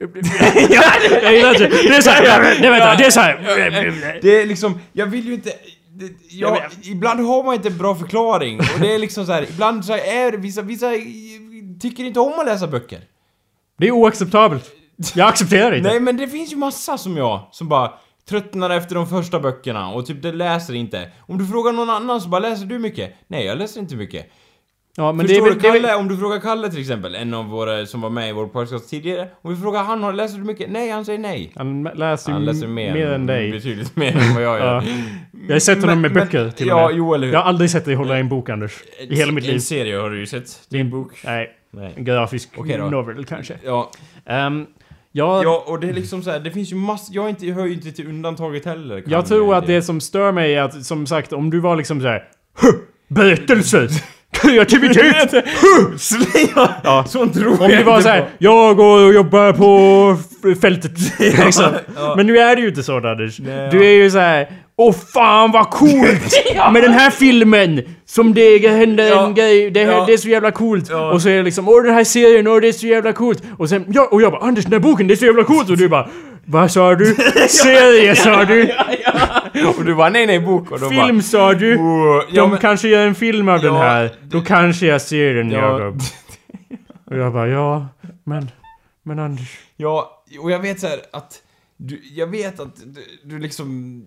[1.22, 1.68] Jag gillar inte.
[1.68, 4.20] Det är såhär, nej vänta, det är såhär.
[4.22, 5.52] Det är liksom, jag vill ju inte...
[5.88, 8.60] Det, jag, ibland har man inte en bra förklaring.
[8.60, 10.90] Och det är liksom så här, ibland så är vissa, vissa
[11.80, 13.00] tycker inte om att läsa böcker.
[13.78, 14.70] Det är oacceptabelt.
[15.14, 15.90] Jag accepterar inte.
[15.90, 17.92] Nej men det finns ju massa som jag, som bara
[18.28, 21.08] tröttnar efter de första böckerna och typ det läser inte.
[21.20, 23.14] Om du frågar någon annan så bara läser du mycket?
[23.26, 24.26] Nej jag läser inte mycket.
[24.98, 25.54] Ja, men det är Förstår väl...
[25.54, 28.10] du Det är Kalle, om du frågar Kalle till exempel, en av våra som var
[28.10, 29.28] med i vår podcast tidigare.
[29.42, 30.70] Om vi frågar han, har läser du mycket?
[30.70, 31.52] Nej, han säger nej.
[31.56, 33.50] han läser Han läser mer, mer än dig.
[33.52, 34.74] Betydligt mer än vad jag gör.
[34.74, 34.82] Ja.
[35.48, 36.96] Jag har sett honom med Men- böcker till och Ja, med.
[36.96, 37.34] jo eller hur.
[37.34, 38.72] Jag har aldrig sett dig hålla i en bok, Anders.
[39.08, 39.54] I hela mitt liv.
[39.54, 40.60] En serie har du ju sett.
[40.70, 41.12] Din bok.
[41.24, 41.92] Nej, Nej.
[41.96, 42.62] en grafisk då.
[42.90, 43.54] novel kanske.
[43.64, 43.90] Ja,
[44.46, 44.66] Um,
[45.16, 47.54] jag, ja, och det är liksom så här, det finns ju massor, jag, inte, jag
[47.54, 49.02] hör ju inte till undantaget heller.
[49.06, 52.00] jag tror att det som stör mig är att, som sagt, om du var liksom
[52.00, 52.22] såhär
[52.60, 52.72] "Huh,
[53.08, 53.88] Berättelse!
[54.32, 55.32] Kreativitet!
[55.32, 56.48] huh." Släng!
[56.84, 60.92] Ja, sånt tror Om du var såhär, jag går och jobbar på fältet.
[61.44, 61.64] liksom.
[61.96, 62.14] ja.
[62.16, 63.40] Men nu är det ju inte så Anders.
[63.40, 66.32] Nej, Du är ju såhär, åh fan vad coolt!
[66.72, 67.82] Med den här filmen!
[68.06, 69.26] Som det hände Ja.
[69.26, 70.04] en grej, det, här, Ja.
[70.06, 70.86] det är så jävla coolt.
[70.90, 71.12] Ja.
[71.12, 73.42] Och så är det liksom, åh den här serien, åh det är så jävla coolt.
[73.58, 75.70] Och sen, ja, och jag bara, Anders den här boken, det är så jävla coolt!
[75.70, 76.08] Och du bara,
[76.44, 77.14] vad sa du?
[77.48, 78.72] Serie sa du?
[79.78, 81.76] Och du bara nej nej bok och Film sa du?
[81.78, 82.22] bara...
[82.30, 84.10] Ja, De men, kanske gör en film av den Ja, här.
[84.22, 85.80] Då kanske jag ser den, Ja.
[85.80, 86.00] Jakob.
[87.10, 87.86] Och jag bara, ja,
[88.24, 88.50] men...
[89.02, 89.58] Men Anders...
[89.76, 91.32] ja, och jag vet så här att...
[91.76, 94.02] Du, jag vet att du, du liksom...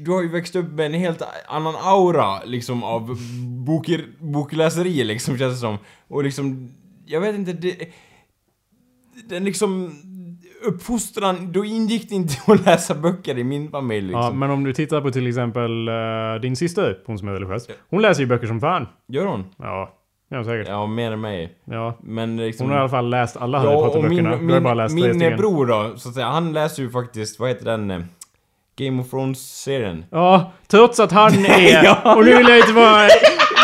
[0.00, 3.18] du har ju växt upp med en helt annan aura liksom av
[3.66, 5.78] boker, bokläseri liksom känns det som.
[6.08, 6.74] Och liksom,
[7.06, 7.76] jag vet inte, det...
[9.28, 9.92] Den liksom...
[10.66, 14.22] Uppfostran, då ingick det inte att läsa böcker i min familj liksom.
[14.22, 15.94] Ja, men om du tittar på till exempel eh,
[16.42, 17.68] din syster, hon som är religiös.
[17.90, 18.86] Hon läser ju böcker som fan.
[19.08, 19.44] Gör hon?
[19.56, 19.92] Ja,
[20.30, 20.68] hon säkert.
[20.68, 21.58] Ja, mer än mig.
[21.64, 21.98] Ja.
[22.02, 22.66] Men liksom...
[22.66, 24.36] Hon har i alla fall läst alla Harry Ja, Potter-böckerna.
[24.36, 27.48] min, min, bara läst min bror då, så att säga, han läser ju faktiskt, vad
[27.48, 28.04] heter den?
[28.80, 30.04] Eh, Game of Thrones-serien.
[30.10, 31.84] Ja, trots att han är...
[31.84, 33.08] Ja, och nu vill jag inte vara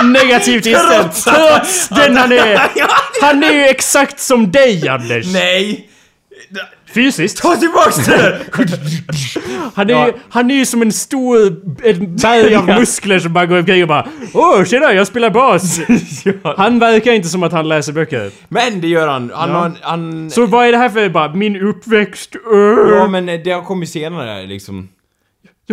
[0.04, 1.02] negativt inställd.
[1.02, 2.60] Trots Trots den han är!
[3.22, 5.32] Han är ju exakt som dig Anders!
[5.32, 5.86] Nej!
[6.94, 7.42] Fysiskt.
[7.42, 8.38] Ta tillbaks det!
[9.74, 10.06] Han är, Ja.
[10.06, 11.46] ju, han är ju som en stor
[11.84, 15.80] ett berg av muskler som bara går omkring och bara Åh tjena, jag spelar bas!
[16.56, 18.30] Han verkar inte som att han läser böcker.
[18.48, 19.30] Men det gör han.
[19.34, 19.56] Han, Ja.
[19.56, 20.30] har, han...
[20.30, 22.36] Så vad är det här för bara, min uppväxt?
[22.52, 22.96] öh.
[22.96, 24.88] Ja men det har kommit senare liksom.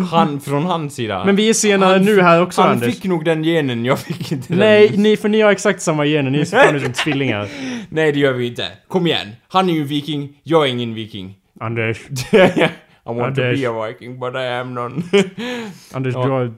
[0.02, 1.26] Han, från hans sida.
[1.26, 2.94] Men vi är senare Han- nu här också Han Anders.
[2.96, 5.04] fick nog den genen, jag fick inte Nej, den.
[5.04, 6.32] ni, för ni har exakt samma gener.
[6.32, 7.48] Ni är fortfarande som tvillingar.
[7.90, 8.68] Nej det gör vi inte.
[8.88, 9.28] Kom igen.
[9.48, 11.36] Han är ju viking, jag är ingen viking.
[11.60, 11.98] Anders.
[12.32, 12.70] I
[13.06, 13.62] want Anders.
[13.62, 15.02] to be a viking but I am none.
[15.94, 16.24] Anders, Ja.
[16.26, 16.54] du har...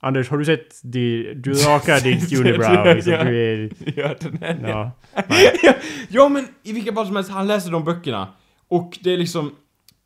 [0.00, 3.12] Anders, har du sett di, du rakar ditt unibrow liksom.
[3.12, 3.24] Ja.
[3.24, 3.70] Du är...
[3.96, 4.90] ja, den är Ja.
[5.62, 5.72] ja,
[6.08, 8.28] ja men i vilka fall som helst, han läser de böckerna.
[8.68, 9.50] Och det är liksom,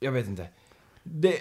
[0.00, 0.46] jag vet inte.
[1.02, 1.32] Det,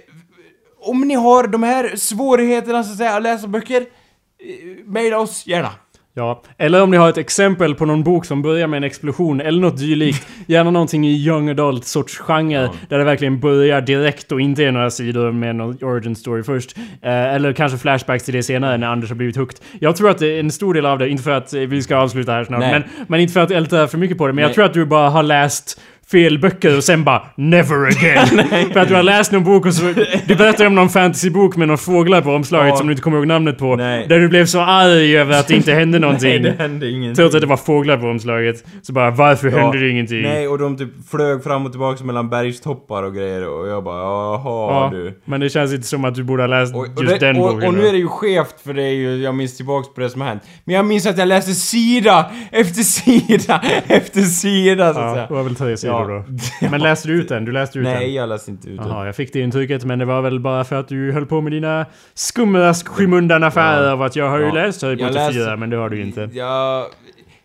[0.82, 5.48] om ni har de här svårigheterna så att säga att läsa böcker, eh, mejla oss
[5.48, 5.70] gärna.
[6.14, 9.42] Ja, eller om ni har ett exempel på någon bok som börjar med en explosion
[9.42, 10.28] eller något dylikt.
[10.48, 12.62] Gärna någonting i young adult sorts genre.
[12.62, 12.74] Ja.
[12.90, 16.78] Där det verkligen börjar direkt och inte är några sidor med någon origin story först.
[16.78, 19.60] Eh, eller kanske flashbacks till det senare när Anders har blivit hooked.
[19.80, 22.32] Jag tror att en stor del av det, inte för att eh, vi ska avsluta
[22.32, 24.34] här snart, men, men inte för att älta för mycket på det.
[24.34, 24.56] Men jag Nej.
[24.56, 28.28] tror att du bara har läst fel böcker och sen bara never again.
[28.74, 29.94] för att du har läst någon bok och så...
[30.26, 32.76] Du berättar om någon fantasybok med några fåglar på omslaget Ja.
[32.78, 33.76] som du inte kommer ihåg namnet på.
[33.76, 34.06] Nej.
[34.08, 36.30] Där du blev så arg över att det inte hände någonting.
[36.30, 37.16] Nej, det hände ingenting.
[37.16, 38.64] Trots att det var fåglar på omslaget.
[38.82, 39.58] Så bara, varför Ja.
[39.60, 40.22] hände det ingenting?
[40.22, 44.02] Nej, och de typ flög fram och tillbaka mellan bergstoppar och grejer och jag bara
[44.04, 45.20] jaha ja, du.
[45.26, 47.38] men det känns inte som att du borde ha läst Och, och, just det, den
[47.38, 47.68] och, boken.
[47.68, 50.10] och nu är det ju skevt för det är ju, jag minns tillbaks på det
[50.10, 50.44] som har hänt.
[50.66, 55.28] Men jag minns att jag läste sida efter sida efter sida så att Ja, säga.
[55.28, 55.99] det var väl tre sidor Ja.
[56.08, 56.24] Då.
[56.72, 57.46] Men läste du ut den?
[57.46, 58.14] Du läste ut Nej, den?
[58.14, 58.88] jag läste inte ut den.
[58.88, 61.42] Jaha, jag fick det intrycket men det var väl bara för att du höll på
[61.42, 63.92] med dina skumma skymundan affärer Ja.
[63.94, 64.54] av att jag har ju Ja.
[64.54, 66.30] läst Harry Potter läste- 4 men det har du inte.
[66.34, 66.88] Ja...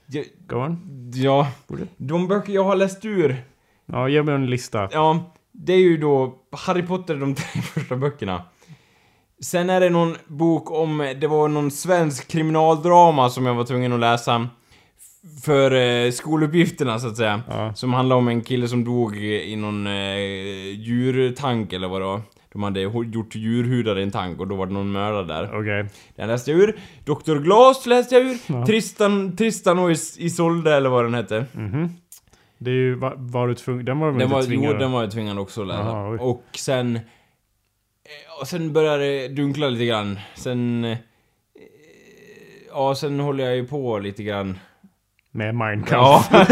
[0.07, 0.79] jag- Go on.
[1.15, 1.47] Ja,
[1.97, 3.37] de böcker jag har läst ur,
[3.87, 4.89] Ja, ge mig en lista.
[4.93, 6.35] ja, det är ju då
[6.67, 8.43] Harry Potter, de tre första böckerna.
[9.43, 13.93] Sen är det någon bok om, det var någon svensk kriminaldrama som jag var tvungen
[13.93, 14.49] att läsa
[15.45, 15.71] för
[16.07, 17.43] eh, skoluppgifterna så att säga.
[17.49, 17.75] Ja.
[17.75, 20.17] Som handlar om en kille som dog i någon eh,
[20.81, 22.21] djurtank eller vad det var.
[22.53, 25.61] De hade gjort djurhudar i en tank och då var det någon mördare där.
[25.61, 25.87] Okej.
[26.17, 26.79] Den läste jag ur.
[27.05, 27.37] Dr.
[27.39, 28.39] Glas läste jag ur.
[28.47, 28.67] Ja.
[28.67, 31.47] Tristan, Tristan och Is- Isolde eller vad den hette.
[31.53, 31.89] Mhm.
[32.59, 32.95] Det är ju...
[32.95, 33.85] Var, var du tvungen...
[33.85, 34.73] Den var väl Den inte var, tvingad?
[34.73, 35.81] jo, den var jag tvingad också att läsa.
[35.81, 36.19] Jaha, oj.
[36.21, 36.97] och sen...
[36.97, 37.01] eh,
[38.41, 40.19] Och sen började det dunkla lite grann.
[40.35, 40.85] Sen...
[40.85, 40.99] eh,
[42.77, 44.59] Ja, sen håller jag ju på lite grann.
[45.35, 46.31] Med Minecraft.
[46.33, 46.47] Ja.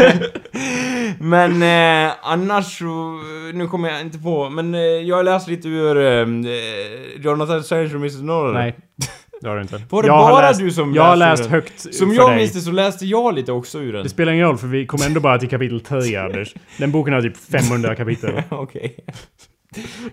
[1.19, 1.63] men
[2.07, 3.21] eh, annars så...
[3.53, 4.49] Nu kommer jag inte på.
[4.49, 6.51] Men eh, jag har läst lite ur eh,
[7.21, 8.21] Jonathan Strange och Mrs.
[8.21, 8.53] Norrell.
[8.53, 8.75] Nej.
[9.41, 9.81] Det har du inte.
[9.89, 12.29] Var det Jag bara läst, du som Jag har läste läst högt Som för jag
[12.29, 12.37] dig.
[12.37, 14.03] minns det så läste jag lite också ur den.
[14.03, 16.55] Det spelar ingen roll för vi kom ändå bara till kapitel 3 Anders.
[16.77, 18.41] Den boken har typ 500 kapitel.
[18.49, 18.95] Okej.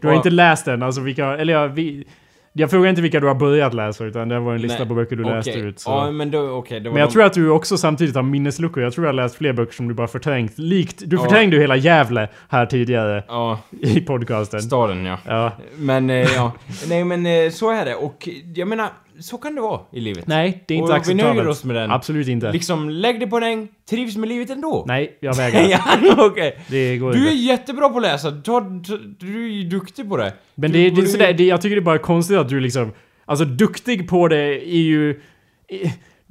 [0.01, 1.37] Du har inte läst den, alltså vilka...
[1.37, 2.05] Eller ja, vi...
[2.53, 4.95] Jag frågar inte vilka du har börjat läsa utan det var en lista Nej, på
[4.95, 5.63] böcker du läste Okej.
[5.63, 5.81] ut.
[5.81, 5.91] Så.
[5.91, 8.83] Ja, men då, var Men jag de- tror att du också samtidigt har minnesluckor.
[8.83, 10.59] Jag tror jag har läst fler böcker som du bara förträngt.
[10.59, 11.03] Likt...
[11.07, 11.23] Du Ja.
[11.23, 14.63] förträngde ju hela Gävle här tidigare Ja, i podcasten.
[14.63, 15.19] staden ja.
[15.27, 15.53] Ja.
[15.77, 16.53] Men, eh, ja.
[16.89, 18.89] Nej men eh, så är det och jag menar,
[19.21, 20.27] så kan det vara i livet.
[20.27, 21.37] Nej, det är inte och vi acceptabelt.
[21.37, 21.91] nöjer oss med den.
[21.91, 22.53] Absolut inte.
[22.53, 24.85] Liksom, lägg det på en äng, trivs med livet ändå.
[24.89, 25.61] Nej, jag vägrar.
[25.71, 25.81] ja,
[26.27, 26.59] okej.
[26.69, 27.43] Det går Du är inte.
[27.43, 30.33] jättebra på att läsa, du, har- du är ju duktig på det.
[30.55, 32.61] Men Du det, det är sådär, det, jag tycker det är bara konstigt att du
[32.61, 32.93] liksom...
[33.25, 35.21] Alltså duktig på det är ju...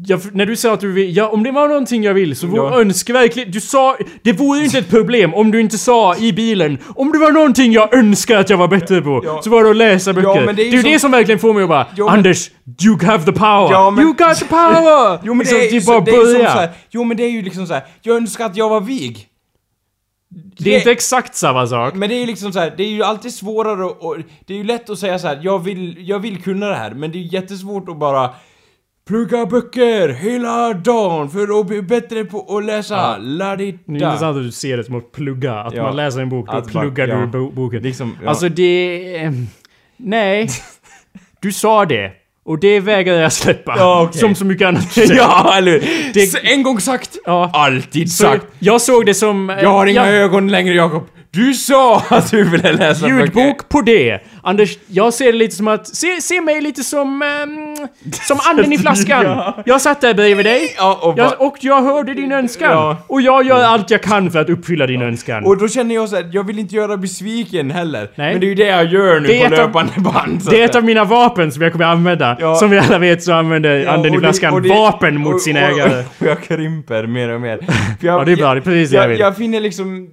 [0.08, 2.48] Jag, när du sa att du vill, ja, om det var någonting jag vill så
[2.48, 2.82] vore Ja.
[2.82, 3.52] önskar verkligen...
[3.52, 3.98] Du sa...
[4.22, 7.32] Det vore ju inte ett problem om du inte sa i bilen Om det var
[7.32, 9.42] någonting jag önskar att jag var bättre på Ja.
[9.44, 10.46] så var det att läsa böcker.
[10.46, 12.08] men det är ju det är som- det som verkligen får mig att bara men-
[12.10, 12.52] Anders,
[12.86, 13.72] you have the power!
[13.72, 15.20] Ja, men- You got the power!
[15.24, 17.18] Jo men det Liksom, är ju bara så, det är som så här, Jo men
[17.18, 17.84] det är ju liksom så här.
[18.02, 19.26] jag önskar att jag var vig.
[20.58, 21.94] Det är inte exakt samma sak.
[21.96, 24.54] Men det är ju liksom så här, det är ju alltid svårare och, och det
[24.54, 27.12] är ju lätt att säga så här, jag vill, jag vill kunna det här, men
[27.12, 28.30] det är jättesvårt att bara
[29.10, 32.96] plugga böcker hela dagen för att bli bättre på att läsa.
[32.96, 33.18] Ja.
[33.20, 35.54] la di Det är intressant att du ser det som att plugga.
[35.60, 35.84] Att Ja.
[35.84, 37.16] man läser en bok, då bara- pluggar ja.
[37.16, 37.82] du bo boken.
[37.84, 38.30] Liksom, ja.
[38.30, 39.16] Alltså det...
[39.24, 39.32] eh,
[39.98, 40.50] Nej.
[41.42, 42.12] Du sa det.
[42.46, 43.76] Och det vägrar jag släppa.
[43.78, 44.20] Ja, okej.
[44.20, 44.98] Som så mycket annat.
[45.10, 45.80] Ja, eller?
[46.14, 47.18] Det- En gång sagt,
[47.54, 48.46] alltid Så sagt.
[48.60, 49.50] jag såg det som...
[49.50, 51.04] eh, Jag har inga ja, ögon längre, Jakob.
[51.32, 53.18] Du sa att du ville läsa böcker.
[53.20, 54.20] Ljudbok på det.
[54.44, 55.88] Anders, jag ser det lite som att...
[55.88, 57.22] Se, se mig lite som...
[57.22, 57.88] ehm,
[58.28, 59.26] som anden i flaskan.
[59.26, 59.64] Ja.
[59.66, 60.74] Jag satt där bredvid dig.
[60.78, 62.72] Ja, och, Jag, och jag hörde din önskan.
[62.72, 62.98] Ja.
[63.08, 65.46] Och jag gör allt jag kan för att uppfylla din önskan.
[65.46, 68.10] och då känner jag så här, jag vill inte göra besviken heller.
[68.16, 68.32] Nej.
[68.32, 70.42] Men det är ju det jag gör nu Det på ett av- löpande band.
[70.50, 72.56] det är ett av mina vapen som jag kommer använda.
[72.60, 75.64] Som vi alla vet så använder anden i flaskan det- vapen mot och- sin och-
[75.64, 76.04] ägare.
[76.20, 77.60] Och jag krymper mer och mer.
[78.02, 78.54] Jag, Ja, det är bra.
[78.54, 79.20] Det är precis det jag jag, vill.
[79.20, 80.10] jag finner liksom,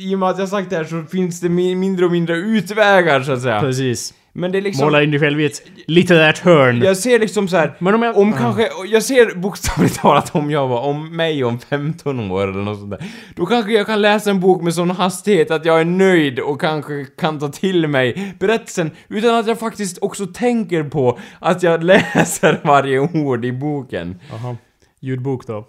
[0.00, 2.36] i och med att jag sagt det här så finns det mi- mindre och mindre
[2.36, 3.60] utvägar så att säga.
[3.60, 4.14] Precis.
[4.32, 4.84] Men det är liksom...
[4.84, 6.82] Måla in dig själv i ett litterärt hörn.
[6.82, 7.74] Jag ser liksom så här.
[7.78, 8.16] Men om jag...
[8.16, 8.36] Om Ja.
[8.38, 12.78] kanske, jag ser bokstavligt talat om jag var, om mig om 15 år eller något
[12.78, 13.04] sånt där.
[13.36, 16.60] Då kanske jag kan läsa en bok med sån hastighet att jag är nöjd och
[16.60, 21.84] kanske kan ta till mig berättelsen utan att jag faktiskt också tänker på att jag
[22.14, 24.20] läser varje ord i boken.
[24.30, 24.56] Jaha.
[25.00, 25.64] Ljudbok då?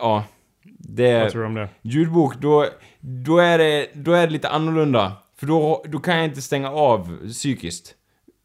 [0.00, 0.24] Ja.
[0.94, 1.20] Det...
[1.20, 1.68] Vad tror du om det?
[1.82, 2.66] Ljudbok, då,
[3.00, 5.12] då, är det, då är det lite annorlunda.
[5.40, 7.94] För då, då kan jag inte stänga av psykiskt.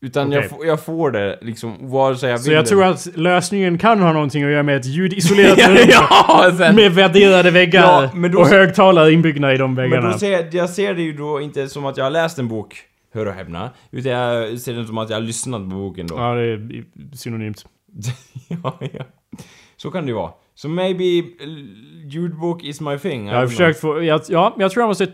[0.02, 0.50] Utan jag, Okej.
[0.50, 4.02] får- jag får det liksom, vare sig jag Så vill jag tror att lösningen kan
[4.02, 5.78] ha någonting att göra med ett ljudisolerat rum.
[5.90, 10.02] ja, sen, Med värderade väggar Ja, men då- och högtalare inbyggda i de väggarna.
[10.02, 12.40] Men då ser jag, jag ser det ju då inte som att jag har läst
[12.40, 12.76] en bok,
[13.14, 16.16] hör och häpna, utan jag ser det som att jag har lyssnat på boken då.
[16.18, 16.84] Ja, det är
[17.16, 17.66] synonymt.
[18.48, 19.04] ja, ja.
[19.78, 20.32] Så kan det ju vara.
[20.56, 21.24] Så maybe eh,
[22.08, 23.28] ljudbok is my thing.
[23.28, 24.04] I Jag har försökt få...
[24.04, 25.08] Jag, ja, jag tror jag måste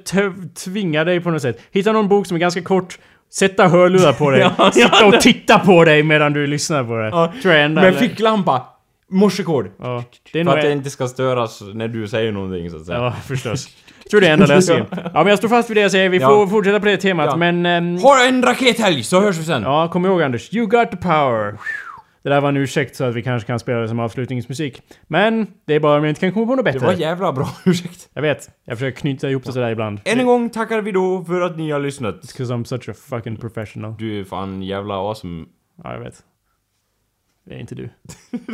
[0.65, 1.61] tvinga dig på något sätt.
[1.71, 2.99] Hitta någon bok som är ganska kort,
[3.33, 7.07] sätta hörlurar på dig, Ja, sitta och titta på dig medan du lyssnar på det.
[7.07, 7.81] Ja, Tror jag enda...
[7.81, 7.91] know.
[7.91, 8.67] Men ficklampa!
[9.09, 9.67] Morsekod!
[9.79, 12.85] Ja, det är För att jag inte ska störas när du säger någonting så att
[12.85, 12.97] säga.
[12.99, 13.67] Ja, förstås.
[14.11, 14.85] Tror det är enda lösningen.
[14.91, 16.09] Ja, men jag står fast vid det jag säger.
[16.09, 16.27] Vi Ja.
[16.29, 17.35] får fortsätta på det temat, Ja.
[17.35, 17.65] men...
[17.65, 19.63] ehm, Ha en rakethelg så hörs vi sen!
[19.63, 20.53] Ja, kom ihåg Anders.
[20.53, 21.55] You got the power.
[22.23, 24.81] Det där var en ursäkt så att vi kanske kan spela det som avslutningsmusik.
[25.07, 26.85] Men det är bara om jag inte kan komma på något Det bättre.
[26.85, 28.09] var jävla bra, ursäkt.
[28.13, 28.49] Jag vet.
[28.65, 29.99] Jag försöker knyta ihop det sådär ibland.
[30.05, 32.21] Än en gång tackar vi då för att ni har lyssnat.
[32.21, 33.95] Because I'm such a fucking professional.
[33.99, 35.45] Du är fan jävla awesome.
[35.83, 36.15] Ja, jag vet.
[37.45, 37.89] Det är inte du.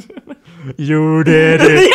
[0.78, 1.80] jo, det är du.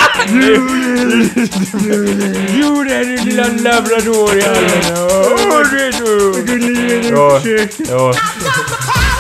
[2.61, 4.83] Jo, det är du lilla labrador i hallen.
[4.93, 7.09] Åh, det är du!
[7.09, 7.41] Ja,
[7.91, 8.09] ja.
[8.09, 9.12] Like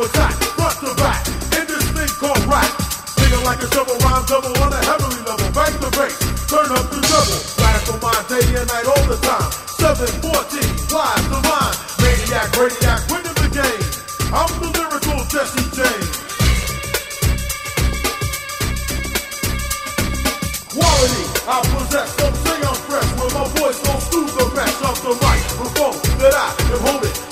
[0.00, 1.20] I snap front to back,
[1.60, 2.72] in this thing called rap.
[3.20, 5.44] Singing like a shovel rhyme double on a heavenly level.
[5.52, 6.16] Bang the bass,
[6.48, 7.40] turn up the double.
[7.84, 9.52] For mine day and night all the time.
[9.76, 11.76] 714, flies the line.
[12.00, 13.84] Maniac, radiac, winning the game.
[14.32, 16.16] I'm the lyrical Jesse James.
[20.72, 24.96] Quality, I possess, don't say I'm fresh When my voice goes through the mesh of
[25.02, 25.40] the mic.
[25.60, 27.29] microphone That I am holding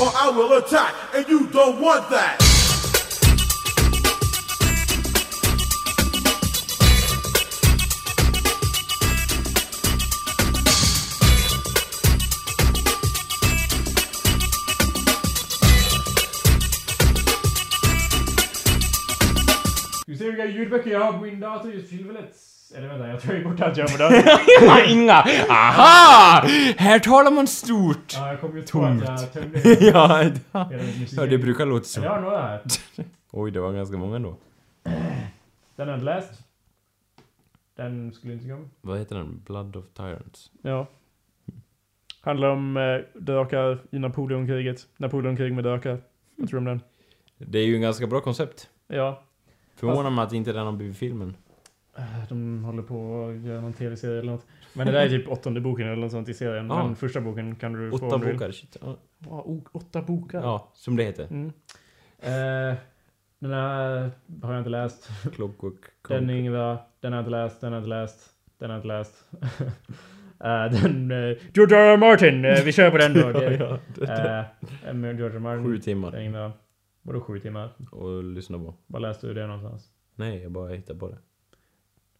[0.00, 2.42] or I will attack And you don't want that
[20.06, 22.45] Ska vi se vilka ljudböcker jag har på min dator just för tillfället?
[22.74, 24.12] Eller vänta, jag tror jag bort allt jag har.
[24.66, 25.14] Jag inga!
[25.50, 26.46] Aha!
[26.76, 28.12] Här talar man stort!
[28.14, 30.22] Ja, jag kom ju på att jag tömde ja,
[31.00, 31.18] musik.
[31.18, 32.00] ja, det brukar låta Jag så.
[32.00, 32.60] har några här.
[33.30, 34.36] Oj, det var ganska många ändå.
[34.82, 34.92] Den
[35.76, 36.30] har jag inte läst.
[37.76, 38.68] Den skulle inte komma.
[38.80, 39.42] Vad heter den?
[39.46, 40.50] Blood of Tyrants?
[40.62, 40.86] Ja.
[42.20, 44.86] Handlar om eh, drakar i Napoleonkriget.
[44.96, 46.00] Napoleonkrig med drakar.
[46.36, 46.80] Vad tror du om den?
[47.38, 48.68] Det är ju en ganska bra koncept.
[48.86, 49.22] Ja.
[49.76, 51.36] Förvånar mig att inte den har blivit filmen.
[51.98, 54.46] Eh, De håller på att göra någon tv-serie eller något.
[54.74, 56.66] Men det där är typ åttonde boken eller något sånt i serien.
[56.68, 56.86] Ja.
[56.86, 58.36] Men första boken kan du få Åtta om du vill.
[58.36, 58.76] bokar, shit.
[58.82, 60.40] Ja, Ja, o- åtta bokar?
[60.42, 61.26] Ja, som det heter.
[61.30, 61.46] Mm.
[62.18, 62.76] Eh,
[63.38, 64.10] den här
[64.42, 65.08] har jag inte läst.
[65.34, 66.86] Clockwork Den är ingen bra.
[67.00, 67.60] Den har jag inte läst.
[67.60, 68.30] Den har jag inte läst.
[68.58, 69.24] Den har jag inte läst.
[70.40, 71.10] Eh, den...
[71.10, 71.92] Uh, George R.
[71.92, 71.96] R.
[71.96, 72.44] Martin!
[72.44, 73.32] eh, vi kör på den då.
[73.40, 74.46] Det, ja, det.
[74.88, 75.36] eh, med George R.
[75.36, 75.40] R.
[75.40, 75.64] Martin.
[75.64, 76.52] Sju Den timmar.
[77.02, 77.70] Vadå sju timmar?
[77.92, 78.74] och lyssna på.
[78.86, 79.88] Var läste du det någonstans?
[80.14, 81.18] Nej, jag bara hittar på det.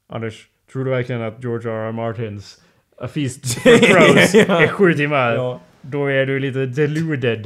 [0.09, 1.89] Anders, tror du verkligen att George R.
[1.89, 1.93] R.
[1.93, 2.63] Martins
[2.99, 5.33] A Feast for Crows är sju timmar?
[5.33, 5.61] Ja.
[5.81, 7.45] Då är du lite deluded.